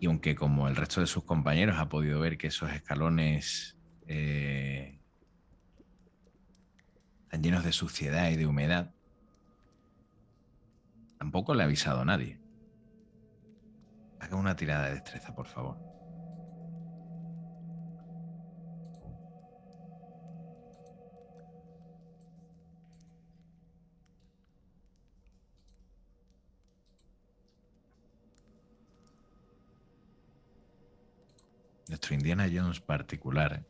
Y 0.00 0.06
aunque 0.06 0.34
como 0.34 0.68
el 0.68 0.76
resto 0.76 1.00
de 1.00 1.06
sus 1.06 1.24
compañeros 1.24 1.78
ha 1.78 1.88
podido 1.88 2.20
ver 2.20 2.36
que 2.36 2.48
esos 2.48 2.70
escalones 2.72 3.78
eh, 4.06 4.98
están 7.22 7.42
llenos 7.42 7.64
de 7.64 7.72
suciedad 7.72 8.30
y 8.30 8.36
de 8.36 8.46
humedad, 8.46 8.93
tampoco 11.18 11.54
le 11.54 11.62
ha 11.62 11.66
avisado 11.66 12.00
a 12.00 12.04
nadie. 12.04 12.40
Haga 14.20 14.36
una 14.36 14.56
tirada 14.56 14.86
de 14.86 14.94
destreza, 14.94 15.34
por 15.34 15.46
favor. 15.46 15.78
Nuestro 31.88 32.14
Indiana 32.14 32.48
Jones 32.52 32.80
particular 32.80 33.62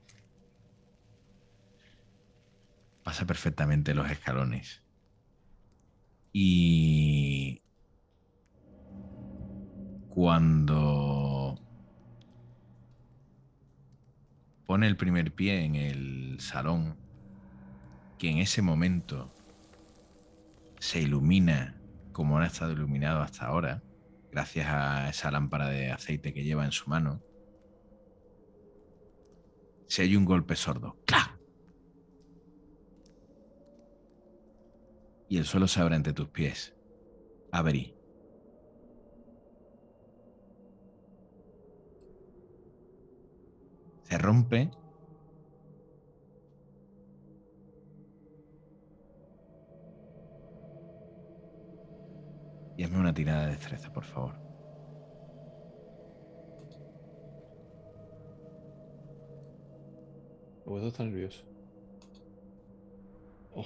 pasa 3.03 3.27
perfectamente 3.27 3.93
los 3.93 4.11
escalones. 4.11 4.84
Y 6.37 7.63
cuando 10.09 11.55
pone 14.67 14.89
el 14.89 14.97
primer 14.97 15.33
pie 15.33 15.65
en 15.65 15.77
el 15.77 16.41
salón, 16.41 16.97
que 18.19 18.31
en 18.31 18.39
ese 18.39 18.63
momento 18.63 19.33
se 20.81 21.03
ilumina 21.03 21.81
como 22.11 22.37
no 22.37 22.43
ha 22.43 22.49
estado 22.49 22.73
iluminado 22.73 23.23
hasta 23.23 23.47
ahora, 23.47 23.85
gracias 24.33 24.67
a 24.69 25.11
esa 25.11 25.31
lámpara 25.31 25.69
de 25.69 25.93
aceite 25.93 26.35
que 26.35 26.43
lleva 26.43 26.65
en 26.65 26.73
su 26.73 26.91
mano, 26.91 27.23
se 29.87 30.03
oye 30.03 30.17
un 30.17 30.25
golpe 30.25 30.57
sordo. 30.57 30.99
¡Clac! 31.07 31.34
Y 35.29 35.39
el 35.39 35.45
suelo 35.45 35.67
se 35.67 35.81
abre 35.81 35.97
ante 35.97 36.13
tus 36.13 36.29
pies. 36.29 36.75
Avery. 37.51 37.95
Se 44.03 44.19
rompe. 44.19 44.71
Y 52.77 52.83
hazme 52.83 52.99
una 52.99 53.15
tirada 53.15 53.47
de 53.47 53.53
destreza, 53.53 53.93
por 53.93 54.05
favor. 54.05 54.45
Estar 60.95 61.07
nervioso. 61.07 61.45
Oh, 63.53 63.65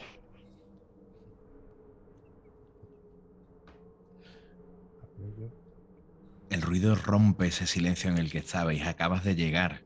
El 6.50 6.62
ruido 6.62 6.94
rompe 6.94 7.48
ese 7.48 7.66
silencio 7.66 8.10
en 8.10 8.18
el 8.18 8.30
que 8.30 8.38
estabais. 8.38 8.86
Acabas 8.86 9.24
de 9.24 9.34
llegar. 9.34 9.84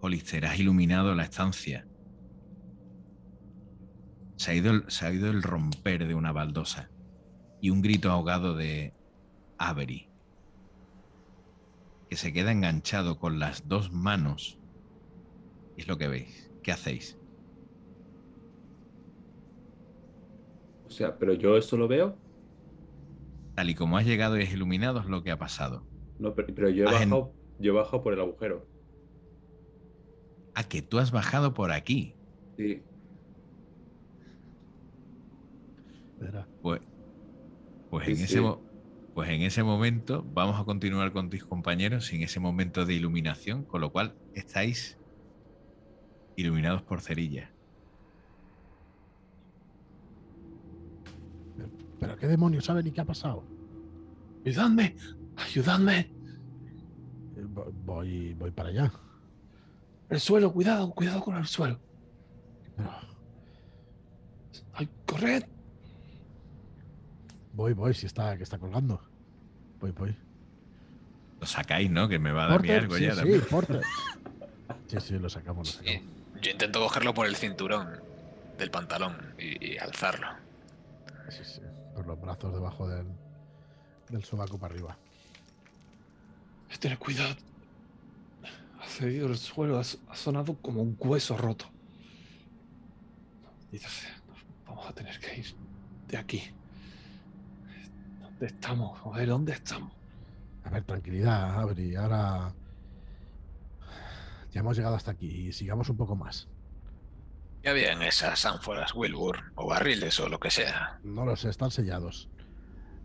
Hollister, 0.00 0.46
has 0.46 0.58
iluminado 0.58 1.14
la 1.14 1.24
estancia. 1.24 1.86
Se 4.36 4.50
ha, 4.50 4.54
ido 4.54 4.70
el, 4.70 4.90
se 4.90 5.06
ha 5.06 5.08
oído 5.08 5.30
el 5.30 5.42
romper 5.42 6.06
de 6.06 6.14
una 6.14 6.32
baldosa 6.32 6.90
y 7.60 7.70
un 7.70 7.80
grito 7.80 8.10
ahogado 8.10 8.54
de 8.54 8.92
Avery, 9.56 10.10
que 12.10 12.16
se 12.16 12.32
queda 12.32 12.52
enganchado 12.52 13.18
con 13.18 13.38
las 13.38 13.68
dos 13.68 13.92
manos. 13.92 14.58
Es 15.76 15.88
lo 15.88 15.96
que 15.96 16.08
veis. 16.08 16.50
¿Qué 16.62 16.72
hacéis? 16.72 17.18
O 20.86 20.90
sea, 20.90 21.18
pero 21.18 21.32
yo 21.32 21.56
esto 21.56 21.76
lo 21.76 21.88
veo. 21.88 22.23
Tal 23.54 23.70
y 23.70 23.74
como 23.74 23.96
has 23.98 24.04
llegado 24.06 24.38
y 24.38 24.42
es 24.42 24.52
iluminado 24.52 25.00
es 25.00 25.06
lo 25.06 25.22
que 25.22 25.30
ha 25.30 25.38
pasado. 25.38 25.86
No, 26.18 26.34
pero, 26.34 26.54
pero 26.54 26.68
yo, 26.70 26.84
he 26.84 27.02
en- 27.02 27.10
bajado, 27.10 27.34
yo 27.58 27.72
he 27.72 27.74
bajado 27.76 28.02
por 28.02 28.12
el 28.14 28.20
agujero. 28.20 28.68
Ah, 30.54 30.64
que 30.68 30.82
tú 30.82 30.98
has 30.98 31.10
bajado 31.10 31.54
por 31.54 31.72
aquí. 31.72 32.18
Sí. 32.56 32.82
Pues, 36.60 36.80
pues, 37.88 38.06
Sí, 38.06 38.12
en 38.12 38.20
ese, 38.24 38.40
pues 39.12 39.28
en 39.30 39.42
ese 39.42 39.62
momento 39.62 40.22
vamos 40.26 40.60
a 40.60 40.64
continuar 40.64 41.12
con 41.12 41.30
tus 41.30 41.44
compañeros 41.44 42.06
sin 42.06 42.22
ese 42.22 42.40
momento 42.40 42.84
de 42.86 42.94
iluminación, 42.94 43.64
con 43.64 43.80
lo 43.80 43.92
cual 43.92 44.16
estáis 44.32 45.00
iluminados 46.36 46.82
por 46.84 47.00
cerilla. 47.00 47.53
¿Pero 52.06 52.16
qué 52.18 52.26
demonios 52.26 52.64
saben 52.64 52.86
y 52.86 52.90
qué 52.92 53.00
ha 53.00 53.04
pasado? 53.04 53.44
¡Ayudadme! 54.44 54.96
¡Ayudadme! 55.36 55.98
Eh, 56.00 57.46
vo- 57.52 57.72
Voy, 57.84 58.34
voy 58.34 58.50
para 58.50 58.68
allá. 58.68 58.92
El 60.10 60.20
suelo, 60.20 60.52
cuidado, 60.52 60.90
cuidado 60.90 61.20
con 61.22 61.36
el 61.36 61.46
suelo. 61.46 61.78
Pero 62.76 62.90
¡Ay, 64.74 64.88
corred! 65.06 65.44
voy, 67.52 67.72
voy, 67.72 67.94
si 67.94 68.06
está, 68.06 68.36
que 68.36 68.42
está 68.42 68.58
colgando. 68.58 69.00
Voy, 69.80 69.92
voy. 69.92 70.16
Lo 71.40 71.46
sacáis, 71.46 71.90
¿no? 71.90 72.08
Que 72.08 72.18
me 72.18 72.32
va 72.32 72.44
a 72.44 72.48
dar 72.48 72.62
mi 72.62 72.70
algo 72.70 72.96
sí, 72.96 73.04
ya. 73.04 73.14
sí. 73.14 73.38
Porter. 73.50 73.80
Sí, 74.88 74.96
sí, 75.00 75.18
lo 75.18 75.28
sacamos, 75.28 75.66
lo 75.68 75.72
Sí. 75.82 75.88
sacamos. 75.94 76.14
Yo 76.42 76.50
intento 76.50 76.80
cogerlo 76.80 77.14
por 77.14 77.26
el 77.26 77.36
cinturón 77.36 78.00
del 78.58 78.70
pantalón 78.70 79.16
y, 79.38 79.72
y 79.74 79.78
alzarlo. 79.78 80.26
Sí, 81.30 81.42
sí. 81.44 81.60
Por 81.94 82.06
los 82.06 82.20
brazos 82.20 82.52
debajo 82.52 82.88
del, 82.88 83.06
del 84.10 84.24
sobaco 84.24 84.58
para 84.58 84.74
arriba. 84.74 84.96
Tened 86.84 86.98
cuidado. 86.98 87.34
Ha 88.78 88.86
cedido 88.86 89.28
el 89.28 89.38
suelo, 89.38 89.78
ha, 89.78 90.14
sonado 90.14 90.54
como 90.60 90.82
un 90.82 90.96
hueso 90.98 91.36
roto. 91.36 91.64
Vamos 94.66 94.86
a 94.86 94.92
tener 94.92 95.18
que 95.18 95.38
ir 95.38 95.54
de 96.08 96.18
aquí. 96.18 96.42
¿Dónde 98.20 98.46
estamos? 98.46 98.98
Joder, 99.00 99.28
¿dónde 99.28 99.52
estamos? 99.52 99.92
A 100.64 100.70
ver, 100.70 100.84
tranquilidad, 100.84 101.58
Abri. 101.58 101.94
Ahora. 101.96 102.52
Ya 104.52 104.60
hemos 104.60 104.76
llegado 104.76 104.94
hasta 104.94 105.12
aquí 105.12 105.48
y 105.48 105.52
sigamos 105.52 105.88
un 105.88 105.96
poco 105.96 106.14
más. 106.14 106.46
Ya 107.64 107.72
bien 107.72 108.02
esas 108.02 108.44
ánforas 108.44 108.94
Wilbur 108.94 109.38
o 109.54 109.66
barriles 109.66 110.20
o 110.20 110.28
lo 110.28 110.38
que 110.38 110.50
sea. 110.50 110.98
No 111.02 111.24
lo 111.24 111.34
sé, 111.36 111.48
están 111.48 111.70
sellados. 111.70 112.28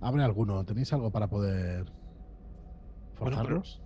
Abre 0.02 0.24
alguno. 0.24 0.66
¿Tenéis 0.66 0.92
algo 0.92 1.12
para 1.12 1.28
poder 1.28 1.86
Bueno, 1.86 1.94
pero- 3.18 3.32
forzarlos? 3.36 3.82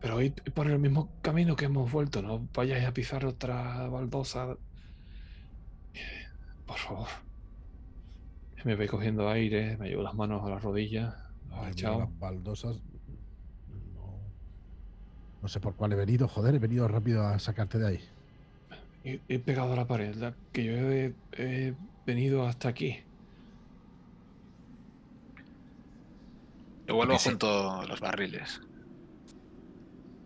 Pero 0.00 0.18
por 0.54 0.70
el 0.70 0.78
mismo 0.78 1.10
camino 1.22 1.56
que 1.56 1.64
hemos 1.66 1.90
vuelto, 1.90 2.22
no 2.22 2.48
vayáis 2.54 2.86
a 2.86 2.92
pisar 2.92 3.24
otra 3.24 3.88
baldosa. 3.88 4.56
Por 6.66 6.76
favor. 6.78 7.08
Me 8.64 8.76
voy 8.76 8.86
cogiendo 8.88 9.28
aire, 9.28 9.76
me 9.78 9.88
llevo 9.88 10.02
las 10.02 10.14
manos 10.14 10.44
a 10.44 10.48
las 10.50 10.62
rodillas, 10.62 11.14
Ay. 11.50 11.72
Las 11.80 12.18
baldosas. 12.18 12.76
No. 13.94 14.18
No 15.42 15.48
sé 15.48 15.60
por 15.60 15.74
cuál 15.76 15.92
he 15.92 15.96
venido. 15.96 16.28
Joder, 16.28 16.54
he 16.54 16.58
venido 16.58 16.86
rápido 16.88 17.24
a 17.26 17.38
sacarte 17.38 17.78
de 17.78 17.86
ahí. 17.86 18.00
He, 19.06 19.20
he 19.28 19.38
pegado 19.38 19.72
a 19.72 19.76
la 19.76 19.86
pared, 19.86 20.14
la- 20.16 20.36
que 20.52 20.64
yo 20.64 20.72
he, 20.72 21.14
he 21.32 21.74
venido 22.04 22.44
hasta 22.46 22.68
aquí. 22.68 22.96
Yo 26.88 26.94
vuelvo 26.96 27.18
junto 27.18 27.70
a 27.80 27.86
los 27.86 28.00
barriles. 28.00 28.60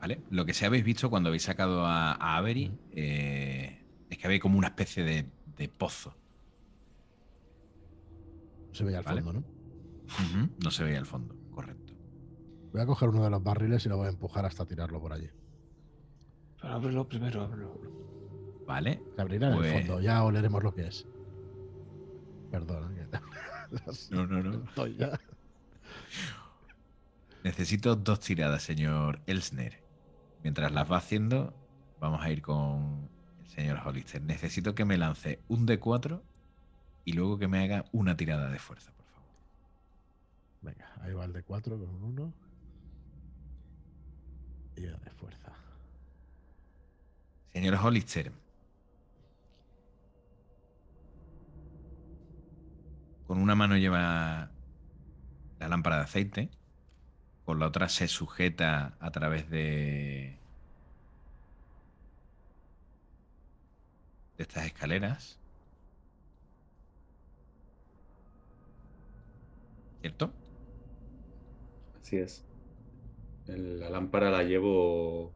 ¿Vale? 0.00 0.22
Lo 0.30 0.46
que 0.46 0.54
sí 0.54 0.64
habéis 0.64 0.84
visto 0.84 1.10
cuando 1.10 1.28
habéis 1.28 1.42
sacado 1.42 1.84
a, 1.84 2.12
a 2.12 2.36
Avery 2.38 2.72
eh, 2.92 3.78
es 4.08 4.16
que 4.18 4.26
había 4.26 4.40
como 4.40 4.56
una 4.58 4.68
especie 4.68 5.04
de, 5.04 5.26
de 5.44 5.68
pozo. 5.68 6.16
No 8.70 8.74
se 8.74 8.84
veía 8.84 8.98
al 8.98 9.04
Vale. 9.04 9.22
fondo, 9.22 9.40
¿no? 9.40 9.44
No 10.58 10.70
se 10.70 10.84
veía 10.84 10.98
el 10.98 11.06
fondo, 11.06 11.34
correcto. 11.50 11.92
Voy 12.72 12.80
a 12.82 12.86
coger 12.86 13.08
uno 13.10 13.24
de 13.24 13.30
los 13.30 13.42
barriles 13.42 13.84
y 13.84 13.88
lo 13.90 13.96
voy 13.98 14.06
a 14.06 14.10
empujar 14.10 14.46
hasta 14.46 14.64
tirarlo 14.64 15.00
por 15.00 15.12
allí. 15.12 15.28
Pero 16.60 16.74
ábrelo 16.74 17.08
primero, 17.08 17.42
ábrelo. 17.42 18.19
Vale. 18.70 19.02
Se 19.16 19.20
abrirá 19.20 19.48
en 19.48 19.56
Pues- 19.56 19.72
el 19.72 19.78
fondo, 19.86 20.00
ya 20.00 20.22
oleremos 20.22 20.62
lo 20.62 20.72
que 20.72 20.86
es. 20.86 21.04
Perdona. 22.52 22.94
que- 22.94 23.00
No, 24.14 24.26
no, 24.28 24.40
no. 24.44 24.64
Estoy 24.68 24.96
ya. 24.96 25.18
Necesito 27.42 27.96
dos 27.96 28.20
tiradas, 28.20 28.62
señor 28.62 29.20
Elsner. 29.26 29.82
Mientras 30.44 30.70
las 30.72 30.90
va 30.90 30.98
haciendo, 30.98 31.52
vamos 31.98 32.22
a 32.22 32.30
ir 32.30 32.42
con 32.42 33.08
el 33.42 33.48
señor 33.48 33.80
Hollister. 33.84 34.22
Necesito 34.22 34.74
que 34.76 34.84
me 34.84 34.96
lance 34.98 35.40
un 35.48 35.66
D4 35.66 36.20
y 37.04 37.12
luego 37.14 37.38
que 37.38 37.48
me 37.48 37.64
haga 37.64 37.86
una 37.90 38.16
tirada 38.16 38.50
de 38.50 38.58
fuerza, 38.60 38.92
por 38.92 39.06
favor. 39.06 39.28
Venga, 40.62 40.92
ahí 41.02 41.12
va 41.12 41.24
el 41.24 41.32
de 41.32 41.42
4 41.42 41.76
con 41.76 41.88
un 41.90 42.02
1. 42.04 42.32
Y 44.76 44.84
el 44.84 45.00
de 45.00 45.10
fuerza. 45.10 45.52
Señor 47.52 47.74
Hollister. 47.84 48.30
Con 53.30 53.40
una 53.40 53.54
mano 53.54 53.76
lleva 53.76 54.50
la 55.60 55.68
lámpara 55.68 55.98
de 55.98 56.02
aceite, 56.02 56.50
con 57.44 57.60
la 57.60 57.68
otra 57.68 57.88
se 57.88 58.08
sujeta 58.08 58.96
a 58.98 59.10
través 59.12 59.48
de, 59.48 60.36
de 64.36 64.42
estas 64.42 64.66
escaleras. 64.66 65.38
¿Cierto? 70.00 70.32
Así 72.02 72.16
es. 72.16 72.44
El- 73.46 73.78
La 73.78 73.90
lámpara 73.90 74.32
la 74.32 74.42
llevo 74.42 75.32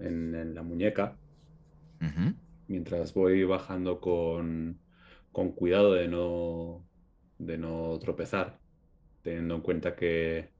en, 0.00 0.34
en 0.34 0.56
la 0.56 0.64
muñeca 0.64 1.14
mientras 2.66 3.14
voy 3.14 3.44
bajando 3.44 4.00
con, 4.00 4.80
con 5.30 5.52
cuidado 5.52 5.92
de 5.92 6.08
no, 6.08 6.82
de 7.38 7.58
no 7.58 7.98
tropezar, 7.98 8.58
teniendo 9.22 9.54
en 9.56 9.60
cuenta 9.62 9.94
que 9.94 10.50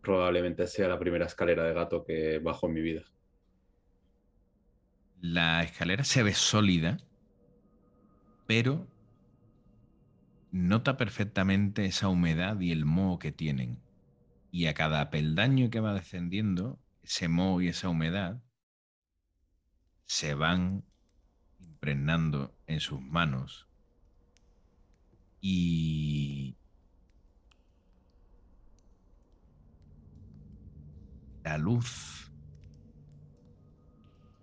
probablemente 0.00 0.66
sea 0.66 0.88
la 0.88 0.98
primera 0.98 1.26
escalera 1.26 1.64
de 1.64 1.74
gato 1.74 2.04
que 2.04 2.38
bajo 2.38 2.66
en 2.66 2.74
mi 2.74 2.80
vida. 2.80 3.02
La 5.20 5.62
escalera 5.62 6.04
se 6.04 6.22
ve 6.22 6.34
sólida, 6.34 6.98
pero 8.46 8.86
nota 10.52 10.96
perfectamente 10.96 11.84
esa 11.84 12.08
humedad 12.08 12.60
y 12.60 12.72
el 12.72 12.84
moho 12.84 13.18
que 13.18 13.32
tienen. 13.32 13.80
Y 14.50 14.66
a 14.66 14.74
cada 14.74 15.10
peldaño 15.10 15.70
que 15.70 15.80
va 15.80 15.92
descendiendo, 15.92 16.80
ese 17.02 17.28
moho 17.28 17.60
y 17.60 17.68
esa 17.68 17.88
humedad 17.88 18.42
se 20.06 20.34
van 20.34 20.84
impregnando 21.58 22.56
en 22.66 22.80
sus 22.80 23.00
manos. 23.00 23.67
Y 25.40 26.56
la 31.44 31.56
luz 31.58 32.30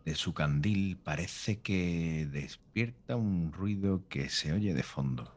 de 0.06 0.16
su 0.16 0.34
candil 0.34 0.98
parece 0.98 1.62
que 1.62 2.28
despierta 2.32 3.16
un 3.16 3.52
ruido 3.52 4.08
que 4.08 4.30
se 4.30 4.54
oye 4.54 4.74
de 4.74 4.84
fondo. 4.84 5.36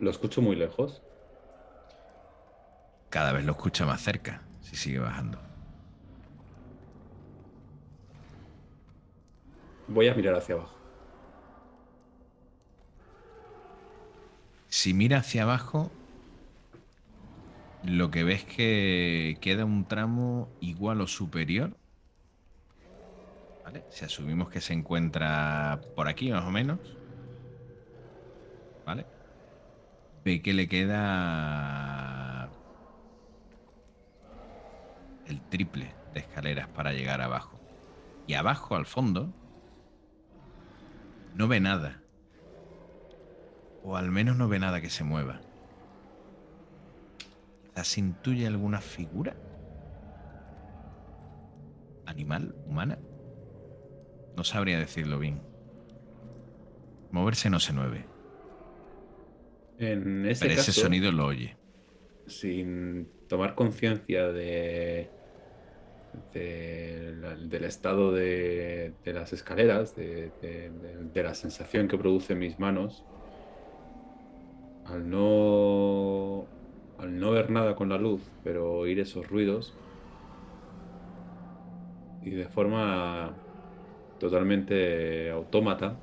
Lo 0.00 0.10
escucho 0.10 0.42
muy 0.42 0.56
lejos. 0.56 1.02
Cada 3.10 3.32
vez 3.32 3.44
lo 3.44 3.52
escucha 3.52 3.86
más 3.86 4.00
cerca, 4.00 4.42
si 4.60 4.76
sigue 4.76 4.98
bajando. 4.98 5.47
Voy 9.88 10.06
a 10.06 10.14
mirar 10.14 10.34
hacia 10.34 10.54
abajo. 10.54 10.76
Si 14.68 14.92
mira 14.92 15.18
hacia 15.18 15.44
abajo, 15.44 15.90
lo 17.82 18.10
que 18.10 18.22
ves 18.22 18.44
que 18.44 19.38
queda 19.40 19.64
un 19.64 19.86
tramo 19.86 20.50
igual 20.60 21.00
o 21.00 21.06
superior. 21.06 21.74
¿Vale? 23.64 23.84
Si 23.90 24.04
asumimos 24.04 24.50
que 24.50 24.60
se 24.60 24.74
encuentra 24.74 25.80
por 25.96 26.06
aquí 26.06 26.30
más 26.30 26.44
o 26.44 26.50
menos. 26.50 26.78
¿Vale? 28.84 29.06
Ve 30.24 30.42
que 30.42 30.52
le 30.52 30.68
queda 30.68 32.50
el 35.26 35.40
triple 35.48 35.94
de 36.12 36.20
escaleras 36.20 36.68
para 36.68 36.92
llegar 36.92 37.22
abajo. 37.22 37.58
Y 38.26 38.34
abajo, 38.34 38.76
al 38.76 38.84
fondo, 38.84 39.32
no 41.38 41.46
ve 41.46 41.60
nada. 41.60 42.02
O 43.84 43.96
al 43.96 44.10
menos 44.10 44.36
no 44.36 44.48
ve 44.48 44.58
nada 44.58 44.80
que 44.80 44.90
se 44.90 45.04
mueva. 45.04 45.40
Quizás 47.62 47.96
intuye 47.96 48.46
alguna 48.46 48.80
figura. 48.80 49.36
Animal, 52.06 52.56
humana. 52.66 52.98
No 54.36 54.42
sabría 54.42 54.78
decirlo 54.80 55.20
bien. 55.20 55.40
Moverse 57.12 57.48
no 57.50 57.60
se 57.60 57.72
mueve. 57.72 58.04
En 59.78 60.26
ese 60.26 60.46
Pero 60.46 60.60
ese 60.60 60.72
sonido 60.72 61.12
lo 61.12 61.26
oye. 61.26 61.56
sin 62.26 63.08
tomar 63.28 63.54
conciencia 63.54 64.26
de, 64.32 65.08
del 66.12 67.64
estado 67.64 68.12
de, 68.12 68.96
de 69.04 69.12
las 69.12 69.32
escaleras, 69.32 69.94
de, 69.94 70.34
de- 70.40 70.70
la 71.22 71.34
sensación 71.34 71.88
que 71.88 71.98
produce 71.98 72.32
en 72.34 72.38
mis 72.40 72.58
manos, 72.58 73.06
al 74.84 75.08
no, 75.08 76.52
al 76.96 77.18
no 77.20 77.30
ver 77.32 77.50
nada 77.50 77.76
con 77.76 77.88
la 77.90 77.98
luz, 77.98 78.32
pero 78.42 78.72
oír 78.72 78.98
esos 79.00 79.28
ruidos, 79.28 79.80
y 82.20 82.30
de 82.30 82.48
forma 82.48 83.40
totalmente 84.18 85.30
autómata, 85.30 86.02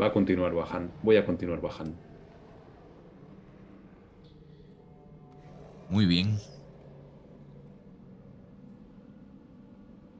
va 0.00 0.06
a 0.06 0.12
continuar 0.12 0.54
bajando. 0.54 0.94
Voy 1.00 1.16
a 1.16 1.26
continuar 1.26 1.60
bajando. 1.60 1.98
Muy 5.88 6.06
bien. 6.06 6.38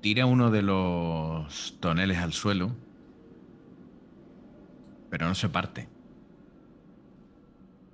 Tira 0.06 0.24
uno 0.24 0.52
de 0.52 0.62
los 0.62 1.80
toneles 1.80 2.18
al 2.18 2.32
suelo, 2.32 2.70
pero 5.10 5.26
no 5.26 5.34
se 5.34 5.48
parte. 5.48 5.88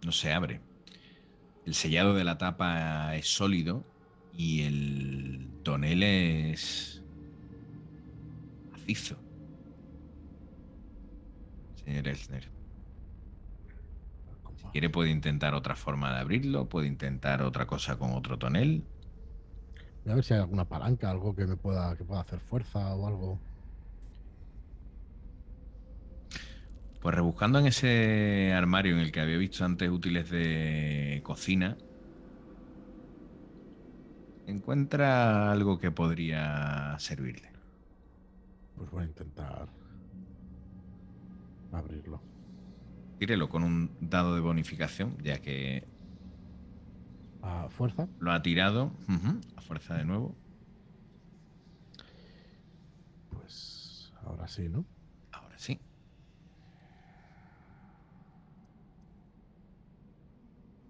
No 0.05 0.13
se 0.13 0.31
abre. 0.31 0.61
El 1.65 1.73
sellado 1.73 2.13
de 2.13 2.25
la 2.25 2.37
tapa 2.37 3.17
es 3.17 3.29
sólido 3.29 3.83
y 4.37 4.65
el 4.65 5.49
tonel 5.63 6.03
es 6.03 7.03
macizo. 8.73 9.17
Señor 11.83 12.09
Elsner. 12.09 12.51
Si 14.57 14.65
quiere 14.65 14.91
puede 14.91 15.09
intentar 15.09 15.55
otra 15.55 15.77
forma 15.77 16.13
de 16.13 16.21
abrirlo, 16.21 16.69
puede 16.69 16.89
intentar 16.89 17.41
otra 17.41 17.67
cosa 17.67 17.97
con 17.97 18.13
otro 18.13 18.39
tonel. 18.39 18.85
Voy 20.05 20.13
a 20.13 20.15
ver 20.17 20.25
si 20.25 20.35
hay 20.35 20.41
alguna 20.41 20.65
palanca, 20.65 21.11
algo 21.11 21.35
que 21.35 21.47
me 21.47 21.57
pueda, 21.57 21.97
que 21.97 22.05
pueda 22.05 22.23
hacer 22.23 22.41
fuerza 22.41 22.95
o 22.95 23.07
algo. 23.07 23.39
Pues 27.01 27.15
rebuscando 27.15 27.59
en 27.59 27.67
ese 27.67 28.53
armario 28.53 28.95
en 28.95 29.01
el 29.01 29.13
que 29.13 29.21
había 29.21 29.37
visto 29.37 29.65
antes 29.65 29.89
útiles 29.91 30.31
de 30.31 31.21
cocina, 31.25 31.77
encuentra 34.47 35.51
algo 35.51 35.79
que 35.79 35.91
podría 35.91 36.97
servirle. 36.99 37.51
Pues 38.77 38.91
voy 38.91 39.03
a 39.03 39.07
intentar 39.07 39.69
abrirlo. 41.73 42.21
Tírelo 43.19 43.49
con 43.49 43.63
un 43.63 43.91
dado 44.01 44.35
de 44.35 44.41
bonificación, 44.41 45.17
ya 45.23 45.41
que 45.41 45.87
A 47.43 47.69
fuerza. 47.69 48.09
lo 48.21 48.33
ha 48.33 48.41
tirado 48.43 48.93
a 49.57 49.61
fuerza 49.61 49.95
de 49.95 50.05
nuevo. 50.05 50.35
Pues 53.31 54.13
ahora 54.25 54.47
sí, 54.47 54.69
¿no? 54.69 54.85
Ahora 55.33 55.59
sí. 55.59 55.81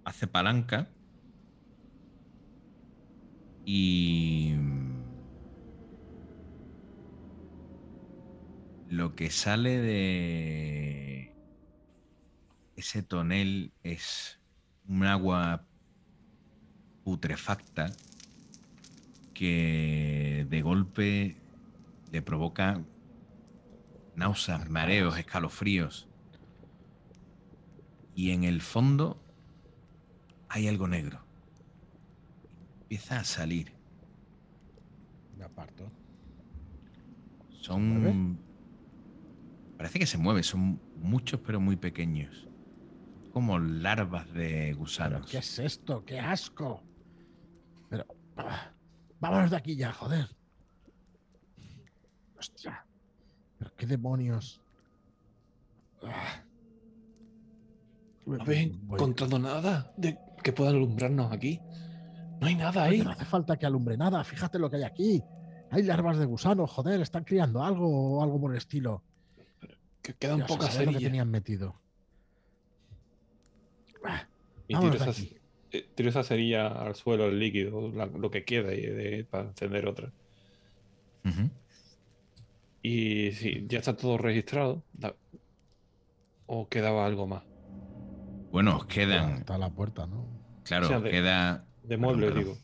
Hace 0.05 0.27
palanca. 0.27 0.89
Y... 3.65 4.55
Lo 8.91 9.15
que 9.15 9.31
sale 9.31 9.79
de 9.79 11.35
ese 12.77 13.03
tonel 13.03 13.73
es 13.83 14.39
un 14.87 15.05
agua 15.05 15.67
putrefacta 17.05 17.93
que 19.35 20.47
de 20.49 20.63
golpe 20.63 21.37
le 22.11 22.23
provoca 22.23 22.81
náuseas, 24.15 24.69
mareos, 24.69 25.19
escalofríos. 25.19 26.09
Y 28.15 28.31
en 28.31 28.45
el 28.45 28.61
fondo 28.61 29.23
hay 30.49 30.69
algo 30.69 30.87
negro. 30.87 31.25
Empieza 32.83 33.21
a 33.21 33.25
salir. 33.25 33.73
Me 35.39 35.45
aparto. 35.45 35.91
Son. 37.49 38.39
Parece 39.79 39.99
que 39.99 40.07
se 40.07 40.19
mueve, 40.19 40.43
son 40.43 40.79
muchos 40.97 41.41
pero 41.41 41.59
muy 41.59 41.77
pequeños. 41.77 42.47
Como 43.33 43.59
larvas 43.59 44.31
de 44.35 44.67
¿Pero 44.67 44.77
gusanos. 44.79 45.31
qué 45.31 45.39
es 45.39 45.59
esto? 45.59 46.05
¡Qué 46.05 46.21
asco! 46.21 46.83
Vámonos 49.21 49.51
de 49.51 49.57
aquí 49.57 49.77
ya, 49.77 49.93
joder. 49.93 50.29
Hostia. 52.39 52.85
¿Pero 53.59 53.73
qué 53.77 53.87
demonios? 53.87 54.61
¿No 58.27 58.41
habéis 58.43 58.73
encontrado 58.91 59.39
nada 59.39 59.93
de 59.97 60.19
que 60.43 60.53
pueda 60.53 60.71
alumbrarnos 60.71 61.33
aquí? 61.33 61.61
No 62.41 62.47
hay 62.49 62.57
nada 62.57 62.85
ahí. 62.85 63.01
No 63.01 63.11
hace 63.13 63.25
falta 63.25 63.57
que 63.57 63.67
alumbre 63.67 63.97
nada. 63.97 64.25
Fíjate 64.25 64.59
lo 64.59 64.69
que 64.69 64.77
hay 64.77 64.83
aquí. 64.83 65.23
Hay 65.71 65.85
larvas 65.85 66.19
de 66.19 66.25
gusano, 66.25 66.67
joder. 66.67 67.01
Están 67.01 67.25
criando 67.25 67.63
algo 67.63 68.19
o 68.19 68.23
algo 68.23 68.41
por 68.41 68.51
el 68.51 68.59
estilo. 68.59 69.03
Que 70.03 70.15
quedan 70.15 70.41
pocas 70.41 70.51
lo 70.51 70.67
que 70.67 70.73
cerillas. 70.79 71.03
tenían 71.03 71.31
metido. 71.31 71.77
Ah, 74.05 74.27
Y 74.67 74.75
de 74.75 75.05
aquí. 75.05 75.37
Eh, 75.73 75.87
tiro 75.95 76.09
esa 76.11 76.23
cerilla 76.23 76.67
al 76.69 76.95
suelo, 76.95 77.27
el 77.27 77.39
líquido, 77.39 77.91
la- 77.93 78.07
lo 78.07 78.31
que 78.31 78.45
queda 78.45 78.75
y 78.75 78.83
de- 78.83 79.25
para 79.25 79.49
encender 79.49 79.87
otra. 79.87 80.13
Y 82.83 83.31
si 83.33 83.65
ya 83.69 83.79
está 83.79 83.97
todo 83.97 84.19
registrado, 84.19 84.83
da- 84.93 85.15
¿o 86.47 86.69
quedaba 86.69 87.07
algo 87.07 87.27
más? 87.27 87.45
Bueno, 88.51 88.77
os 88.77 88.87
quedan. 88.87 89.35
Está 89.39 89.57
la 89.57 89.71
puerta, 89.71 90.07
¿no? 90.07 90.27
Claro, 90.65 90.87
O 90.87 90.89
sea, 90.89 90.99
os 90.99 91.05
de- 91.05 91.11
queda. 91.11 91.65
De 91.83 91.97
Perdón, 91.97 92.01
muebles, 92.01 92.31
perdón. 92.33 92.45
digo. 92.45 92.59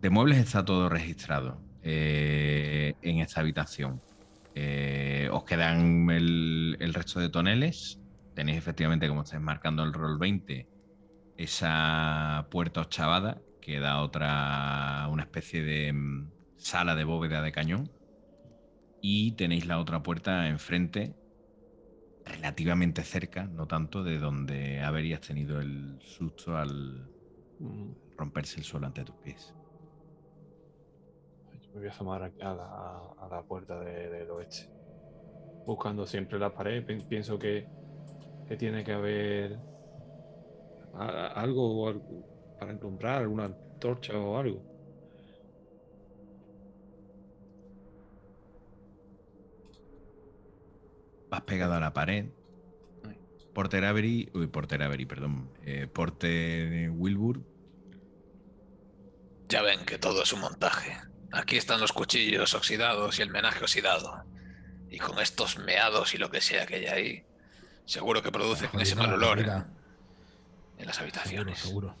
De 0.00 0.10
muebles 0.10 0.38
está 0.38 0.64
todo 0.64 0.88
registrado 0.88 1.60
eh, 1.82 2.94
en 3.02 3.18
esta 3.20 3.40
habitación. 3.40 4.00
Eh, 4.54 5.28
os 5.32 5.44
quedan 5.44 6.10
el, 6.10 6.76
el 6.80 6.94
resto 6.94 7.20
de 7.20 7.28
toneles. 7.28 7.98
Tenéis 8.34 8.58
efectivamente, 8.58 9.08
como 9.08 9.22
estáis 9.22 9.42
marcando 9.42 9.82
el 9.84 9.92
rol 9.92 10.18
20, 10.18 10.66
esa 11.36 12.48
puerta 12.50 12.80
ochavada 12.82 13.42
que 13.60 13.80
da 13.80 14.00
otra, 14.02 15.08
una 15.10 15.24
especie 15.24 15.62
de 15.62 15.92
mm, 15.92 16.30
sala 16.56 16.94
de 16.94 17.04
bóveda 17.04 17.42
de 17.42 17.52
cañón. 17.52 17.90
Y 19.00 19.32
tenéis 19.32 19.66
la 19.66 19.78
otra 19.78 20.02
puerta 20.02 20.48
enfrente, 20.48 21.14
relativamente 22.24 23.02
cerca, 23.04 23.44
no 23.46 23.66
tanto 23.66 24.02
de 24.02 24.18
donde 24.18 24.80
habrías 24.80 25.20
tenido 25.20 25.60
el 25.60 25.98
susto 26.02 26.56
al 26.56 27.10
Mm, 27.58 27.92
romperse 28.18 28.58
el 28.58 28.64
suelo 28.64 28.86
ante 28.86 29.04
tus 29.04 29.16
pies. 29.16 29.54
yo 31.60 31.70
Me 31.72 31.78
voy 31.80 31.88
a 31.88 31.90
asomar 31.90 32.22
aquí 32.22 32.40
a 32.42 32.54
la, 32.54 32.66
a 33.18 33.28
la 33.30 33.42
puerta 33.42 33.78
de- 33.80 34.08
del 34.10 34.30
oeste. 34.30 34.68
Buscando 35.66 36.06
siempre 36.06 36.38
la 36.38 36.52
pared. 36.52 36.84
pi- 36.84 37.00
Pienso 37.08 37.38
que, 37.38 37.66
que 38.46 38.56
tiene 38.56 38.84
que 38.84 38.92
haber 38.92 39.58
a- 40.98 41.28
algo 41.28 41.92
para 42.58 42.72
encontrar, 42.72 43.22
alguna 43.22 43.44
antorcha 43.46 44.16
o 44.18 44.38
algo. 44.38 44.62
Vas 51.30 51.42
pegado 51.42 51.74
a 51.74 51.80
la 51.80 51.92
pared. 51.92 52.26
Porter 53.52 53.84
Avery, 53.86 54.28
uy, 54.34 54.46
Porter 54.48 54.82
Avery, 54.82 55.06
perdón. 55.06 55.50
Eh, 55.64 55.86
Porter 55.92 56.90
Wilbur, 56.90 57.40
Ya 59.48 59.62
ven 59.62 59.84
que 59.86 59.96
todo 59.96 60.22
es 60.24 60.32
un 60.32 60.40
montaje. 60.40 60.96
Aquí 61.32 61.56
están 61.56 61.80
los 61.80 61.92
cuchillos 61.92 62.52
oxidados 62.54 63.18
y 63.18 63.22
el 63.22 63.30
menaje 63.30 63.60
oxidado. 63.62 64.24
Y 64.90 64.98
con 64.98 65.20
estos 65.20 65.58
meados 65.58 66.14
y 66.14 66.18
lo 66.18 66.30
que 66.30 66.40
sea 66.40 66.66
que 66.66 66.74
hay 66.76 66.86
ahí, 66.86 67.24
seguro 67.84 68.22
que 68.22 68.32
producen 68.32 68.68
ese 68.80 68.96
mal 68.96 69.12
olor 69.14 69.38
mira. 69.38 69.68
En 70.78 70.86
las 70.86 71.00
habitaciones. 71.00 71.58
seguro. 71.58 71.94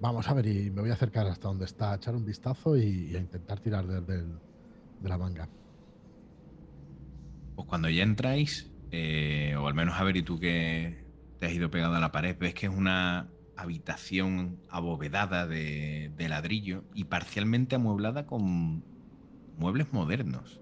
Vamos 0.00 0.28
a 0.28 0.34
ver, 0.34 0.46
y 0.46 0.70
me 0.70 0.82
voy 0.82 0.90
a 0.90 0.94
acercar 0.94 1.26
hasta 1.26 1.48
donde 1.48 1.64
está, 1.64 1.92
a 1.92 1.96
echar 1.96 2.14
un 2.14 2.24
vistazo 2.24 2.76
y, 2.76 3.10
y 3.12 3.16
a 3.16 3.20
intentar 3.20 3.60
tirar 3.60 3.86
de 3.86 4.24
la 5.02 5.18
manga. 5.18 5.48
pues 7.54 7.68
cuando 7.68 7.88
ya 7.88 8.02
entráis, 8.02 8.70
eh, 8.90 9.54
o 9.56 9.66
al 9.66 9.74
menos 9.74 9.94
Avery, 9.98 10.22
tú 10.22 10.38
que 10.38 11.04
te 11.38 11.46
has 11.46 11.52
ido 11.52 11.70
pegado 11.70 11.94
a 11.94 12.00
la 12.00 12.12
pared, 12.12 12.36
ves 12.38 12.54
que 12.54 12.66
es 12.66 12.72
una 12.72 13.30
habitación 13.56 14.60
abovedada 14.68 15.46
de, 15.46 16.12
de 16.16 16.28
ladrillo 16.28 16.84
y 16.94 17.04
parcialmente 17.04 17.76
amueblada 17.76 18.26
con 18.26 18.84
muebles 19.56 19.92
modernos. 19.92 20.60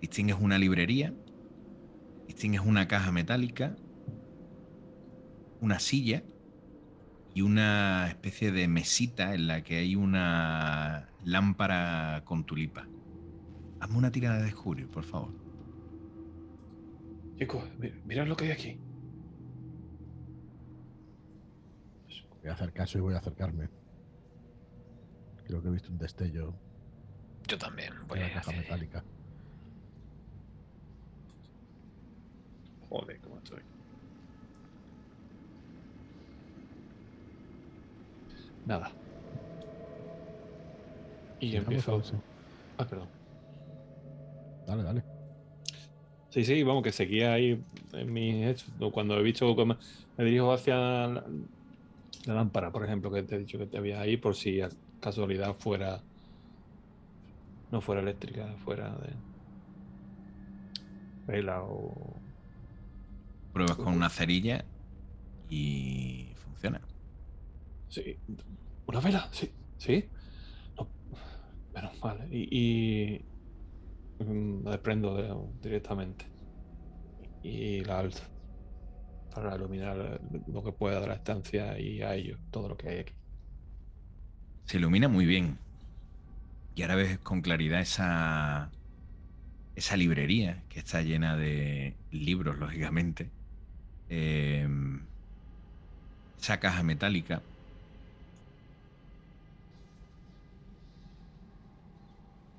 Distingues 0.00 0.36
una 0.40 0.58
librería, 0.58 1.14
distingues 2.26 2.62
una 2.62 2.88
caja 2.88 3.12
metálica, 3.12 3.76
una 5.66 5.80
silla 5.80 6.22
y 7.34 7.42
una 7.42 8.06
especie 8.08 8.52
de 8.52 8.68
mesita 8.68 9.34
en 9.34 9.48
la 9.48 9.62
que 9.64 9.78
hay 9.78 9.96
una 9.96 11.08
lámpara 11.24 12.22
con 12.24 12.44
tulipa. 12.44 12.86
Hazme 13.80 13.98
una 13.98 14.12
tirada 14.12 14.38
de 14.38 14.44
descubrir, 14.44 14.86
por 14.88 15.02
favor. 15.02 15.34
Chicos, 17.36 17.64
mi- 17.78 17.90
mirad 18.04 18.26
lo 18.28 18.36
que 18.36 18.44
hay 18.44 18.50
aquí. 18.52 18.78
Voy 22.40 22.48
a 22.50 22.52
hacer 22.54 22.72
caso 22.72 22.98
y 22.98 23.00
voy 23.00 23.14
a 23.14 23.18
acercarme. 23.18 23.68
Creo 25.46 25.60
que 25.60 25.68
he 25.68 25.72
visto 25.72 25.90
un 25.90 25.98
destello 25.98 26.54
Yo 27.48 27.58
también 27.58 27.92
en 27.92 28.06
voy 28.06 28.20
la 28.20 28.26
a 28.26 28.28
ir 28.28 28.34
caja 28.34 28.52
metálica. 28.52 29.04
Joder, 32.88 33.18
cómo 33.20 33.38
estoy. 33.38 33.60
Nada. 38.66 38.90
Y 41.40 41.56
empiezo. 41.56 42.02
Ah, 42.76 42.86
perdón. 42.86 43.08
Dale, 44.66 44.82
dale. 44.82 45.02
Sí, 46.30 46.44
sí, 46.44 46.62
vamos, 46.62 46.82
que 46.82 46.92
seguía 46.92 47.32
ahí 47.32 47.62
en 47.92 48.12
mis 48.12 48.44
hechos. 48.46 48.68
Cuando 48.92 49.18
he 49.18 49.22
visto 49.22 49.54
que 49.56 49.64
me, 49.64 49.76
me 50.18 50.24
dirijo 50.24 50.52
hacia 50.52 50.76
la, 50.76 51.24
la 52.26 52.34
lámpara, 52.34 52.72
por 52.72 52.84
ejemplo, 52.84 53.10
que 53.10 53.22
te 53.22 53.36
he 53.36 53.38
dicho 53.38 53.58
que 53.58 53.66
te 53.66 53.78
había 53.78 54.00
ahí, 54.00 54.16
por 54.16 54.34
si 54.34 54.60
a 54.60 54.68
casualidad 55.00 55.54
fuera. 55.54 56.02
No 57.70 57.80
fuera 57.80 58.00
eléctrica, 58.00 58.54
fuera 58.64 58.90
de. 58.96 59.12
Vela 61.26 61.62
o. 61.62 62.14
Pruebas 63.52 63.76
con 63.76 63.94
una 63.94 64.10
cerilla 64.10 64.64
y 65.48 66.28
funciona. 66.36 66.80
Sí. 67.88 68.18
¿Una 68.86 69.00
vela? 69.00 69.28
Sí. 69.32 69.50
¿Sí? 69.78 70.04
No. 70.76 70.88
Menos 71.74 72.00
mal. 72.02 72.26
Y. 72.32 72.48
y 72.50 73.24
la 74.64 74.70
desprendo 74.72 75.14
de- 75.14 75.34
directamente. 75.62 76.26
Y 77.42 77.80
la 77.84 77.98
alzo. 78.00 78.24
Para 79.34 79.54
iluminar 79.56 80.20
lo 80.46 80.64
que 80.64 80.72
pueda 80.72 81.00
de 81.00 81.08
la 81.08 81.14
estancia 81.14 81.78
y 81.78 82.00
a 82.02 82.14
ellos, 82.14 82.38
todo 82.50 82.68
lo 82.70 82.76
que 82.76 82.88
hay 82.88 82.98
aquí. 83.00 83.12
Se 84.64 84.78
ilumina 84.78 85.08
muy 85.08 85.26
bien. 85.26 85.58
Y 86.74 86.82
ahora 86.82 86.94
ves 86.96 87.18
con 87.18 87.42
claridad 87.42 87.80
esa, 87.80 88.70
esa 89.74 89.96
librería 89.96 90.62
que 90.68 90.78
está 90.78 91.02
llena 91.02 91.36
de 91.36 91.94
libros, 92.10 92.58
lógicamente. 92.58 93.30
Eh, 94.08 94.66
esa 96.40 96.58
caja 96.60 96.82
metálica. 96.82 97.42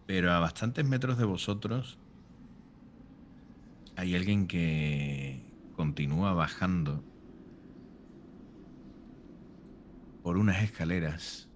Pero 0.08 0.32
a 0.32 0.39
bastantes 0.39 0.86
metros 0.86 1.18
de 1.18 1.26
vosotros 1.26 1.99
hay 3.97 4.16
alguien 4.16 4.47
que 4.47 5.43
continúa 5.76 6.34
bajando 6.34 7.03
por 10.24 10.38
unas 10.38 10.64
escaleras 10.64 11.49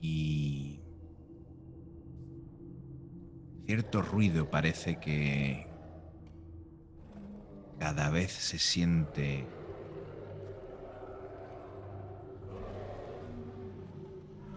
y 0.00 0.80
cierto 3.66 4.02
ruido 4.02 4.50
parece 4.50 5.00
que 5.00 5.66
cada 7.78 8.10
vez 8.10 8.30
se 8.32 8.58
siente 8.58 9.46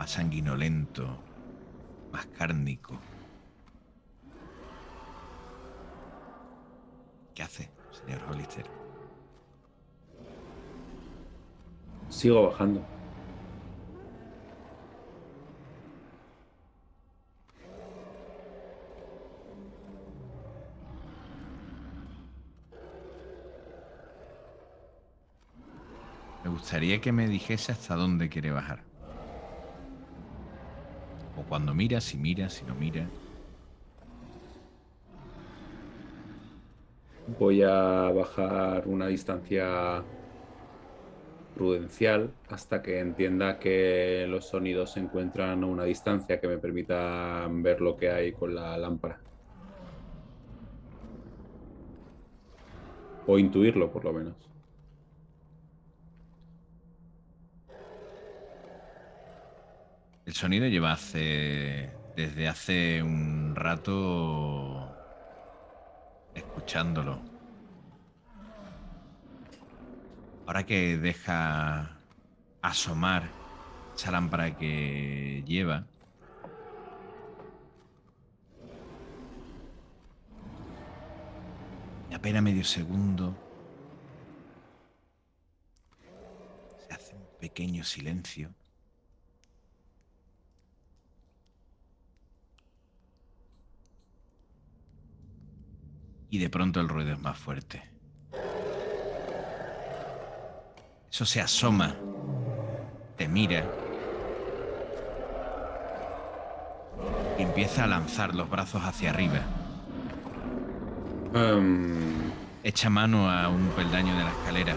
más 0.06 0.12
sanguinolento, 0.12 1.18
más 2.12 2.28
cárnico. 2.28 2.96
¿Qué 7.34 7.42
hace, 7.42 7.72
señor 7.92 8.22
Hollister? 8.30 8.68
Sigo 12.10 12.50
bajando. 12.52 12.86
Me 26.44 26.52
gustaría 26.52 27.02
que 27.02 27.12
me 27.12 27.28
dijese 27.28 27.72
hasta 27.72 27.96
dónde 27.96 28.30
quiere 28.30 28.52
bajar. 28.52 28.95
Cuando 31.48 31.74
mira, 31.74 32.02
si 32.02 32.18
mira, 32.18 32.50
si 32.50 32.66
no 32.66 32.76
mira. 32.76 33.08
Voy 37.40 37.62
a 37.64 38.12
bajar 38.12 38.88
una 38.88 39.08
distancia 39.08 40.04
prudencial 41.56 42.30
hasta 42.50 42.82
que 42.82 43.00
entienda 43.00 43.60
que 43.60 44.26
los 44.28 44.46
sonidos 44.46 44.92
se 44.92 45.00
encuentran 45.00 45.64
a 45.64 45.68
una 45.68 45.86
distancia 45.86 46.40
que 46.40 46.48
me 46.48 46.58
permita 46.58 47.48
ver 47.50 47.82
lo 47.82 47.96
que 47.96 48.10
hay 48.10 48.34
con 48.34 48.54
la 48.54 48.78
lámpara. 48.78 49.20
O 53.28 53.40
intuirlo, 53.40 53.92
por 53.92 54.04
lo 54.04 54.14
menos. 54.14 54.55
Sonido 60.36 60.68
lleva 60.68 60.92
hace. 60.92 61.92
desde 62.16 62.48
hace 62.50 63.02
un 63.02 63.56
rato. 63.56 64.94
escuchándolo. 66.34 67.22
Ahora 70.46 70.66
que 70.66 70.98
deja 70.98 71.98
asomar 72.62 73.24
esa 73.96 74.12
lámpara 74.12 74.58
que 74.58 75.42
lleva. 75.48 75.88
Apenas 82.14 82.44
medio 82.44 82.64
segundo. 82.66 83.36
Se 86.88 86.94
hace 86.94 87.16
un 87.16 87.26
pequeño 87.40 87.84
silencio. 87.84 88.54
Y 96.36 96.38
de 96.38 96.50
pronto 96.50 96.82
el 96.82 96.90
ruido 96.90 97.14
es 97.14 97.20
más 97.22 97.38
fuerte. 97.38 97.82
Eso 101.10 101.26
se 101.26 101.40
asoma, 101.40 101.96
te 103.16 103.30
mira 103.30 103.64
y 107.40 107.44
empieza 107.44 107.86
a 107.86 107.88
lanzar 107.88 108.36
los 108.36 108.50
brazos 108.50 108.82
hacia 108.84 109.12
arriba. 109.12 109.40
Em, 111.34 112.32
Echa 112.64 112.90
mano 112.90 113.30
a 113.32 113.48
un 113.48 113.68
peldaño 113.70 114.18
de 114.18 114.24
la 114.24 114.30
escalera. 114.32 114.76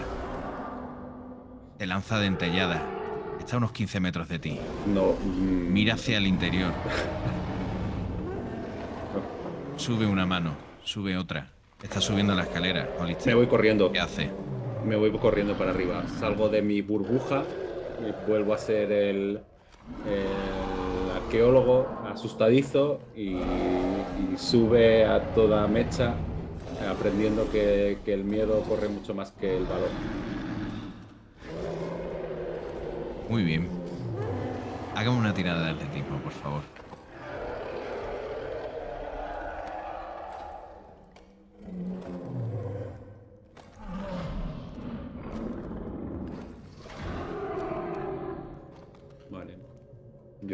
Te 1.77 1.85
lanza 1.87 2.19
dentellada. 2.19 2.81
Está 3.39 3.55
a 3.55 3.57
unos 3.57 3.71
15 3.73 3.99
metros 3.99 4.29
de 4.29 4.39
ti. 4.39 4.59
no. 4.87 5.13
Mira 5.25 5.95
hacia 5.95 6.17
el 6.17 6.27
interior. 6.27 6.71
Sube 9.77 10.05
una 10.05 10.25
mano, 10.25 10.51
sube 10.83 11.17
otra. 11.17 11.49
Está 11.81 12.01
subiendo 12.01 12.35
la 12.35 12.43
escalera. 12.43 12.89
Hollister. 12.99 13.27
Me 13.27 13.35
voy 13.35 13.47
corriendo. 13.47 13.91
¿Qué 13.91 13.99
hace? 13.99 14.29
Me 14.85 14.95
voy 14.95 15.11
corriendo 15.11 15.57
para 15.57 15.71
arriba. 15.71 16.03
Salgo 16.19 16.49
de 16.49 16.61
mi 16.61 16.81
burbuja 16.81 17.43
y 18.01 18.29
vuelvo 18.29 18.53
a 18.53 18.57
ser 18.57 18.91
el, 18.91 19.39
el 20.05 21.11
arqueólogo 21.15 21.87
asustadizo 22.11 22.99
y, 23.15 23.35
y 23.35 24.37
sube 24.37 25.05
a 25.05 25.33
toda 25.33 25.67
mecha 25.67 26.15
aprendiendo 26.89 27.49
que, 27.51 27.97
que 28.05 28.13
el 28.13 28.23
miedo 28.23 28.61
corre 28.61 28.87
mucho 28.87 29.13
más 29.13 29.31
que 29.31 29.57
el 29.57 29.63
valor. 29.63 29.89
Muy 33.29 33.43
bien. 33.43 33.67
Hágame 34.95 35.17
una 35.17 35.33
tirada 35.33 35.65
de 35.65 35.71
atletismo, 35.71 36.17
por 36.19 36.31
favor. 36.31 36.61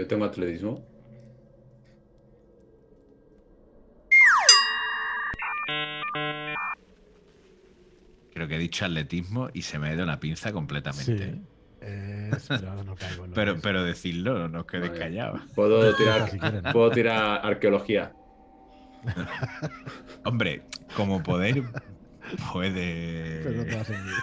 Yo 0.05 0.09
tengo 0.09 0.25
atletismo. 0.25 0.85
Creo 8.35 8.47
que 8.47 8.55
he 8.55 8.59
dicho 8.59 8.85
atletismo 8.85 9.49
y 9.51 9.63
se 9.63 9.79
me 9.79 9.87
ha 9.89 9.93
ido 9.95 10.05
la 10.05 10.19
pinza 10.19 10.51
completamente. 10.51 11.33
Sí. 11.33 11.41
¿eh? 11.81 12.31
Pero 12.47 12.83
no 12.83 12.95
caigo 12.95 13.25
Pero, 13.63 13.83
decirlo, 13.83 14.47
no 14.47 14.59
os 14.59 14.65
quedéis 14.67 14.91
Vale. 14.91 15.03
callados. 15.03 15.41
Puedo 15.55 15.95
tirar, 15.95 16.29
Si 16.29 16.37
puedo 16.71 16.91
tirar 16.91 17.43
arqueología. 17.43 18.13
Hombre, 20.23 20.61
como 20.95 21.23
poder 21.23 21.63
Pero 22.53 23.55
no 23.57 23.63
te 23.63 23.71
puede, 23.71 23.75
va 23.75 23.81
a 23.81 23.85
servir. 23.85 24.13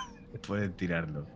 puede 0.47 0.69
tirarlo. 0.69 1.27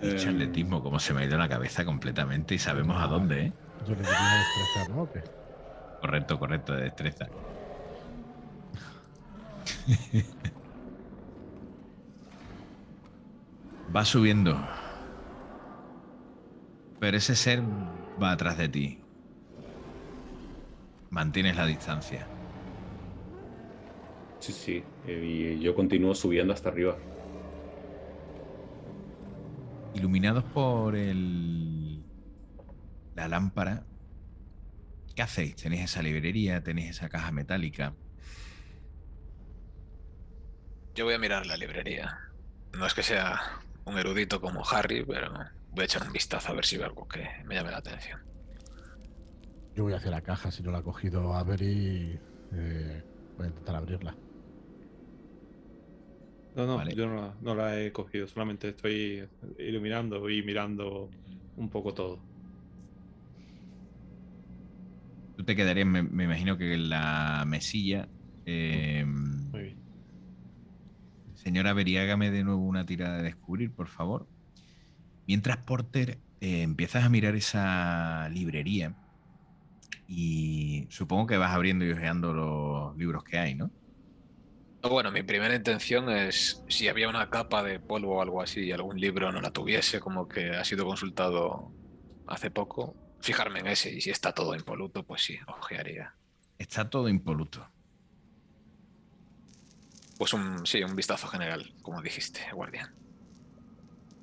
He 0.00 0.06
Eh, 0.06 0.10
dicho 0.10 0.30
atletismo, 0.30 0.82
como 0.82 0.98
se 1.00 1.14
me 1.14 1.22
ha 1.22 1.24
ido 1.24 1.38
la 1.38 1.48
cabeza 1.48 1.84
completamente 1.84 2.54
y 2.54 2.58
sabemos 2.58 3.00
a 3.02 3.06
dónde, 3.06 3.40
¿eh? 3.46 3.52
Yo 3.86 3.94
le 3.94 4.02
¿no? 4.94 5.02
¿O 5.02 5.12
qué? 5.12 5.22
Correcto, 6.00 6.38
correcto, 6.38 6.74
de 6.74 6.82
destreza. 6.82 7.26
Va 13.94 14.04
subiendo. 14.04 14.56
Pero 16.98 17.16
ese 17.16 17.36
ser 17.36 17.62
va 18.22 18.32
atrás 18.32 18.58
de 18.58 18.68
ti. 18.68 18.98
Mantienes 21.10 21.56
la 21.56 21.66
distancia. 21.66 22.26
Sí, 24.38 24.52
sí. 24.52 24.84
Y 25.06 25.60
yo 25.60 25.74
continúo 25.74 26.14
subiendo 26.14 26.52
hasta 26.52 26.68
arriba. 26.68 26.96
Iluminados 29.96 30.44
por 30.44 30.94
el... 30.94 32.04
la 33.14 33.28
lámpara. 33.28 33.84
¿Qué 35.14 35.22
hacéis? 35.22 35.56
¿Tenéis 35.56 35.84
esa 35.84 36.02
librería? 36.02 36.62
¿Tenéis 36.62 36.90
esa 36.90 37.08
caja 37.08 37.32
metálica? 37.32 37.94
Yo 40.94 41.06
voy 41.06 41.14
a 41.14 41.18
mirar 41.18 41.46
la 41.46 41.56
librería. 41.56 42.18
No 42.74 42.86
es 42.86 42.92
que 42.92 43.02
sea 43.02 43.40
un 43.86 43.96
erudito 43.96 44.38
como 44.38 44.62
Harry, 44.68 45.02
pero 45.02 45.32
voy 45.70 45.82
a 45.82 45.84
echar 45.84 46.02
un 46.02 46.12
vistazo 46.12 46.52
a 46.52 46.54
ver 46.54 46.66
si 46.66 46.76
veo 46.76 46.86
algo 46.86 47.08
que 47.08 47.26
me 47.46 47.54
llame 47.54 47.70
la 47.70 47.78
atención. 47.78 48.20
Yo 49.74 49.84
voy 49.84 49.94
hacia 49.94 50.10
la 50.10 50.20
caja, 50.20 50.50
si 50.50 50.62
no 50.62 50.72
la 50.72 50.78
ha 50.78 50.82
cogido 50.82 51.34
Avery, 51.34 52.20
eh, 52.52 53.02
voy 53.38 53.46
a 53.46 53.48
intentar 53.48 53.76
abrirla. 53.76 54.14
No, 56.56 56.66
no, 56.66 56.76
Vale. 56.78 56.94
yo 56.96 57.06
no 57.06 57.16
la, 57.16 57.34
no 57.42 57.54
la 57.54 57.80
he 57.80 57.92
cogido, 57.92 58.26
solamente 58.26 58.70
estoy 58.70 59.28
iluminando 59.58 60.28
y 60.30 60.42
mirando 60.42 61.10
un 61.56 61.68
poco 61.70 61.92
todo. 61.94 62.18
Tú 65.36 65.44
te 65.44 65.54
quedarías, 65.54 65.86
me, 65.86 66.02
me 66.02 66.24
imagino 66.24 66.56
que 66.56 66.74
en 66.74 66.88
la 66.88 67.44
mesilla. 67.46 68.08
eh, 68.46 69.04
Muy 69.52 69.62
bien. 69.62 69.76
Señora 71.34 71.70
Avery, 71.70 71.98
hágame 71.98 72.30
de 72.30 72.42
nuevo 72.44 72.62
una 72.62 72.86
tirada 72.86 73.18
de 73.18 73.24
descubrir, 73.24 73.74
por 73.74 73.88
favor. 73.88 74.26
Mientras 75.26 75.58
Porter 75.58 76.22
eh, 76.40 76.62
empiezas 76.62 77.04
a 77.04 77.08
mirar 77.10 77.34
esa 77.36 78.28
librería 78.30 78.96
y 80.06 80.86
supongo 80.90 81.26
que 81.26 81.36
vas 81.36 81.52
abriendo 81.54 81.84
y 81.84 81.92
hojeando 81.92 82.32
los 82.32 82.96
libros 82.96 83.24
que 83.24 83.38
hay, 83.38 83.54
¿no? 83.54 83.70
No, 84.86 84.92
Bueno, 84.92 85.10
mi 85.10 85.24
primera 85.24 85.52
intención 85.52 86.08
es 86.08 86.62
si 86.68 86.86
había 86.86 87.08
una 87.08 87.28
capa 87.28 87.64
de 87.64 87.80
polvo 87.80 88.18
o 88.18 88.22
algo 88.22 88.40
así 88.40 88.66
y 88.66 88.70
algún 88.70 89.00
libro 89.00 89.32
no 89.32 89.40
la 89.40 89.50
tuviese, 89.50 89.98
como 89.98 90.28
que 90.28 90.50
ha 90.50 90.64
sido 90.64 90.84
consultado 90.86 91.72
hace 92.28 92.52
poco, 92.52 92.94
fijarme 93.20 93.58
en 93.58 93.66
ese 93.66 93.92
y 93.92 94.00
si 94.00 94.10
está 94.10 94.32
todo 94.32 94.54
impoluto, 94.54 95.02
pues 95.02 95.22
sí, 95.22 95.38
ojearía. 95.48 96.14
Está 96.56 96.88
todo 96.88 97.08
impoluto. 97.08 97.68
Pues 100.18 100.32
un, 100.32 100.64
sí, 100.64 100.84
un 100.84 100.94
vistazo 100.94 101.26
general, 101.26 101.74
como 101.82 102.00
dijiste, 102.00 102.40
guardián. 102.52 102.94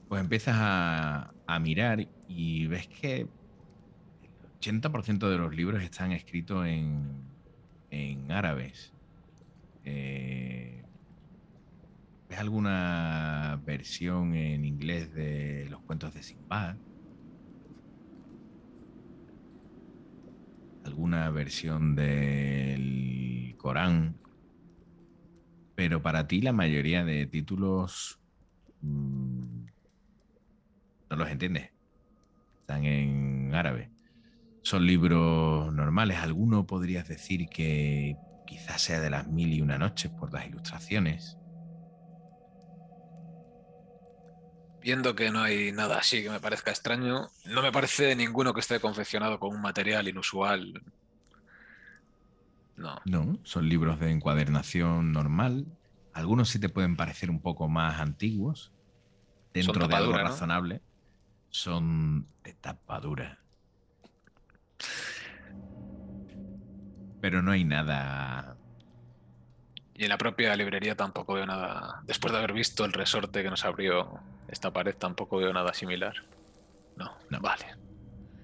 Pues 0.08 0.22
empiezas 0.22 0.56
a, 0.58 1.34
a 1.46 1.60
mirar 1.60 2.08
y 2.30 2.68
ves 2.68 2.88
que 2.88 3.22
el 3.22 3.30
80% 4.62 5.30
de 5.30 5.38
los 5.38 5.54
libros 5.54 5.84
están 5.84 6.14
escritos 6.14 6.66
en, 6.66 7.22
en 7.92 8.32
árabes. 8.32 8.93
Eh, 9.86 10.84
¿Ves 12.30 12.40
alguna 12.40 13.62
versión 13.66 14.34
en 14.34 14.66
inglés 14.66 15.14
de 15.14 15.68
los 15.70 15.82
cuentos 15.82 16.14
de 16.14 16.24
Sinbad? 16.24 16.76
¿Alguna 20.86 21.30
versión 21.30 21.96
del 21.96 23.56
Corán? 23.58 24.16
Pero 25.76 26.02
para 26.02 26.28
ti 26.28 26.42
la 26.42 26.54
mayoría 26.54 27.04
de 27.04 27.26
títulos 27.26 28.20
mm, 28.82 29.66
no 31.10 31.16
los 31.16 31.30
entiendes. 31.30 31.72
Están 32.62 32.86
en 32.86 33.54
árabe. 33.54 33.92
Son 34.62 34.86
libros 34.88 35.74
normales. 35.74 36.18
Alguno 36.18 36.66
podrías 36.66 37.08
decir 37.08 37.48
que 37.50 38.18
quizás 38.46 38.82
sea 38.82 39.00
de 39.00 39.10
las 39.10 39.28
mil 39.28 39.54
y 39.54 39.62
una 39.62 39.78
noches 39.78 40.12
por 40.12 40.34
las 40.34 40.46
ilustraciones. 40.48 41.38
Viendo 44.82 45.16
que 45.16 45.32
no 45.32 45.42
hay 45.42 45.72
nada 45.72 46.00
así 46.00 46.24
que 46.24 46.30
me 46.30 46.42
parezca 46.42 46.72
extraño, 46.72 47.30
no 47.46 47.62
me 47.62 47.72
parece 47.72 48.16
ninguno 48.16 48.54
que 48.54 48.60
esté 48.60 48.80
confeccionado 48.80 49.40
con 49.40 49.56
un 49.56 49.62
material 49.62 50.08
inusual. 50.08 50.84
No. 52.76 53.00
No, 53.06 53.40
son 53.44 53.70
libros 53.70 54.00
de 54.00 54.12
encuadernación 54.12 55.14
normal. 55.14 55.68
Algunos 56.14 56.50
sí 56.50 56.60
te 56.60 56.70
pueden 56.70 56.98
parecer 56.98 57.30
un 57.30 57.42
poco 57.42 57.70
más 57.70 58.00
antiguos, 58.00 58.74
dentro 59.54 59.88
de 59.88 59.96
algo 59.96 60.12
tapadura, 60.12 60.24
¿no? 60.24 60.30
razonable. 60.30 60.82
Son 61.50 62.28
de 62.44 62.54
tapadura. 62.54 63.43
Pero 67.24 67.42
no 67.42 67.52
hay 67.54 67.64
nada. 67.64 68.58
Y 69.94 70.04
en 70.04 70.10
la 70.10 70.18
propia 70.18 70.54
librería 70.58 70.98
tampoco 70.98 71.36
veo 71.36 71.46
nada. 71.46 72.02
Después 72.04 72.34
de 72.34 72.38
haber 72.40 72.52
visto 72.52 72.84
el 72.84 72.92
resorte 72.92 73.42
que 73.42 73.50
nos 73.50 73.64
abrió 73.64 74.20
esta 74.50 74.74
pared, 74.74 74.94
tampoco 74.94 75.38
veo 75.38 75.54
nada 75.54 75.74
similar. 75.74 76.14
No, 76.98 77.18
No. 77.30 77.40
vale. 77.40 77.64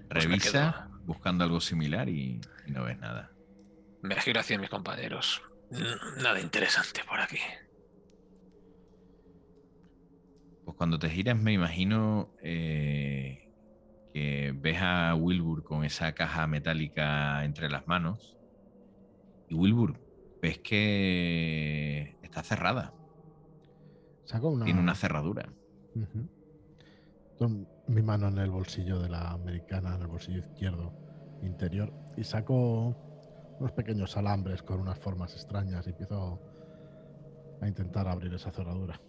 Pues 0.08 0.24
Revisa 0.24 0.88
buscando 1.04 1.44
algo 1.44 1.60
similar 1.60 2.08
y, 2.08 2.40
y 2.66 2.70
no 2.70 2.84
ves 2.84 2.98
nada. 2.98 3.30
Me 4.00 4.14
giro 4.16 4.40
hacia 4.40 4.58
mis 4.58 4.70
compañeros. 4.70 5.42
Nada 6.16 6.40
interesante 6.40 7.02
por 7.04 7.20
aquí. 7.20 7.36
Pues 10.64 10.74
cuando 10.74 10.98
te 10.98 11.10
giras 11.10 11.36
me 11.36 11.52
imagino 11.52 12.34
eh, 12.42 13.46
que 14.14 14.54
ves 14.56 14.78
a 14.80 15.14
Wilbur 15.16 15.64
con 15.64 15.84
esa 15.84 16.14
caja 16.14 16.46
metálica 16.46 17.44
entre 17.44 17.68
las 17.68 17.86
manos. 17.86 18.38
Y 19.50 19.54
Wilbur, 19.54 20.00
ves 20.40 20.58
que 20.60 22.16
está 22.22 22.42
cerrada. 22.42 22.94
Saco 24.24 24.48
una, 24.48 24.64
Tiene 24.64 24.80
una 24.80 24.94
cerradura. 24.94 25.52
Con 27.36 27.68
mi 27.88 28.00
mano 28.00 28.28
en 28.28 28.38
el 28.38 28.50
bolsillo 28.50 29.00
de 29.00 29.08
la 29.08 29.32
americana, 29.32 29.96
en 29.96 30.02
el 30.02 30.06
bolsillo 30.06 30.38
izquierdo 30.38 30.94
interior, 31.42 31.92
y 32.16 32.24
saco 32.24 32.96
unos 33.58 33.72
pequeños 33.72 34.16
alambres 34.16 34.62
con 34.62 34.80
unas 34.80 34.98
formas 34.98 35.34
extrañas 35.34 35.86
y 35.86 35.90
empiezo 35.90 36.40
a 37.60 37.68
intentar 37.68 38.06
abrir 38.08 38.32
esa 38.32 38.50
cerradura. 38.50 39.00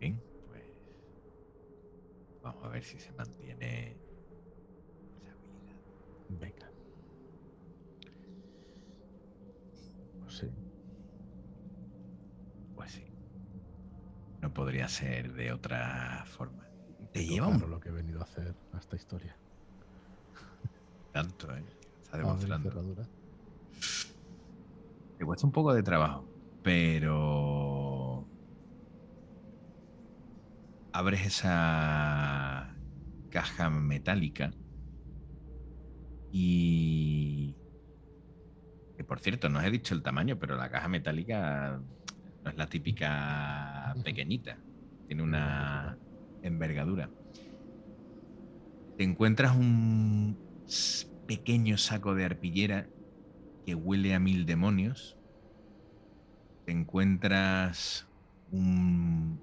Bien, 0.00 0.20
pues 0.46 0.64
vamos 2.42 2.64
a 2.64 2.68
ver 2.68 2.82
si 2.82 2.98
se 2.98 3.12
mantiene 3.12 3.96
esa 5.20 5.32
habilidad. 5.32 5.76
Venga. 6.28 6.70
Pues 9.70 9.94
sí. 10.28 10.50
Pues 12.74 12.92
sí. 12.92 13.04
No 14.40 14.52
podría 14.52 14.88
ser 14.88 15.32
de 15.32 15.52
otra 15.52 16.24
forma. 16.26 16.66
Te 17.12 17.26
lleva 17.26 17.48
claro 17.48 17.64
un 17.64 17.70
lo 17.70 17.80
que 17.80 17.88
he 17.88 17.92
venido 17.92 18.20
a 18.20 18.24
hacer 18.24 18.54
a 18.72 18.78
esta 18.78 18.96
historia. 18.96 19.36
tanto, 21.12 21.54
¿eh? 21.56 21.64
Está 22.02 22.18
demostrando. 22.18 22.70
cerradura. 22.70 23.08
Te 25.18 25.24
cuesta 25.24 25.46
un 25.46 25.52
poco 25.52 25.74
de 25.74 25.82
trabajo, 25.82 26.28
pero 26.62 28.28
abres 30.92 31.26
esa 31.26 32.76
caja 33.30 33.70
metálica 33.70 34.52
y 36.32 37.57
que 38.98 39.04
por 39.04 39.20
cierto, 39.20 39.48
no 39.48 39.60
os 39.60 39.64
he 39.64 39.70
dicho 39.70 39.94
el 39.94 40.02
tamaño, 40.02 40.40
pero 40.40 40.56
la 40.56 40.70
caja 40.70 40.88
metálica 40.88 41.80
no 42.42 42.50
es 42.50 42.56
la 42.56 42.66
típica 42.66 43.94
pequeñita, 44.02 44.58
tiene 45.06 45.22
una 45.22 45.96
envergadura. 46.42 47.08
Te 48.96 49.04
encuentras 49.04 49.54
un 49.54 50.36
pequeño 51.28 51.78
saco 51.78 52.16
de 52.16 52.24
arpillera 52.24 52.88
que 53.64 53.76
huele 53.76 54.14
a 54.14 54.18
mil 54.18 54.46
demonios. 54.46 55.16
Te 56.66 56.72
encuentras 56.72 58.08
un 58.50 59.38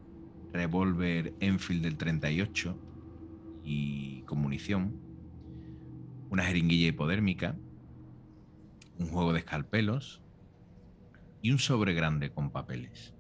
revólver 0.52 1.34
Enfield 1.40 1.82
del 1.82 1.95
38 1.95 2.77
y 3.64 4.22
con 4.23 4.41
munición. 4.41 4.99
Una 6.30 6.44
jeringuilla 6.44 6.90
hipodérmica. 6.90 7.56
Un 9.00 9.08
juego 9.08 9.34
de 9.34 9.40
escalpelos. 9.40 10.22
Y 11.42 11.52
un 11.52 11.60
sobre 11.60 11.94
grande 11.94 12.32
con 12.32 12.50
papeles. 12.50 13.14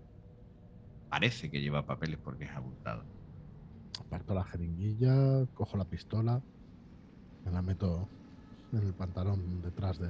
Parece 1.09 1.49
que 1.49 1.61
lleva 1.61 1.85
papeles 1.85 2.19
porque 2.23 2.45
es 2.45 2.51
abultado. 2.51 3.03
Aparto 3.99 4.33
la 4.33 4.43
jeringuilla, 4.43 5.45
cojo 5.53 5.77
la 5.77 5.85
pistola, 5.85 6.41
me 7.45 7.51
la 7.51 7.61
meto 7.61 8.09
en 8.73 8.79
el 8.79 8.93
pantalón 8.93 9.61
detrás 9.61 9.99
de, 9.99 10.09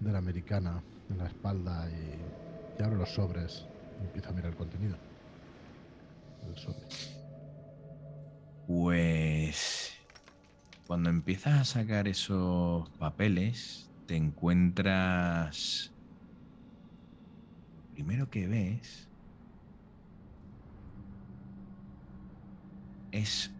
de 0.00 0.12
la 0.12 0.18
americana, 0.18 0.82
en 1.10 1.18
la 1.18 1.26
espalda 1.26 1.88
y, 1.90 2.80
y 2.80 2.82
abro 2.82 2.96
los 2.96 3.10
sobres 3.10 3.66
y 4.00 4.04
empiezo 4.04 4.30
a 4.30 4.32
mirar 4.32 4.50
el 4.50 4.56
contenido. 4.56 4.96
El 6.46 6.56
sobre. 6.56 6.86
Pues 8.66 9.92
cuando 10.86 11.10
empiezas 11.10 11.60
a 11.60 11.64
sacar 11.64 12.08
esos 12.08 12.88
papeles, 12.98 13.90
te 14.12 14.18
encuentras... 14.18 15.90
Primero 17.94 18.28
que 18.28 18.46
ves 18.46 19.08
es 23.10 23.54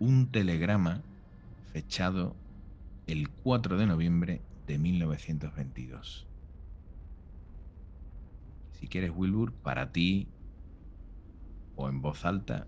un 0.00 0.30
telegrama 0.30 1.00
fechado 1.72 2.36
el 3.06 3.30
4 3.30 3.78
de 3.78 3.86
noviembre 3.86 4.42
de 4.66 4.78
1922. 4.78 6.26
Si 8.72 8.86
quieres, 8.88 9.10
Wilbur, 9.14 9.54
para 9.54 9.90
ti 9.90 10.28
o 11.76 11.88
en 11.88 12.02
voz 12.02 12.26
alta, 12.26 12.66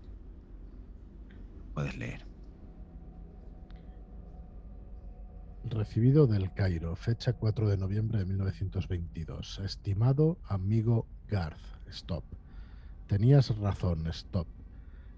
puedes 1.75 1.95
leer. 1.97 2.26
Recibido 5.69 6.27
del 6.27 6.53
Cairo, 6.53 6.95
fecha 6.95 7.33
4 7.33 7.67
de 7.67 7.77
noviembre 7.77 8.19
de 8.19 8.25
1922. 8.25 9.59
Estimado 9.59 10.37
amigo 10.47 11.05
Garth, 11.27 11.59
stop. 11.89 12.23
Tenías 13.07 13.55
razón, 13.57 14.07
stop. 14.07 14.47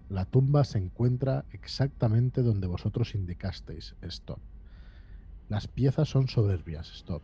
La 0.10 0.26
tumba 0.26 0.64
se 0.64 0.80
encuentra 0.80 1.46
exactamente 1.52 2.42
donde 2.42 2.68
vosotros 2.68 3.14
indicasteis, 3.16 3.96
stop. 4.02 4.40
Las 5.50 5.68
piezas 5.68 6.10
son 6.10 6.28
soberbias, 6.28 6.90
stop. 6.94 7.22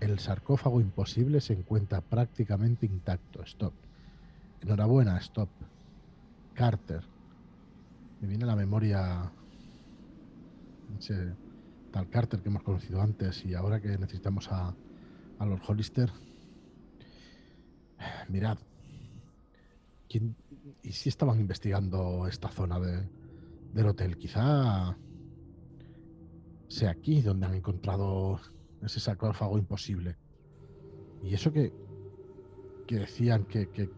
El 0.00 0.18
sarcófago 0.18 0.80
imposible 0.80 1.40
se 1.40 1.52
encuentra 1.52 2.00
prácticamente 2.00 2.86
intacto, 2.86 3.42
stop. 3.42 3.74
Enhorabuena, 4.62 5.18
stop. 5.18 5.50
Carter. 6.54 7.02
Me 8.20 8.28
viene 8.28 8.46
la 8.46 8.56
memoria 8.56 9.30
ese 10.98 11.34
tal 11.98 12.10
Carter 12.10 12.40
que 12.40 12.48
hemos 12.48 12.62
conocido 12.62 13.02
antes 13.02 13.44
y 13.44 13.54
ahora 13.54 13.80
que 13.80 13.98
necesitamos 13.98 14.48
a, 14.52 14.72
a 15.38 15.46
Lord 15.46 15.62
Hollister. 15.66 16.10
Mirad, 18.28 18.56
¿quién, 20.08 20.36
¿y 20.84 20.92
si 20.92 21.08
estaban 21.08 21.40
investigando 21.40 22.28
esta 22.28 22.50
zona 22.50 22.78
de- 22.78 23.08
del 23.74 23.86
hotel? 23.86 24.16
Quizá 24.16 24.96
sea 26.68 26.90
aquí 26.90 27.20
donde 27.20 27.46
han 27.46 27.54
encontrado 27.54 28.40
ese 28.80 29.00
sarcófago 29.00 29.58
imposible. 29.58 30.16
Y 31.24 31.34
eso 31.34 31.52
que, 31.52 31.72
que 32.86 33.00
decían 33.00 33.44
que, 33.44 33.70
que, 33.70 33.90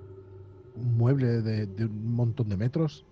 un 0.74 0.96
mueble 0.96 1.42
de, 1.42 1.84
un 1.84 2.14
montón 2.14 2.48
de 2.48 2.56
metros. 2.56 3.04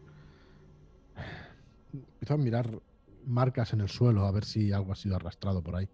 Empiezo 1.93 2.33
a 2.35 2.39
mirar 2.39 2.81
marcas 3.29 3.73
en 3.73 3.81
el 3.81 3.89
suelo 3.89 4.25
a 4.27 4.33
ver 4.33 4.45
si 4.45 4.73
algo 4.73 4.93
ha 4.93 4.97
sido 4.97 5.17
arrastrado 5.17 5.63
por 5.63 5.77
ahí. 5.77 5.89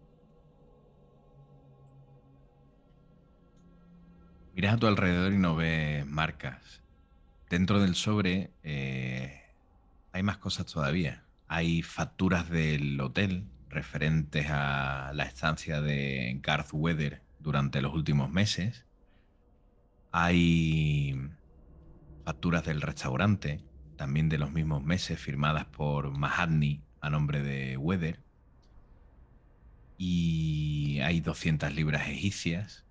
Miras 4.55 4.75
a 4.75 4.77
tu 4.79 4.87
alrededor 4.87 5.33
y 5.33 5.39
no 5.39 5.57
ves 5.57 6.07
marcas. 6.07 6.83
Dentro 7.51 7.81
del 7.81 7.97
sobre 7.97 8.53
eh, 8.63 9.43
hay 10.13 10.23
más 10.23 10.39
cosas 10.39 10.67
todavía. 10.67 11.25
Hay 11.49 11.83
facturas 11.83 12.49
del 12.49 13.01
hotel 13.01 13.49
referentes 13.69 14.47
a 14.51 15.13
la 15.13 15.25
estancia 15.25 15.81
de 15.81 16.39
Garth 16.41 16.71
Weather 16.73 17.23
durante 17.41 17.83
los 17.83 17.93
últimos 17.93 18.31
meses. 18.31 18.87
Hay 20.13 21.21
facturas 22.25 22.65
del 22.65 22.81
restaurante, 22.81 23.65
también 23.97 24.29
de 24.29 24.39
los 24.39 24.53
mismos 24.53 24.85
meses, 24.85 25.19
firmadas 25.19 25.65
por 25.67 26.13
Mahatni 26.13 26.85
a 27.05 27.11
nombre 27.11 27.43
de 27.43 27.77
Weather. 27.77 28.19
Y 29.99 31.01
hay 31.03 31.21
200 31.21 31.73
libras 31.75 32.09
egipcias. 32.09 32.85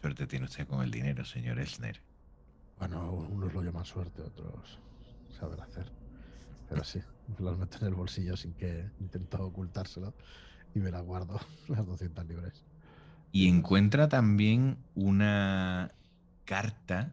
Suerte 0.00 0.26
tiene 0.26 0.46
usted 0.46 0.66
con 0.66 0.82
el 0.82 0.90
dinero, 0.90 1.24
señor 1.24 1.58
Elsner. 1.58 2.00
Bueno, 2.78 3.12
unos 3.12 3.52
lo 3.52 3.62
llaman 3.62 3.84
suerte, 3.84 4.22
otros 4.22 4.78
saben 5.38 5.60
hacer. 5.60 5.90
Pero 6.68 6.84
sí, 6.84 7.00
las 7.38 7.58
meto 7.58 7.78
en 7.80 7.88
el 7.88 7.94
bolsillo 7.94 8.36
sin 8.36 8.54
que 8.54 8.88
intento 9.00 9.44
ocultárselo 9.44 10.14
y 10.74 10.78
me 10.78 10.92
las 10.92 11.02
guardo, 11.02 11.40
las 11.68 11.84
200 11.84 12.26
libras. 12.26 12.64
Y 13.32 13.48
encuentra 13.48 14.08
también 14.08 14.78
una 14.94 15.90
carta 16.44 17.12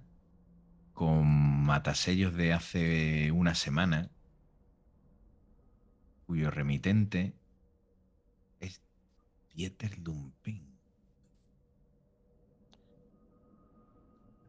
con 0.93 1.27
matasellos 1.27 2.34
de 2.34 2.53
hace 2.53 3.31
una 3.31 3.53
semana, 3.55 4.09
cuyo 6.27 6.51
remitente 6.51 7.33
es 8.59 8.81
Dieter 9.55 9.97
Lumpin. 9.99 10.77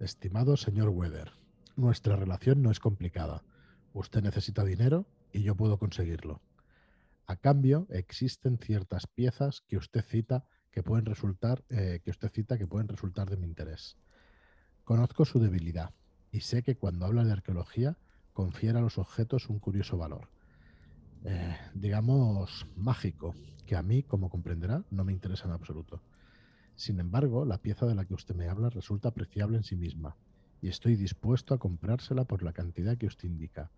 Estimado 0.01 0.57
señor 0.57 0.89
Weather, 0.89 1.31
nuestra 1.77 2.17
relación 2.17 2.63
no 2.63 2.73
es 2.73 2.81
complicada. 2.81 3.45
Usted 3.95 4.23
necesita 4.23 4.65
dinero 4.65 5.07
y 5.33 5.45
yo 5.45 5.55
puedo 5.55 5.79
conseguirlo. 5.79 6.43
A 7.27 7.37
cambio, 7.37 7.87
existen 7.91 8.59
ciertas 8.59 9.07
piezas 9.07 9.61
que 9.69 9.77
usted 9.77 10.05
cita 10.05 10.45
que 10.73 10.83
pueden 10.83 11.07
resultar, 11.07 11.63
eh, 11.69 12.01
que 12.05 12.11
usted 12.11 12.31
cita 12.31 12.59
que 12.59 12.67
pueden 12.67 12.89
resultar 12.89 13.31
de 13.31 13.37
mi 13.37 13.47
interés. 13.47 13.97
Conozco 14.83 15.25
su 15.25 15.39
debilidad 15.39 15.95
y 16.33 16.41
sé 16.41 16.65
que 16.65 16.77
cuando 16.77 17.07
habla 17.07 17.23
de 17.23 17.33
arqueología 17.33 17.99
confiere 18.33 18.79
a 18.79 18.83
los 18.83 18.99
objetos 18.99 19.49
un 19.49 19.61
curioso 19.61 19.97
valor. 19.97 20.29
Eh, 21.25 21.57
digamos, 21.75 22.67
mágico, 22.77 23.35
que 23.67 23.77
a 23.77 23.83
mí, 23.83 24.03
como 24.03 24.31
comprenderá, 24.31 24.85
no 24.91 25.05
me 25.05 25.13
interesa 25.13 25.47
en 25.47 25.53
absoluto. 25.53 26.01
Sin 26.77 27.01
embargo, 27.01 27.45
la 27.45 27.59
pieza 27.59 27.87
de 27.87 27.95
la 27.95 28.05
que 28.05 28.15
usted 28.15 28.35
me 28.35 28.49
habla 28.49 28.71
resulta 28.71 29.09
apreciable 29.09 29.57
en 29.57 29.65
sí 29.65 29.77
misma 29.77 30.17
y 30.61 30.69
estoy 30.69 30.97
dispuesto 30.97 31.55
a 31.55 31.59
comprársela 31.59 32.25
por 32.25 32.43
la 32.43 32.53
cantidad 32.53 32.97
que 32.97 33.07
usted 33.07 33.29
indica. 33.29 33.71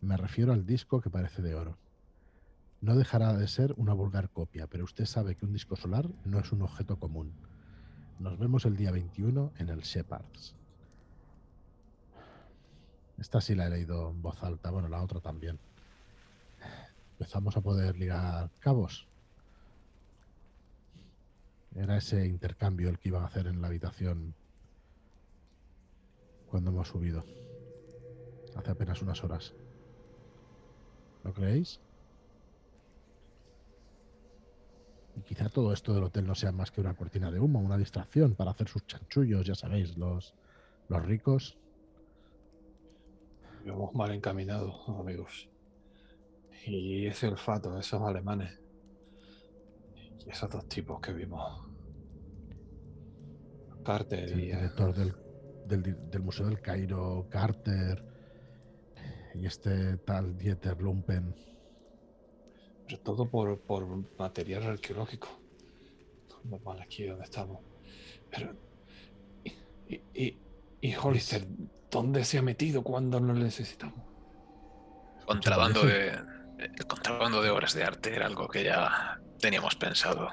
Me 0.00 0.16
refiero 0.16 0.52
al 0.52 0.66
disco 0.66 1.00
que 1.00 1.10
parece 1.10 1.42
de 1.42 1.54
oro. 1.54 1.78
No 2.80 2.96
dejará 2.96 3.34
de 3.34 3.46
ser 3.46 3.74
una 3.76 3.92
vulgar 3.92 4.30
copia, 4.30 4.66
pero 4.66 4.84
usted 4.84 5.04
sabe 5.04 5.36
que 5.36 5.44
un 5.44 5.52
disco 5.52 5.76
solar 5.76 6.08
no 6.24 6.40
es 6.40 6.50
un 6.52 6.62
objeto 6.62 6.98
común. 6.98 7.32
Nos 8.18 8.38
vemos 8.38 8.64
el 8.64 8.76
día 8.76 8.90
21 8.90 9.52
en 9.58 9.68
el 9.68 9.80
Shepards. 9.80 10.56
Esta 13.18 13.40
sí 13.40 13.54
la 13.54 13.66
he 13.66 13.70
leído 13.70 14.10
en 14.10 14.20
voz 14.20 14.42
alta, 14.42 14.70
bueno, 14.70 14.88
la 14.88 15.02
otra 15.02 15.20
también. 15.20 15.60
Empezamos 17.22 17.56
a 17.56 17.60
poder 17.60 17.96
ligar 17.96 18.50
cabos. 18.58 19.06
Era 21.76 21.96
ese 21.96 22.26
intercambio 22.26 22.88
el 22.88 22.98
que 22.98 23.10
iban 23.10 23.22
a 23.22 23.26
hacer 23.26 23.46
en 23.46 23.60
la 23.60 23.68
habitación 23.68 24.34
cuando 26.50 26.70
hemos 26.70 26.88
subido. 26.88 27.24
Hace 28.56 28.72
apenas 28.72 29.00
unas 29.02 29.22
horas. 29.22 29.54
¿Lo 31.22 31.32
creéis? 31.32 31.78
Y 35.14 35.20
quizá 35.20 35.48
todo 35.48 35.72
esto 35.72 35.94
del 35.94 36.02
hotel 36.02 36.26
no 36.26 36.34
sea 36.34 36.50
más 36.50 36.72
que 36.72 36.80
una 36.80 36.94
cortina 36.94 37.30
de 37.30 37.38
humo, 37.38 37.60
una 37.60 37.78
distracción 37.78 38.34
para 38.34 38.50
hacer 38.50 38.66
sus 38.66 38.84
chanchullos, 38.84 39.46
ya 39.46 39.54
sabéis, 39.54 39.96
los, 39.96 40.34
los 40.88 41.06
ricos. 41.06 41.56
Vamos 43.64 43.94
mal 43.94 44.10
encaminados, 44.10 44.74
amigos. 44.88 45.51
Y 46.66 47.06
ese 47.06 47.28
olfato, 47.28 47.78
esos 47.78 48.00
alemanes. 48.02 48.58
Y 50.24 50.30
esos 50.30 50.48
dos 50.50 50.68
tipos 50.68 51.00
que 51.00 51.12
vimos. 51.12 51.68
Carter 53.84 54.30
El 54.30 54.40
y 54.40 54.46
director 54.46 54.94
del, 54.94 55.14
del 55.66 56.10
del 56.10 56.22
Museo 56.22 56.46
del 56.46 56.60
Cairo, 56.60 57.26
Carter, 57.28 58.04
y 59.34 59.46
este 59.46 59.96
tal 59.98 60.38
Dieter 60.38 60.80
Lumpen. 60.80 61.34
Pero 62.86 63.00
todo 63.00 63.28
por, 63.28 63.60
por 63.60 63.86
material 64.18 64.64
arqueológico. 64.64 65.28
Normal 66.44 66.80
aquí 66.80 67.06
donde 67.06 67.24
estamos. 67.24 67.58
Pero. 68.30 68.54
Y, 69.88 70.00
y, 70.14 70.38
y, 70.80 70.94
Hollister, 70.94 71.46
¿dónde 71.90 72.24
se 72.24 72.38
ha 72.38 72.42
metido 72.42 72.82
cuando 72.82 73.20
no 73.20 73.32
le 73.34 73.44
necesitamos? 73.44 74.00
Contrabando 75.26 75.84
de, 75.84 76.12
el 76.64 76.86
contrabando 76.86 77.42
de 77.42 77.50
obras 77.50 77.74
de 77.74 77.84
arte 77.84 78.14
era 78.14 78.26
algo 78.26 78.48
que 78.48 78.64
ya 78.64 79.20
teníamos 79.38 79.74
pensado 79.76 80.28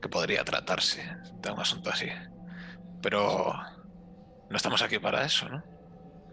que 0.00 0.08
podría 0.08 0.44
tratarse 0.44 1.02
de 1.40 1.50
un 1.50 1.60
asunto 1.60 1.90
así. 1.90 2.06
Pero 3.02 3.52
no 4.50 4.56
estamos 4.56 4.82
aquí 4.82 4.98
para 4.98 5.24
eso, 5.24 5.48
¿no? 5.48 5.62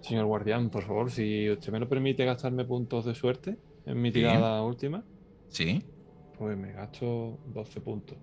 Señor 0.01 0.25
guardián, 0.25 0.69
por 0.69 0.83
favor, 0.83 1.09
si 1.09 1.49
usted 1.49 1.71
me 1.71 1.79
lo 1.79 1.89
permite 1.89 2.25
gastarme 2.25 2.63
puntos 2.63 3.05
de 3.05 3.15
suerte 3.15 3.57
en 3.85 4.01
mi 4.01 4.11
tirada 4.11 4.61
última, 4.61 5.03
¿Sí? 5.49 5.83
pues 6.37 6.57
me 6.57 6.73
gasto 6.73 7.39
12 7.47 7.81
puntos. 7.81 8.17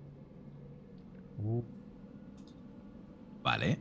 Vale. 3.42 3.80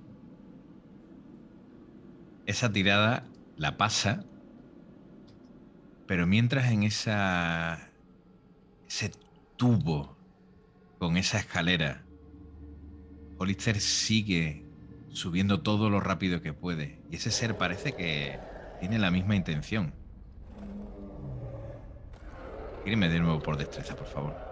Esa 2.45 2.71
tirada 2.71 3.23
la 3.57 3.77
pasa, 3.77 4.25
pero 6.11 6.27
mientras 6.27 6.69
en 6.69 6.83
esa 6.83 7.89
ese 8.85 9.13
tubo 9.55 10.17
con 10.99 11.15
esa 11.15 11.37
escalera, 11.37 12.03
Hollister 13.37 13.79
sigue 13.79 14.65
subiendo 15.07 15.61
todo 15.61 15.89
lo 15.89 16.01
rápido 16.01 16.41
que 16.41 16.51
puede 16.51 16.99
y 17.09 17.15
ese 17.15 17.31
ser 17.31 17.57
parece 17.57 17.93
que 17.93 18.37
tiene 18.81 18.99
la 18.99 19.09
misma 19.09 19.37
intención. 19.37 19.93
Tíreme 22.83 23.07
de 23.07 23.21
nuevo 23.21 23.41
por 23.41 23.55
destreza, 23.55 23.95
por 23.95 24.07
favor. 24.07 24.50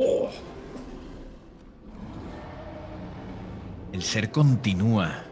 ¡Oh! 0.00 0.30
El 3.92 4.02
ser 4.02 4.30
continúa, 4.30 5.24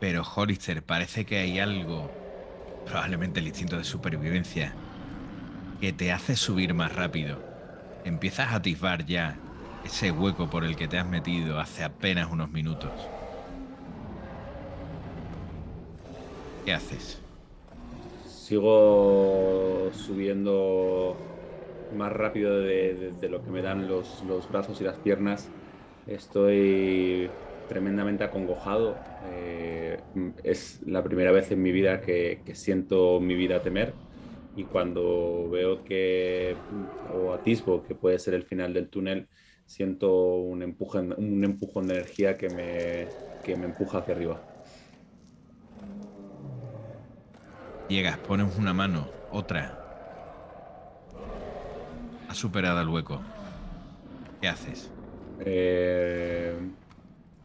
pero 0.00 0.22
Hollister 0.22 0.82
parece 0.82 1.26
que 1.26 1.36
hay 1.36 1.58
algo, 1.58 2.10
probablemente 2.86 3.40
el 3.40 3.48
instinto 3.48 3.76
de 3.76 3.84
supervivencia, 3.84 4.72
que 5.82 5.92
te 5.92 6.12
hace 6.12 6.34
subir 6.34 6.72
más 6.72 6.94
rápido. 6.96 7.38
Empiezas 8.06 8.52
a 8.52 8.56
atisbar 8.56 9.04
ya 9.04 9.36
ese 9.84 10.12
hueco 10.12 10.48
por 10.48 10.64
el 10.64 10.74
que 10.74 10.88
te 10.88 10.98
has 10.98 11.06
metido 11.06 11.60
hace 11.60 11.84
apenas 11.84 12.30
unos 12.30 12.50
minutos. 12.50 12.92
¿Qué 16.64 16.72
haces? 16.72 17.18
Sigo 18.26 19.90
subiendo 19.92 21.18
más 21.90 22.12
rápido 22.12 22.58
de, 22.60 22.94
de- 22.94 23.12
de 23.14 23.28
lo 23.28 23.42
que 23.42 23.50
me 23.52 23.62
dan 23.62 23.86
los, 23.88 24.22
los 24.22 24.48
brazos 24.48 24.80
y 24.80 24.84
las 24.84 25.00
piernas. 25.00 25.54
Estoy 26.06 27.38
tremendamente 27.66 28.24
acongojado. 28.24 29.04
Eh, 29.20 30.04
es 30.44 30.78
la 30.82 31.02
primera 31.04 31.32
vez 31.32 31.50
en 31.50 31.62
mi 31.62 31.72
vida 31.72 32.00
que, 32.00 32.42
que 32.44 32.54
siento 32.54 33.20
mi 33.20 33.34
vida 33.34 33.62
temer. 33.62 33.98
Y 34.54 34.66
cuando 34.66 35.48
veo 35.50 35.84
que, 35.84 36.64
o 37.08 37.32
atisbo 37.32 37.82
que 37.82 37.94
puede 37.94 38.18
ser 38.18 38.34
el 38.34 38.44
final 38.44 38.74
del 38.74 38.90
túnel, 38.90 39.28
siento 39.66 40.36
un 40.38 40.62
empujón, 40.62 41.14
un 41.18 41.44
empujón 41.44 41.86
de 41.88 41.94
energía 41.94 42.36
que 42.38 42.50
me, 42.50 43.14
que 43.42 43.56
me 43.56 43.66
empuja 43.66 43.98
hacia 43.98 44.14
arriba. 44.14 44.44
Llegas, 47.86 48.20
pones 48.20 48.56
una 48.56 48.72
mano, 48.72 49.18
otra. 49.28 49.77
Has 52.28 52.38
superado 52.38 52.80
el 52.80 52.88
hueco. 52.88 53.26
¿Qué 54.40 54.48
haces? 54.48 54.94
Eh, 55.38 56.72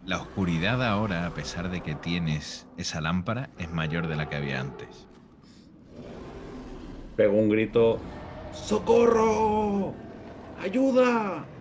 La 0.06 0.20
oscuridad 0.22 0.84
ahora, 0.84 1.26
a 1.28 1.34
pesar 1.34 1.70
de 1.70 1.82
que 1.84 1.96
tienes 1.96 2.68
esa 2.78 3.02
lámpara, 3.02 3.54
es 3.58 3.72
mayor 3.72 4.08
de 4.08 4.16
la 4.18 4.30
que 4.30 4.36
había 4.38 4.60
antes. 4.62 5.10
pego 7.16 7.38
un 7.38 7.50
grito. 7.50 8.10
¡Socorro! 8.52 10.02
¡Ayuda! 10.56 11.52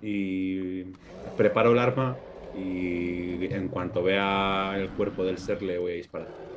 Y 0.00 0.84
preparo 1.36 1.72
el 1.72 1.78
arma 1.78 2.24
y 2.52 3.52
en 3.54 3.68
cuanto 3.70 4.02
vea 4.02 4.74
el 4.78 4.92
cuerpo 4.92 5.24
del 5.24 5.38
ser 5.38 5.62
le 5.62 5.78
voy 5.78 5.92
a 5.92 5.96
disparar. 5.96 6.49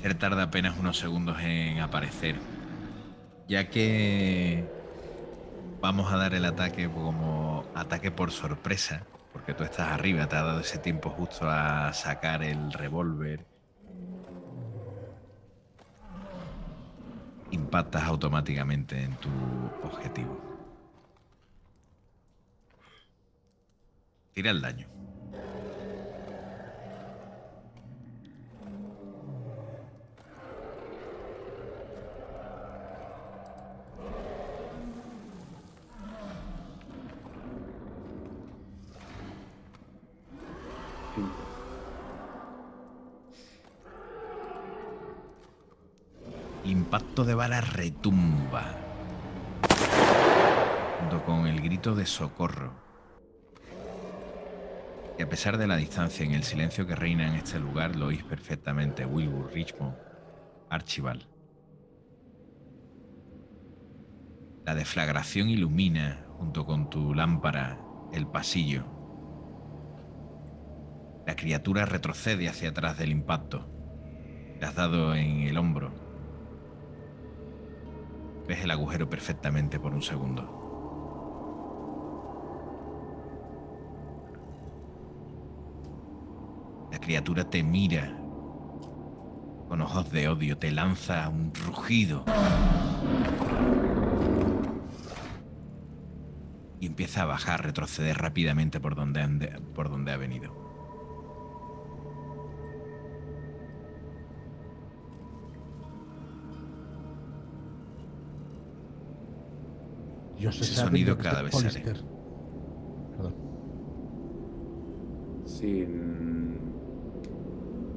Ser 0.00 0.14
tarda 0.18 0.44
apenas 0.44 0.78
unos 0.78 0.98
segundos 0.98 1.38
en 1.40 1.80
aparecer. 1.80 2.46
Ya 3.48 3.68
que 3.70 4.70
vamos 5.80 6.12
a 6.12 6.16
dar 6.16 6.34
el 6.34 6.44
ataque 6.44 6.90
como 6.90 7.70
ataque 7.74 8.10
por 8.12 8.30
sorpresa, 8.32 9.08
porque 9.32 9.54
tú 9.54 9.64
estás 9.64 9.88
arriba, 9.88 10.28
te 10.28 10.36
ha 10.36 10.42
dado 10.42 10.60
ese 10.60 10.78
tiempo 10.78 11.10
justo 11.10 11.48
a 11.48 11.92
sacar 11.94 12.42
el 12.42 12.72
revólver. 12.72 13.48
Impactas 17.50 18.04
automáticamente 18.04 19.02
en 19.04 19.18
tu 19.18 19.76
objetivo. 19.80 20.42
Tira 24.32 24.50
el 24.52 24.62
daño. 24.62 24.88
Cinco. 41.14 41.50
Impacto 46.62 47.24
de 47.24 47.34
bala 47.34 47.60
retumba. 47.78 48.74
Junto 50.98 51.24
con 51.24 51.46
el 51.46 51.60
grito 51.60 51.94
de 51.94 52.06
socorro. 52.06 52.72
Y 55.16 55.22
a 55.22 55.28
pesar 55.28 55.58
de 55.58 55.68
la 55.68 55.76
distancia 55.76 56.26
en 56.26 56.32
el 56.32 56.42
silencio 56.42 56.88
que 56.88 56.96
reina 56.96 57.28
en 57.28 57.34
este 57.34 57.60
lugar, 57.60 57.94
lo 57.94 58.06
oís 58.06 58.24
perfectamente 58.24 59.06
Wilbur 59.06 59.52
Richmond, 59.52 59.94
Archibald. 60.68 61.22
La 64.66 64.74
deflagración 64.74 65.48
ilumina, 65.48 66.26
junto 66.36 66.66
con 66.66 66.90
tu 66.90 67.14
lámpara, 67.14 67.78
el 68.12 68.26
pasillo. 68.26 68.86
La 71.28 71.36
criatura 71.36 71.84
retrocede 71.84 72.48
hacia 72.48 72.70
atrás 72.70 72.98
del 72.98 73.12
impacto. 73.12 73.68
Le 74.58 74.66
has 74.66 74.74
dado 74.74 75.14
en 75.14 75.42
el 75.42 75.56
hombro. 75.56 76.07
Ves 78.48 78.64
el 78.64 78.70
agujero 78.70 79.10
perfectamente 79.10 79.78
por 79.78 79.92
un 79.92 80.00
segundo. 80.00 80.56
La 86.90 86.98
criatura 86.98 87.44
te 87.44 87.62
mira 87.62 88.16
con 89.68 89.82
ojos 89.82 90.10
de 90.10 90.28
odio, 90.28 90.56
te 90.56 90.70
lanza 90.70 91.28
un 91.28 91.52
rugido. 91.66 92.24
Y 96.80 96.86
empieza 96.86 97.22
a 97.22 97.26
bajar, 97.26 97.62
retroceder 97.64 98.16
rápidamente 98.16 98.80
por 98.80 98.94
donde, 98.94 99.60
por 99.74 99.90
donde 99.90 100.12
ha 100.12 100.16
venido. 100.16 100.67
Yo 110.38 110.52
sé 110.52 110.62
Ese 110.62 110.74
sonido 110.74 111.16
que 111.16 111.24
cada 111.24 111.40
es 111.40 111.44
vez 111.44 111.72
sale. 111.72 111.84
Perdón. 113.16 113.34
Sin, 115.44 116.58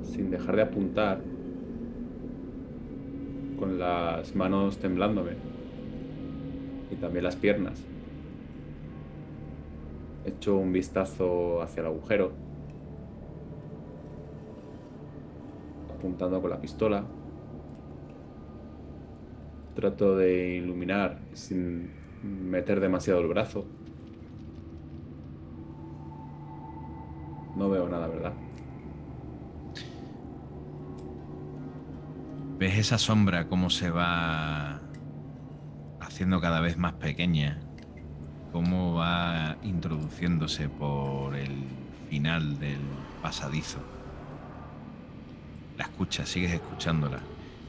sin 0.04 0.32
dejar 0.32 0.56
de 0.56 0.62
apuntar, 0.64 1.22
con 3.62 3.78
las 3.78 4.36
manos 4.36 4.80
temblándome 4.80 5.34
y 6.90 6.96
también 6.96 7.24
las 7.24 7.36
piernas. 7.36 7.84
Echo 10.26 10.58
un 10.58 10.74
vistazo 10.74 11.62
hacia 11.62 11.82
el 11.82 11.88
agujero, 11.88 12.32
apuntando 15.96 16.42
con 16.42 16.50
la 16.50 16.60
pistola. 16.60 17.04
Trato 19.76 20.18
de 20.18 20.56
iluminar 20.56 21.20
sin 21.34 22.01
meter 22.24 22.80
demasiado 22.80 23.20
el 23.22 23.28
brazo. 23.28 23.66
No 27.56 27.70
veo 27.70 27.88
nada, 27.90 28.08
¿verdad? 28.08 28.34
Ves 32.58 32.78
esa 32.78 32.98
sombra 32.98 33.48
cómo 33.48 33.70
se 33.70 33.90
va 33.90 34.82
haciendo 36.00 36.40
cada 36.40 36.62
vez 36.62 36.78
más 36.78 36.94
pequeña, 36.94 37.60
cómo 38.52 38.94
va 38.96 39.58
introduciéndose 39.64 40.70
por 40.70 41.36
el 41.36 41.66
final 42.10 42.60
del 42.60 42.80
pasadizo. 43.22 43.80
La 45.78 45.86
escuchas, 45.86 46.30
sigues 46.30 46.54
escuchándola, 46.54 47.20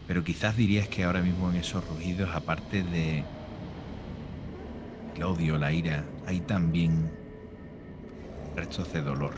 pero 0.07 0.23
quizás 0.25 0.57
dirías 0.57 0.89
que 0.89 1.05
ahora 1.05 1.23
mismo 1.23 1.51
en 1.51 1.57
esos 1.57 1.89
rugidos, 1.89 2.35
aparte 2.35 2.83
de 2.83 3.25
el 5.15 5.23
odio, 5.23 5.59
la 5.59 5.73
ira, 5.73 6.05
hay 6.27 6.41
también 6.41 7.11
restos 8.57 8.93
de 8.93 9.03
dolor. 9.03 9.33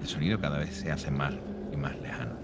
El 0.00 0.06
sonido 0.06 0.40
cada 0.40 0.58
vez 0.58 0.74
se 0.74 0.90
hace 0.90 1.10
más 1.10 1.34
y 1.72 1.76
más 1.76 1.98
lejano. 2.00 2.34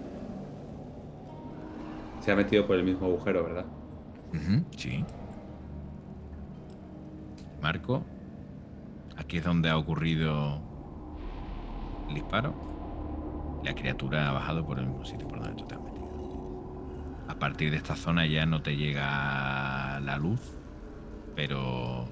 Se 2.21 2.31
ha 2.31 2.35
metido 2.35 2.67
por 2.67 2.75
el 2.75 2.83
mismo 2.83 3.07
agujero, 3.07 3.43
¿verdad? 3.43 3.65
Sí. 4.75 5.03
Marco, 7.61 8.03
aquí 9.17 9.37
es 9.37 9.43
donde 9.43 9.69
ha 9.69 9.77
ocurrido 9.77 10.59
el 12.09 12.15
disparo. 12.15 12.53
La 13.63 13.73
criatura 13.73 14.29
ha 14.29 14.33
bajado 14.33 14.65
por 14.65 14.77
el 14.79 14.87
mismo 14.87 15.03
sitio 15.03 15.27
por 15.27 15.39
donde 15.39 15.55
tú 15.55 15.67
te 15.67 15.75
has 15.75 15.81
metido. 15.81 15.96
A 17.27 17.35
partir 17.35 17.71
de 17.71 17.77
esta 17.77 17.95
zona 17.95 18.25
ya 18.25 18.45
no 18.45 18.61
te 18.61 18.75
llega 18.75 19.99
la 19.99 20.17
luz, 20.17 20.39
pero 21.35 22.07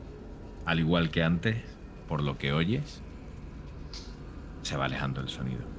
al 0.65 0.79
igual 0.79 1.09
que 1.09 1.23
antes, 1.23 1.57
por 2.07 2.21
lo 2.21 2.37
que 2.37 2.53
oyes, 2.53 3.01
se 4.61 4.77
va 4.77 4.85
alejando 4.85 5.21
el 5.21 5.29
sonido. 5.29 5.75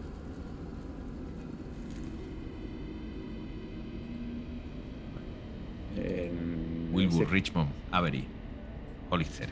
Wilbur, 6.97 7.31
Richmond, 7.31 7.69
Avery, 7.91 8.27
Hollister. 9.11 9.51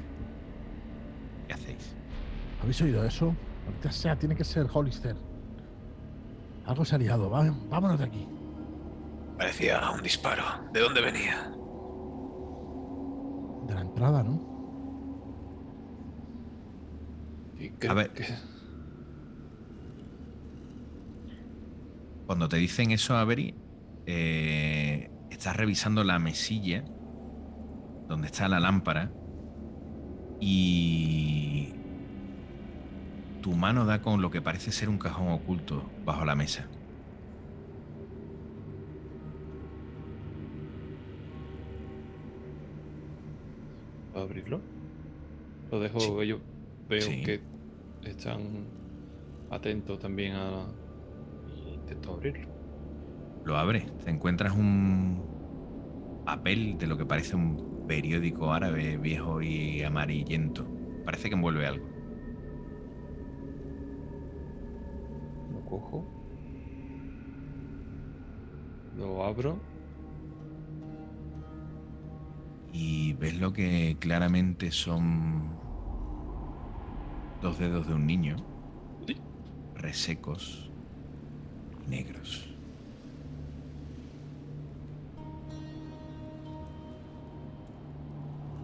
¿Qué 1.47 1.52
hacéis? 1.52 1.94
¿Habéis 2.62 2.81
oído 2.81 3.05
eso? 3.05 3.35
Ahorita 3.66 3.93
sea, 3.93 4.16
tiene 4.16 4.35
que 4.35 4.44
ser 4.44 4.66
Hollister. 4.73 5.15
Algo 6.65 6.85
se 6.85 6.94
ha 6.94 6.98
liado. 6.98 7.28
vámonos 7.28 7.98
de 7.98 8.05
aquí. 8.05 8.27
Parecía 9.36 9.90
un 9.90 10.02
disparo. 10.02 10.44
¿De 10.73 10.81
dónde 10.81 11.01
venía? 11.01 11.51
De 13.66 13.74
la 13.74 13.81
entrada, 13.81 14.23
¿no? 14.23 14.52
Y 17.59 17.86
A 17.86 17.94
ver. 17.94 18.11
que- 18.12 18.24
Cuando 22.27 22.48
te 22.48 22.56
dicen 22.56 22.90
eso, 22.90 23.16
Avery, 23.16 23.55
eh, 24.06 25.11
estás 25.31 25.56
revisando 25.56 26.05
la 26.05 26.19
mesilla 26.19 26.85
donde 28.09 28.27
está 28.28 28.48
la 28.48 28.61
lámpara 28.61 29.11
y 30.40 31.74
tu 33.43 33.52
mano 33.52 33.85
da 33.85 34.01
con 34.01 34.23
lo 34.23 34.31
que 34.31 34.40
parece 34.40 34.73
ser 34.73 34.89
un 34.89 34.98
cajón 34.98 35.28
oculto 35.28 35.90
bajo 36.05 36.24
la 36.24 36.35
mesa. 36.35 36.66
Abrirlo? 44.15 44.61
Lo 45.70 45.81
dejo, 45.81 46.01
Sí. 46.01 46.12
ellos 46.20 46.41
veo 46.89 47.01
Sí. 47.01 47.23
que 47.23 47.41
están 48.05 48.66
atentos 49.51 49.99
también 49.99 50.35
a... 50.35 50.66
intento 51.74 52.12
abrirlo. 52.15 52.49
Lo 53.45 53.57
abre. 53.57 53.86
Te 54.05 54.11
encuentras 54.11 54.55
un 54.55 55.23
papel 56.24 56.78
de 56.78 56.86
lo 56.86 56.97
que 56.97 57.05
parece 57.05 57.36
un 57.36 57.85
periódico 57.86 58.53
árabe 58.53 58.97
viejo 58.97 59.43
y 59.43 59.82
amarillento. 59.82 60.66
Parece 61.05 61.28
que 61.28 61.35
envuelve 61.35 61.66
algo. 61.66 61.86
Lo 65.53 65.61
cojo. 65.66 66.05
Lo 68.97 69.24
abro. 69.24 69.59
Y 72.76 73.12
ves 73.12 73.36
lo 73.36 73.52
que 73.52 73.96
claramente 74.01 74.72
son 74.72 75.48
dos 77.40 77.56
dedos 77.56 77.86
de 77.86 77.94
un 77.94 78.05
niño, 78.05 78.34
resecos 79.76 80.72
y 81.86 81.90
negros. 81.90 82.48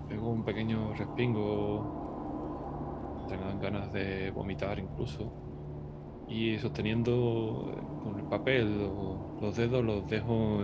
Pego 0.09 0.31
un 0.31 0.43
pequeño 0.43 0.93
respingo. 0.95 1.87
Tengan 3.29 3.61
ganas 3.61 3.93
de 3.93 4.33
vomitar 4.33 4.81
incluso. 4.81 5.33
Y 6.29 6.59
sosteniendo 6.59 7.71
con 8.03 8.19
el 8.19 8.25
papel 8.25 8.77
lo- 8.77 9.39
los 9.41 9.57
dedos 9.57 9.85
los 9.85 10.09
dejo 10.11 10.63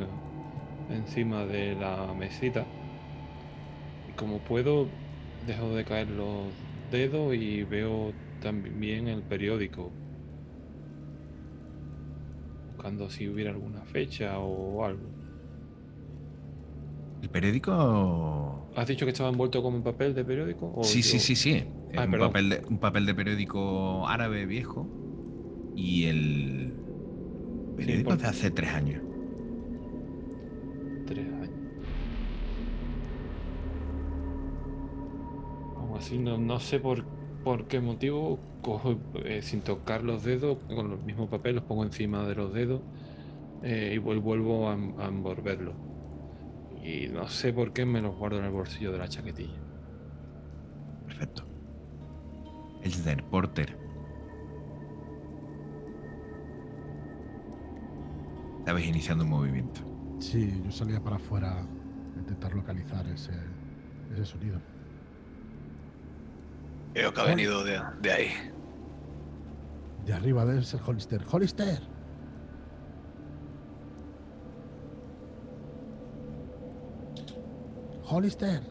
encima 0.90 1.44
de 1.44 1.76
la 1.76 2.12
mesita. 2.12 2.65
Como 4.16 4.38
puedo, 4.40 4.86
dejo 5.46 5.74
de 5.74 5.84
caer 5.84 6.08
los 6.10 6.52
dedos 6.90 7.34
y 7.34 7.62
veo 7.64 8.12
también 8.40 9.08
el 9.08 9.22
periódico. 9.22 9.90
Buscando 12.74 13.08
si 13.10 13.28
hubiera 13.28 13.50
alguna 13.50 13.82
fecha 13.84 14.38
o 14.38 14.84
algo. 14.84 15.00
El 17.22 17.28
periódico... 17.30 18.66
¿Has 18.76 18.86
dicho 18.86 19.06
que 19.06 19.12
estaba 19.12 19.30
envuelto 19.30 19.62
como 19.62 19.78
en 19.78 19.82
papel 19.82 20.14
de 20.14 20.24
periódico? 20.24 20.72
o 20.74 20.82
Sí, 20.84 21.02
sí, 21.02 21.18
yo- 21.18 21.24
sí, 21.24 21.36
sí. 21.36 21.64
Ah, 21.96 22.04
un, 22.04 22.18
papel 22.18 22.50
de, 22.50 22.62
un 22.68 22.78
papel 22.78 23.06
de 23.06 23.14
periódico 23.14 24.06
árabe 24.06 24.44
viejo 24.44 24.86
y 25.74 26.04
el 26.04 26.72
periódico 27.76 28.12
es 28.12 28.22
de 28.22 28.28
hace 28.28 28.50
tres 28.50 28.70
años. 28.70 29.02
Tres 31.06 31.26
años. 31.26 31.35
Así, 35.96 36.18
no, 36.18 36.38
no 36.38 36.60
sé 36.60 36.80
por, 36.80 37.04
por 37.44 37.66
qué 37.68 37.80
motivo 37.80 38.38
cojo 38.62 38.96
eh, 39.24 39.42
sin 39.42 39.62
tocar 39.62 40.02
los 40.02 40.24
dedos, 40.24 40.58
con 40.68 40.92
el 40.92 40.98
mismo 40.98 41.28
papel, 41.28 41.56
los 41.56 41.64
pongo 41.64 41.84
encima 41.84 42.26
de 42.26 42.34
los 42.34 42.52
dedos 42.52 42.82
eh, 43.62 43.92
y 43.94 43.98
vuel- 43.98 44.20
vuelvo 44.22 44.68
a, 44.68 44.74
a 44.74 45.08
envolverlo. 45.08 45.72
Y 46.84 47.08
no 47.08 47.28
sé 47.28 47.52
por 47.52 47.72
qué 47.72 47.84
me 47.84 48.00
los 48.00 48.16
guardo 48.16 48.38
en 48.38 48.44
el 48.44 48.52
bolsillo 48.52 48.92
de 48.92 48.98
la 48.98 49.08
chaquetilla. 49.08 49.60
Perfecto. 51.06 51.44
Elsder, 52.82 53.24
Porter. 53.24 53.76
Estabais 58.60 58.86
iniciando 58.86 59.24
un 59.24 59.30
movimiento. 59.30 59.80
Sí, 60.18 60.60
yo 60.64 60.70
salía 60.70 61.00
para 61.00 61.16
afuera 61.16 61.60
a 61.60 62.18
intentar 62.18 62.54
localizar 62.54 63.06
ese, 63.08 63.32
ese 64.12 64.24
sonido. 64.24 64.60
Creo 66.96 67.12
que 67.12 67.20
ha 67.20 67.24
Bueno. 67.24 67.36
venido 67.36 67.62
de, 67.62 67.78
de 68.00 68.10
ahí. 68.10 68.28
De 70.06 70.14
arriba 70.14 70.46
debe 70.46 70.62
ser 70.62 70.80
Hollister. 70.82 71.20
¡Hollister! 71.30 71.78
¡Hollister! 78.08 78.62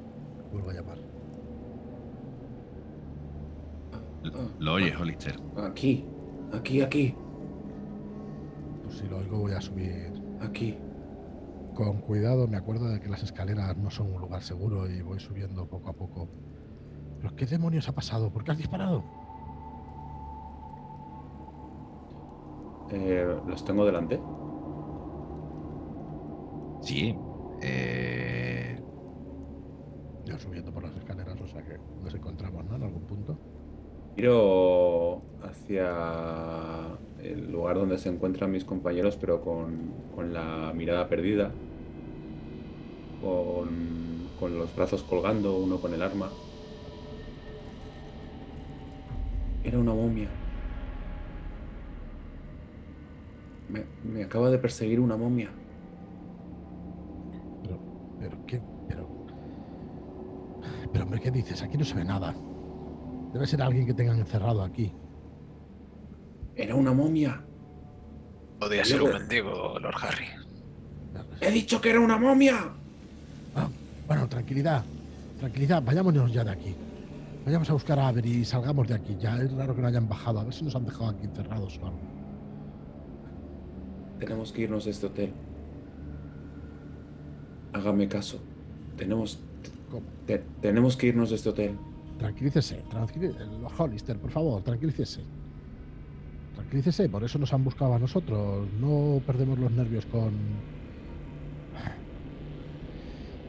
Vuelvo 0.51 0.69
a 0.69 0.73
llamar. 0.73 0.97
L- 4.23 4.33
Lo 4.59 4.73
oyes, 4.73 4.95
Hollister. 4.99 5.35
Aquí, 5.57 6.05
aquí, 6.53 6.81
aquí, 6.81 7.15
Pues 8.83 8.97
si 8.97 9.07
lo 9.07 9.17
oigo 9.17 9.39
voy 9.39 9.53
a 9.53 9.61
subir 9.61 10.13
aquí. 10.41 10.77
con 11.75 11.99
cuidado. 11.99 12.47
Me 12.47 12.55
acuerdo 12.57 12.87
de 12.89 13.01
que 13.01 13.09
las 13.09 13.21
escaleras 13.23 13.75
no 13.77 13.91
son 13.91 14.13
un 14.13 14.21
lugar 14.21 14.41
seguro 14.41 14.89
y 14.89 15.01
voy 15.01 15.19
subiendo 15.19 15.67
poco 15.67 15.89
a 15.89 15.93
poco. 15.93 16.29
¿Pero 17.25 17.35
qué 17.37 17.47
demonios 17.47 17.89
ha 17.89 17.95
pasado? 17.95 18.31
¿Por 18.31 18.43
qué 18.43 18.51
has 18.51 18.57
disparado? 18.59 19.03
Eh, 22.87 23.41
¿Los 23.47 23.65
tengo 23.65 23.83
delante? 23.83 24.21
Sí. 26.79 27.15
Eh, 27.61 28.79
Ya 30.25 30.39
subiendo 30.39 30.73
por 30.73 30.83
las 30.83 30.95
escaleras, 30.95 31.39
o 31.41 31.47
sea 31.47 31.63
que 31.63 31.77
nos 32.03 32.13
encontramos, 32.13 32.65
¿no? 32.65 32.75
En 32.75 32.83
algún 32.83 33.05
punto. 33.05 33.39
Miro 34.17 35.21
hacia 35.41 36.97
el 37.19 37.51
lugar 37.51 37.77
donde 37.77 37.97
se 37.97 38.09
encuentran 38.09 38.51
mis 38.51 38.65
compañeros, 38.65 39.17
pero 39.17 39.41
con, 39.41 40.07
con 40.15 40.33
la 40.33 40.73
mirada 40.73 41.07
perdida, 41.09 41.51
con, 43.21 44.33
con 44.39 44.57
los 44.57 44.75
brazos 44.75 45.03
colgando, 45.03 45.57
uno 45.57 45.81
con 45.81 45.93
el 45.93 46.01
arma. 46.01 46.44
Era 49.65 49.79
una 49.79 49.95
momia. 49.95 50.29
Me, 53.67 53.83
me 54.03 54.23
acaba 54.23 54.51
de 54.51 54.59
perseguir 54.59 54.99
una 54.99 55.17
momia. 55.17 55.49
Pero, 57.63 57.79
pero, 58.19 58.45
¿qué? 58.45 58.61
Pero. 58.87 59.09
Pero, 60.93 61.03
hombre, 61.03 61.19
¿qué 61.19 61.31
dices? 61.31 61.63
Aquí 61.63 61.79
no 61.79 61.83
se 61.83 61.95
ve 61.95 62.05
nada. 62.05 62.35
Debe 63.33 63.47
ser 63.47 63.63
alguien 63.63 63.87
que 63.87 63.95
tengan 63.95 64.19
encerrado 64.19 64.61
aquí. 64.61 64.91
Era 66.55 66.75
una 66.75 66.93
momia. 66.93 67.43
Podría 68.59 68.85
ser 68.85 69.01
un 69.01 69.13
mendigo, 69.13 69.79
Lord 69.79 69.95
Harry. 69.99 70.27
He 71.41 71.49
dicho 71.49 71.81
que 71.81 71.89
era 71.89 71.99
una 71.99 72.17
momia. 72.17 72.71
Ah, 73.55 73.67
bueno, 74.07 74.29
tranquilidad. 74.29 74.85
Tranquilidad, 75.39 75.81
vayámonos 75.81 76.31
ya 76.31 76.43
de 76.43 76.51
aquí. 76.51 76.75
Vayamos 77.45 77.69
a 77.69 77.73
buscar 77.73 77.99
a 77.99 78.07
Avery 78.07 78.37
y 78.37 78.45
salgamos 78.45 78.87
de 78.87 78.95
aquí. 78.95 79.15
Ya 79.19 79.37
es 79.37 79.51
raro 79.53 79.75
que 79.75 79.81
no 79.81 79.87
hayan 79.87 80.09
bajado. 80.09 80.39
A 80.39 80.43
ver 80.43 80.53
si 80.53 80.63
nos 80.65 80.75
han 80.75 80.85
dejado 80.85 81.09
aquí 81.09 81.25
encerrados 81.25 81.77
o 81.81 81.85
algo. 81.85 81.99
Tenemos 84.19 84.51
que 84.51 84.61
irnos 84.63 84.85
de 84.85 84.91
este 84.91 85.05
hotel. 85.05 85.31
Hágame 87.73 88.07
caso. 88.07 88.39
Tenemos, 88.97 89.39
tenemos 90.61 90.97
que 90.97 91.07
irnos 91.07 91.29
de 91.29 91.35
este 91.35 91.49
hotel. 91.49 91.77
Tranquilícese, 92.17 92.81
tranquilícese. 92.89 93.43
Hollister, 93.77 94.17
por 94.17 94.31
favor, 94.31 94.63
tranquilícese. 94.63 95.21
Tranquilícese, 96.55 97.09
por 97.09 97.23
eso 97.25 97.37
nos 97.37 97.53
han 97.53 97.63
buscado 97.63 97.93
a 97.93 97.99
nosotros. 97.99 98.67
No 98.79 99.21
perdemos 99.27 99.59
los 99.59 99.69
nervios 99.71 100.05
con 100.05 100.31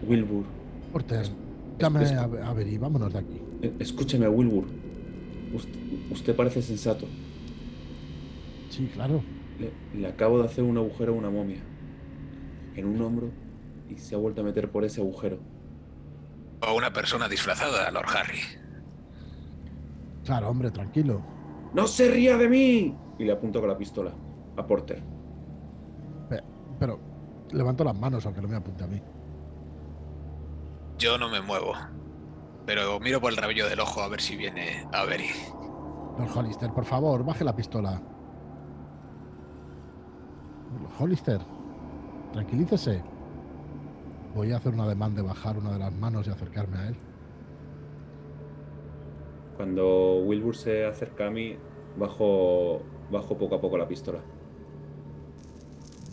Wilbur, 0.06 0.44
Porter. 0.92 1.22
Es- 1.22 2.12
a 2.12 2.22
a 2.22 2.50
Avery, 2.50 2.76
vámonos 2.78 3.12
de 3.12 3.18
aquí. 3.20 3.40
Escúcheme, 3.78 4.28
Wilbur. 4.28 4.66
Usted, 5.54 5.78
usted 6.10 6.36
parece 6.36 6.62
sensato. 6.62 7.06
Sí, 8.70 8.90
claro. 8.92 9.22
Le, 9.58 9.72
le 9.98 10.06
acabo 10.06 10.38
de 10.38 10.46
hacer 10.46 10.64
un 10.64 10.76
agujero 10.76 11.14
a 11.14 11.16
una 11.16 11.30
momia. 11.30 11.60
En 12.74 12.86
un 12.86 13.00
hombro 13.00 13.30
y 13.88 13.96
se 13.96 14.14
ha 14.14 14.18
vuelto 14.18 14.42
a 14.42 14.44
meter 14.44 14.70
por 14.70 14.84
ese 14.84 15.00
agujero. 15.00 15.38
O 16.60 16.74
una 16.74 16.92
persona 16.92 17.28
disfrazada, 17.28 17.90
Lord 17.90 18.08
Harry. 18.08 18.40
Claro, 20.24 20.48
hombre, 20.48 20.70
tranquilo. 20.70 21.22
¡No 21.72 21.86
se 21.86 22.10
ría 22.10 22.36
de 22.36 22.48
mí! 22.48 22.94
Y 23.18 23.24
le 23.24 23.32
apunto 23.32 23.60
con 23.60 23.68
la 23.68 23.78
pistola 23.78 24.12
a 24.56 24.66
Porter. 24.66 25.02
Pero 26.78 27.00
levanto 27.52 27.84
las 27.84 27.98
manos 27.98 28.24
aunque 28.26 28.42
no 28.42 28.48
me 28.48 28.56
apunte 28.56 28.84
a 28.84 28.86
mí. 28.86 29.00
Yo 30.98 31.18
no 31.18 31.28
me 31.28 31.40
muevo. 31.40 31.72
Pero 32.66 32.98
miro 32.98 33.20
por 33.20 33.30
el 33.30 33.36
rabillo 33.36 33.68
del 33.68 33.78
ojo 33.80 34.02
a 34.02 34.08
ver 34.08 34.20
si 34.20 34.36
viene 34.36 34.86
Avery. 34.92 35.30
Lord 36.18 36.30
Hollister, 36.36 36.72
por 36.72 36.84
favor, 36.84 37.24
baje 37.24 37.44
la 37.44 37.54
pistola. 37.54 38.02
Lord 40.80 40.92
Hollister, 40.98 41.40
tranquilícese. 42.32 43.02
Voy 44.34 44.52
a 44.52 44.56
hacer 44.56 44.74
una 44.74 44.86
demanda 44.88 45.22
de 45.22 45.28
bajar 45.28 45.56
una 45.56 45.72
de 45.72 45.78
las 45.78 45.92
manos 45.94 46.26
y 46.26 46.30
acercarme 46.30 46.78
a 46.78 46.88
él. 46.88 46.96
Cuando 49.56 50.16
Wilbur 50.24 50.56
se 50.56 50.84
acerca 50.84 51.28
a 51.28 51.30
mí, 51.30 51.56
bajo, 51.96 52.82
bajo 53.10 53.38
poco 53.38 53.54
a 53.54 53.60
poco 53.60 53.78
la 53.78 53.88
pistola. 53.88 54.20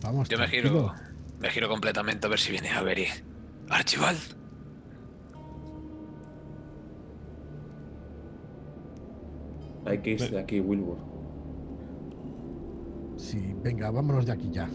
Vamos, 0.02 0.28
Yo 0.28 0.38
me 0.38 0.46
giro, 0.48 0.94
me 1.40 1.50
giro 1.50 1.68
completamente 1.68 2.26
a 2.26 2.30
ver 2.30 2.38
si 2.38 2.52
viene 2.52 2.70
Avery. 2.70 3.06
Archibald, 3.68 4.36
Hay 9.86 9.98
que 9.98 10.12
irse 10.12 10.28
de 10.28 10.38
aquí, 10.38 10.60
Wilbur. 10.60 10.98
Sí, 13.16 13.54
venga, 13.62 13.90
vámonos 13.90 14.26
de 14.26 14.32
aquí 14.32 14.50
ya. 14.50 14.68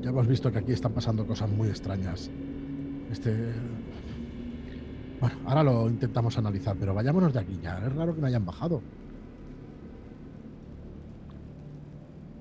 Ya 0.00 0.10
hemos 0.10 0.26
visto 0.26 0.50
que 0.52 0.58
aquí 0.58 0.72
están 0.72 0.92
pasando 0.92 1.26
cosas 1.26 1.50
muy 1.50 1.68
extrañas. 1.68 2.30
Este. 3.10 3.52
Bueno, 5.20 5.36
ahora 5.46 5.62
lo 5.64 5.88
intentamos 5.88 6.38
analizar, 6.38 6.76
pero 6.78 6.94
vayámonos 6.94 7.32
de 7.32 7.40
aquí 7.40 7.58
ya. 7.62 7.78
Es 7.78 7.94
raro 7.94 8.14
que 8.14 8.20
no 8.20 8.26
hayan 8.26 8.44
bajado. 8.44 8.80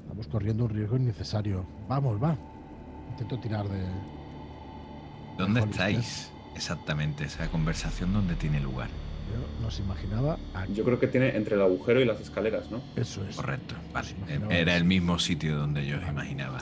Estamos 0.04 0.28
corriendo 0.28 0.66
un 0.66 0.70
riesgo 0.70 0.98
innecesario. 0.98 1.66
Vamos, 1.88 2.22
va. 2.22 2.38
Intento 3.12 3.40
tirar 3.40 3.68
de. 3.68 3.84
¿Dónde 5.38 5.62
estáis 5.62 6.32
exactamente? 6.56 7.26
Esa 7.26 7.48
conversación, 7.50 8.14
¿dónde 8.14 8.36
tiene 8.36 8.60
lugar? 8.60 8.90
Yo 9.34 9.62
nos 9.62 9.80
imaginaba 9.80 10.38
aquí. 10.54 10.74
Yo 10.74 10.84
creo 10.84 11.00
que 11.00 11.08
tiene 11.08 11.36
entre 11.36 11.56
el 11.56 11.62
agujero 11.62 12.02
y 12.02 12.06
las 12.06 12.20
escaleras, 12.22 12.72
¿no? 12.72 12.82
Eso 12.96 13.24
es. 13.26 13.36
Correcto, 13.36 13.76
vale. 13.94 14.10
imaginaba 14.28 14.50
Era 14.50 14.76
el 14.76 14.86
mismo 14.86 15.20
sitio 15.20 15.58
donde 15.58 15.86
yo 15.86 15.98
os 15.98 16.08
imaginaba. 16.08 16.60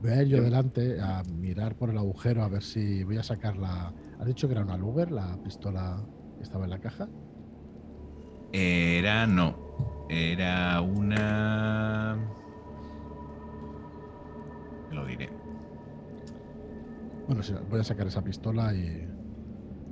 Voy 0.00 0.10
a 0.10 0.22
ir 0.22 0.28
yo 0.28 0.42
delante 0.42 1.00
a 1.00 1.22
mirar 1.22 1.76
por 1.76 1.90
el 1.90 1.96
agujero 1.96 2.42
a 2.42 2.48
ver 2.48 2.64
si 2.64 3.04
voy 3.04 3.18
a 3.18 3.22
sacar 3.22 3.56
la. 3.56 3.94
¿Has 4.18 4.26
dicho 4.26 4.48
que 4.48 4.54
era 4.54 4.62
una 4.62 4.76
Luger, 4.76 5.12
la 5.12 5.40
pistola 5.44 6.04
que 6.36 6.42
estaba 6.42 6.64
en 6.64 6.70
la 6.70 6.80
caja? 6.80 7.08
Era 8.52 9.26
no. 9.28 10.06
Era 10.10 10.80
una. 10.80 12.18
Lo 14.90 15.06
diré. 15.06 15.41
Bueno, 17.26 17.42
voy 17.70 17.80
a 17.80 17.84
sacar 17.84 18.06
esa 18.06 18.22
pistola 18.22 18.74
y, 18.74 19.08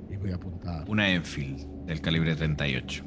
y 0.09 0.17
voy 0.17 0.31
a 0.31 0.35
apuntar. 0.35 0.89
Una 0.89 1.09
Enfield 1.09 1.85
del 1.85 2.01
calibre 2.01 2.35
38. 2.35 3.05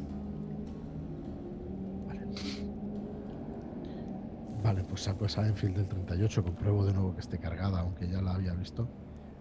Vale, 4.63 4.83
pues 4.85 5.03
saco 5.03 5.27
esa 5.27 5.47
Enfield 5.47 5.77
del 5.77 5.89
38, 5.89 6.43
compruebo 6.43 6.87
de 6.87 6.95
nuevo 6.95 7.15
que 7.15 7.21
esté 7.21 7.39
cargada, 7.39 7.81
aunque 7.81 8.09
ya 8.09 8.23
la 8.23 8.35
había 8.35 8.55
visto, 8.55 8.89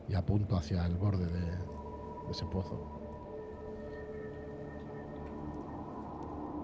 y 0.10 0.16
apunto 0.16 0.58
hacia 0.58 0.86
el 0.86 0.98
borde 0.98 1.28
de, 1.28 1.40
de 1.40 2.32
ese 2.32 2.46
pozo. 2.46 3.00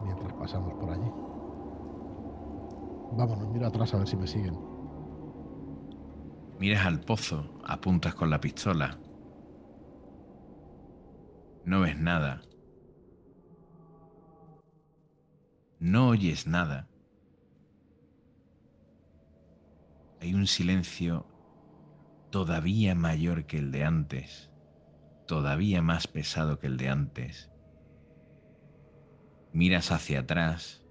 Mientras 0.04 0.34
pasamos 0.34 0.74
por 0.74 0.90
allí. 0.90 1.10
Vámonos, 3.14 3.50
miro 3.50 3.68
atrás 3.68 3.94
a 3.94 3.98
ver 4.00 4.08
si 4.08 4.18
me 4.18 4.28
siguen. 4.28 4.69
Miras 6.60 6.86
al 6.86 7.00
pozo, 7.00 7.58
apuntas 7.64 8.14
con 8.16 8.30
la 8.30 8.42
pistola. 8.42 9.00
No 11.64 11.80
ves 11.80 11.98
nada. 11.98 12.42
No 15.80 16.10
oyes 16.10 16.48
nada. 16.48 16.90
Hay 20.20 20.34
un 20.34 20.48
silencio 20.48 21.26
todavía 22.30 22.94
mayor 22.94 23.46
que 23.46 23.58
el 23.58 23.72
de 23.72 23.86
antes, 23.86 24.52
todavía 25.28 25.82
más 25.82 26.08
pesado 26.08 26.60
que 26.60 26.68
el 26.68 26.76
de 26.76 26.90
antes. 26.90 27.50
Miras 29.54 29.94
hacia 29.94 30.20
atrás, 30.20 30.84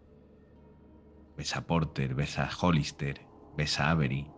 ves 1.37 1.55
a 1.55 1.67
Porter, 1.67 2.15
ves 2.15 2.39
a 2.39 2.49
Hollister, 2.59 3.21
ves 3.55 3.79
a 3.81 3.91
Avery. 3.91 4.38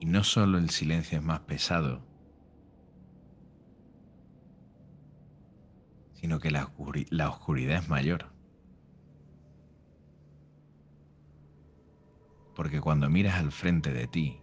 Y 0.00 0.06
no 0.06 0.22
solo 0.24 0.58
el 0.58 0.70
silencio 0.70 1.18
es 1.18 1.24
más 1.24 1.40
pesado, 1.40 2.06
sino 6.12 6.40
que 6.40 6.50
la, 6.50 6.66
oscuri- 6.66 7.06
la 7.10 7.28
oscuridad 7.28 7.78
es 7.78 7.88
mayor. 7.88 8.32
Porque 12.54 12.80
cuando 12.80 13.08
miras 13.08 13.36
al 13.36 13.52
frente 13.52 13.92
de 13.92 14.06
ti, 14.08 14.40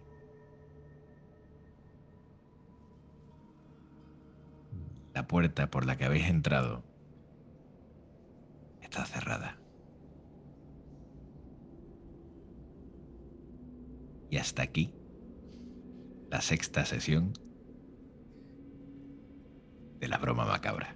la 5.14 5.26
puerta 5.26 5.70
por 5.70 5.86
la 5.86 5.96
que 5.96 6.04
habéis 6.04 6.26
entrado 6.26 6.82
está 8.80 9.04
cerrada. 9.04 9.58
Y 14.30 14.38
hasta 14.38 14.62
aquí 14.62 14.95
la 16.36 16.42
sexta 16.42 16.84
sesión 16.84 17.32
de 19.98 20.06
la 20.06 20.18
broma 20.18 20.44
macabra. 20.44 20.94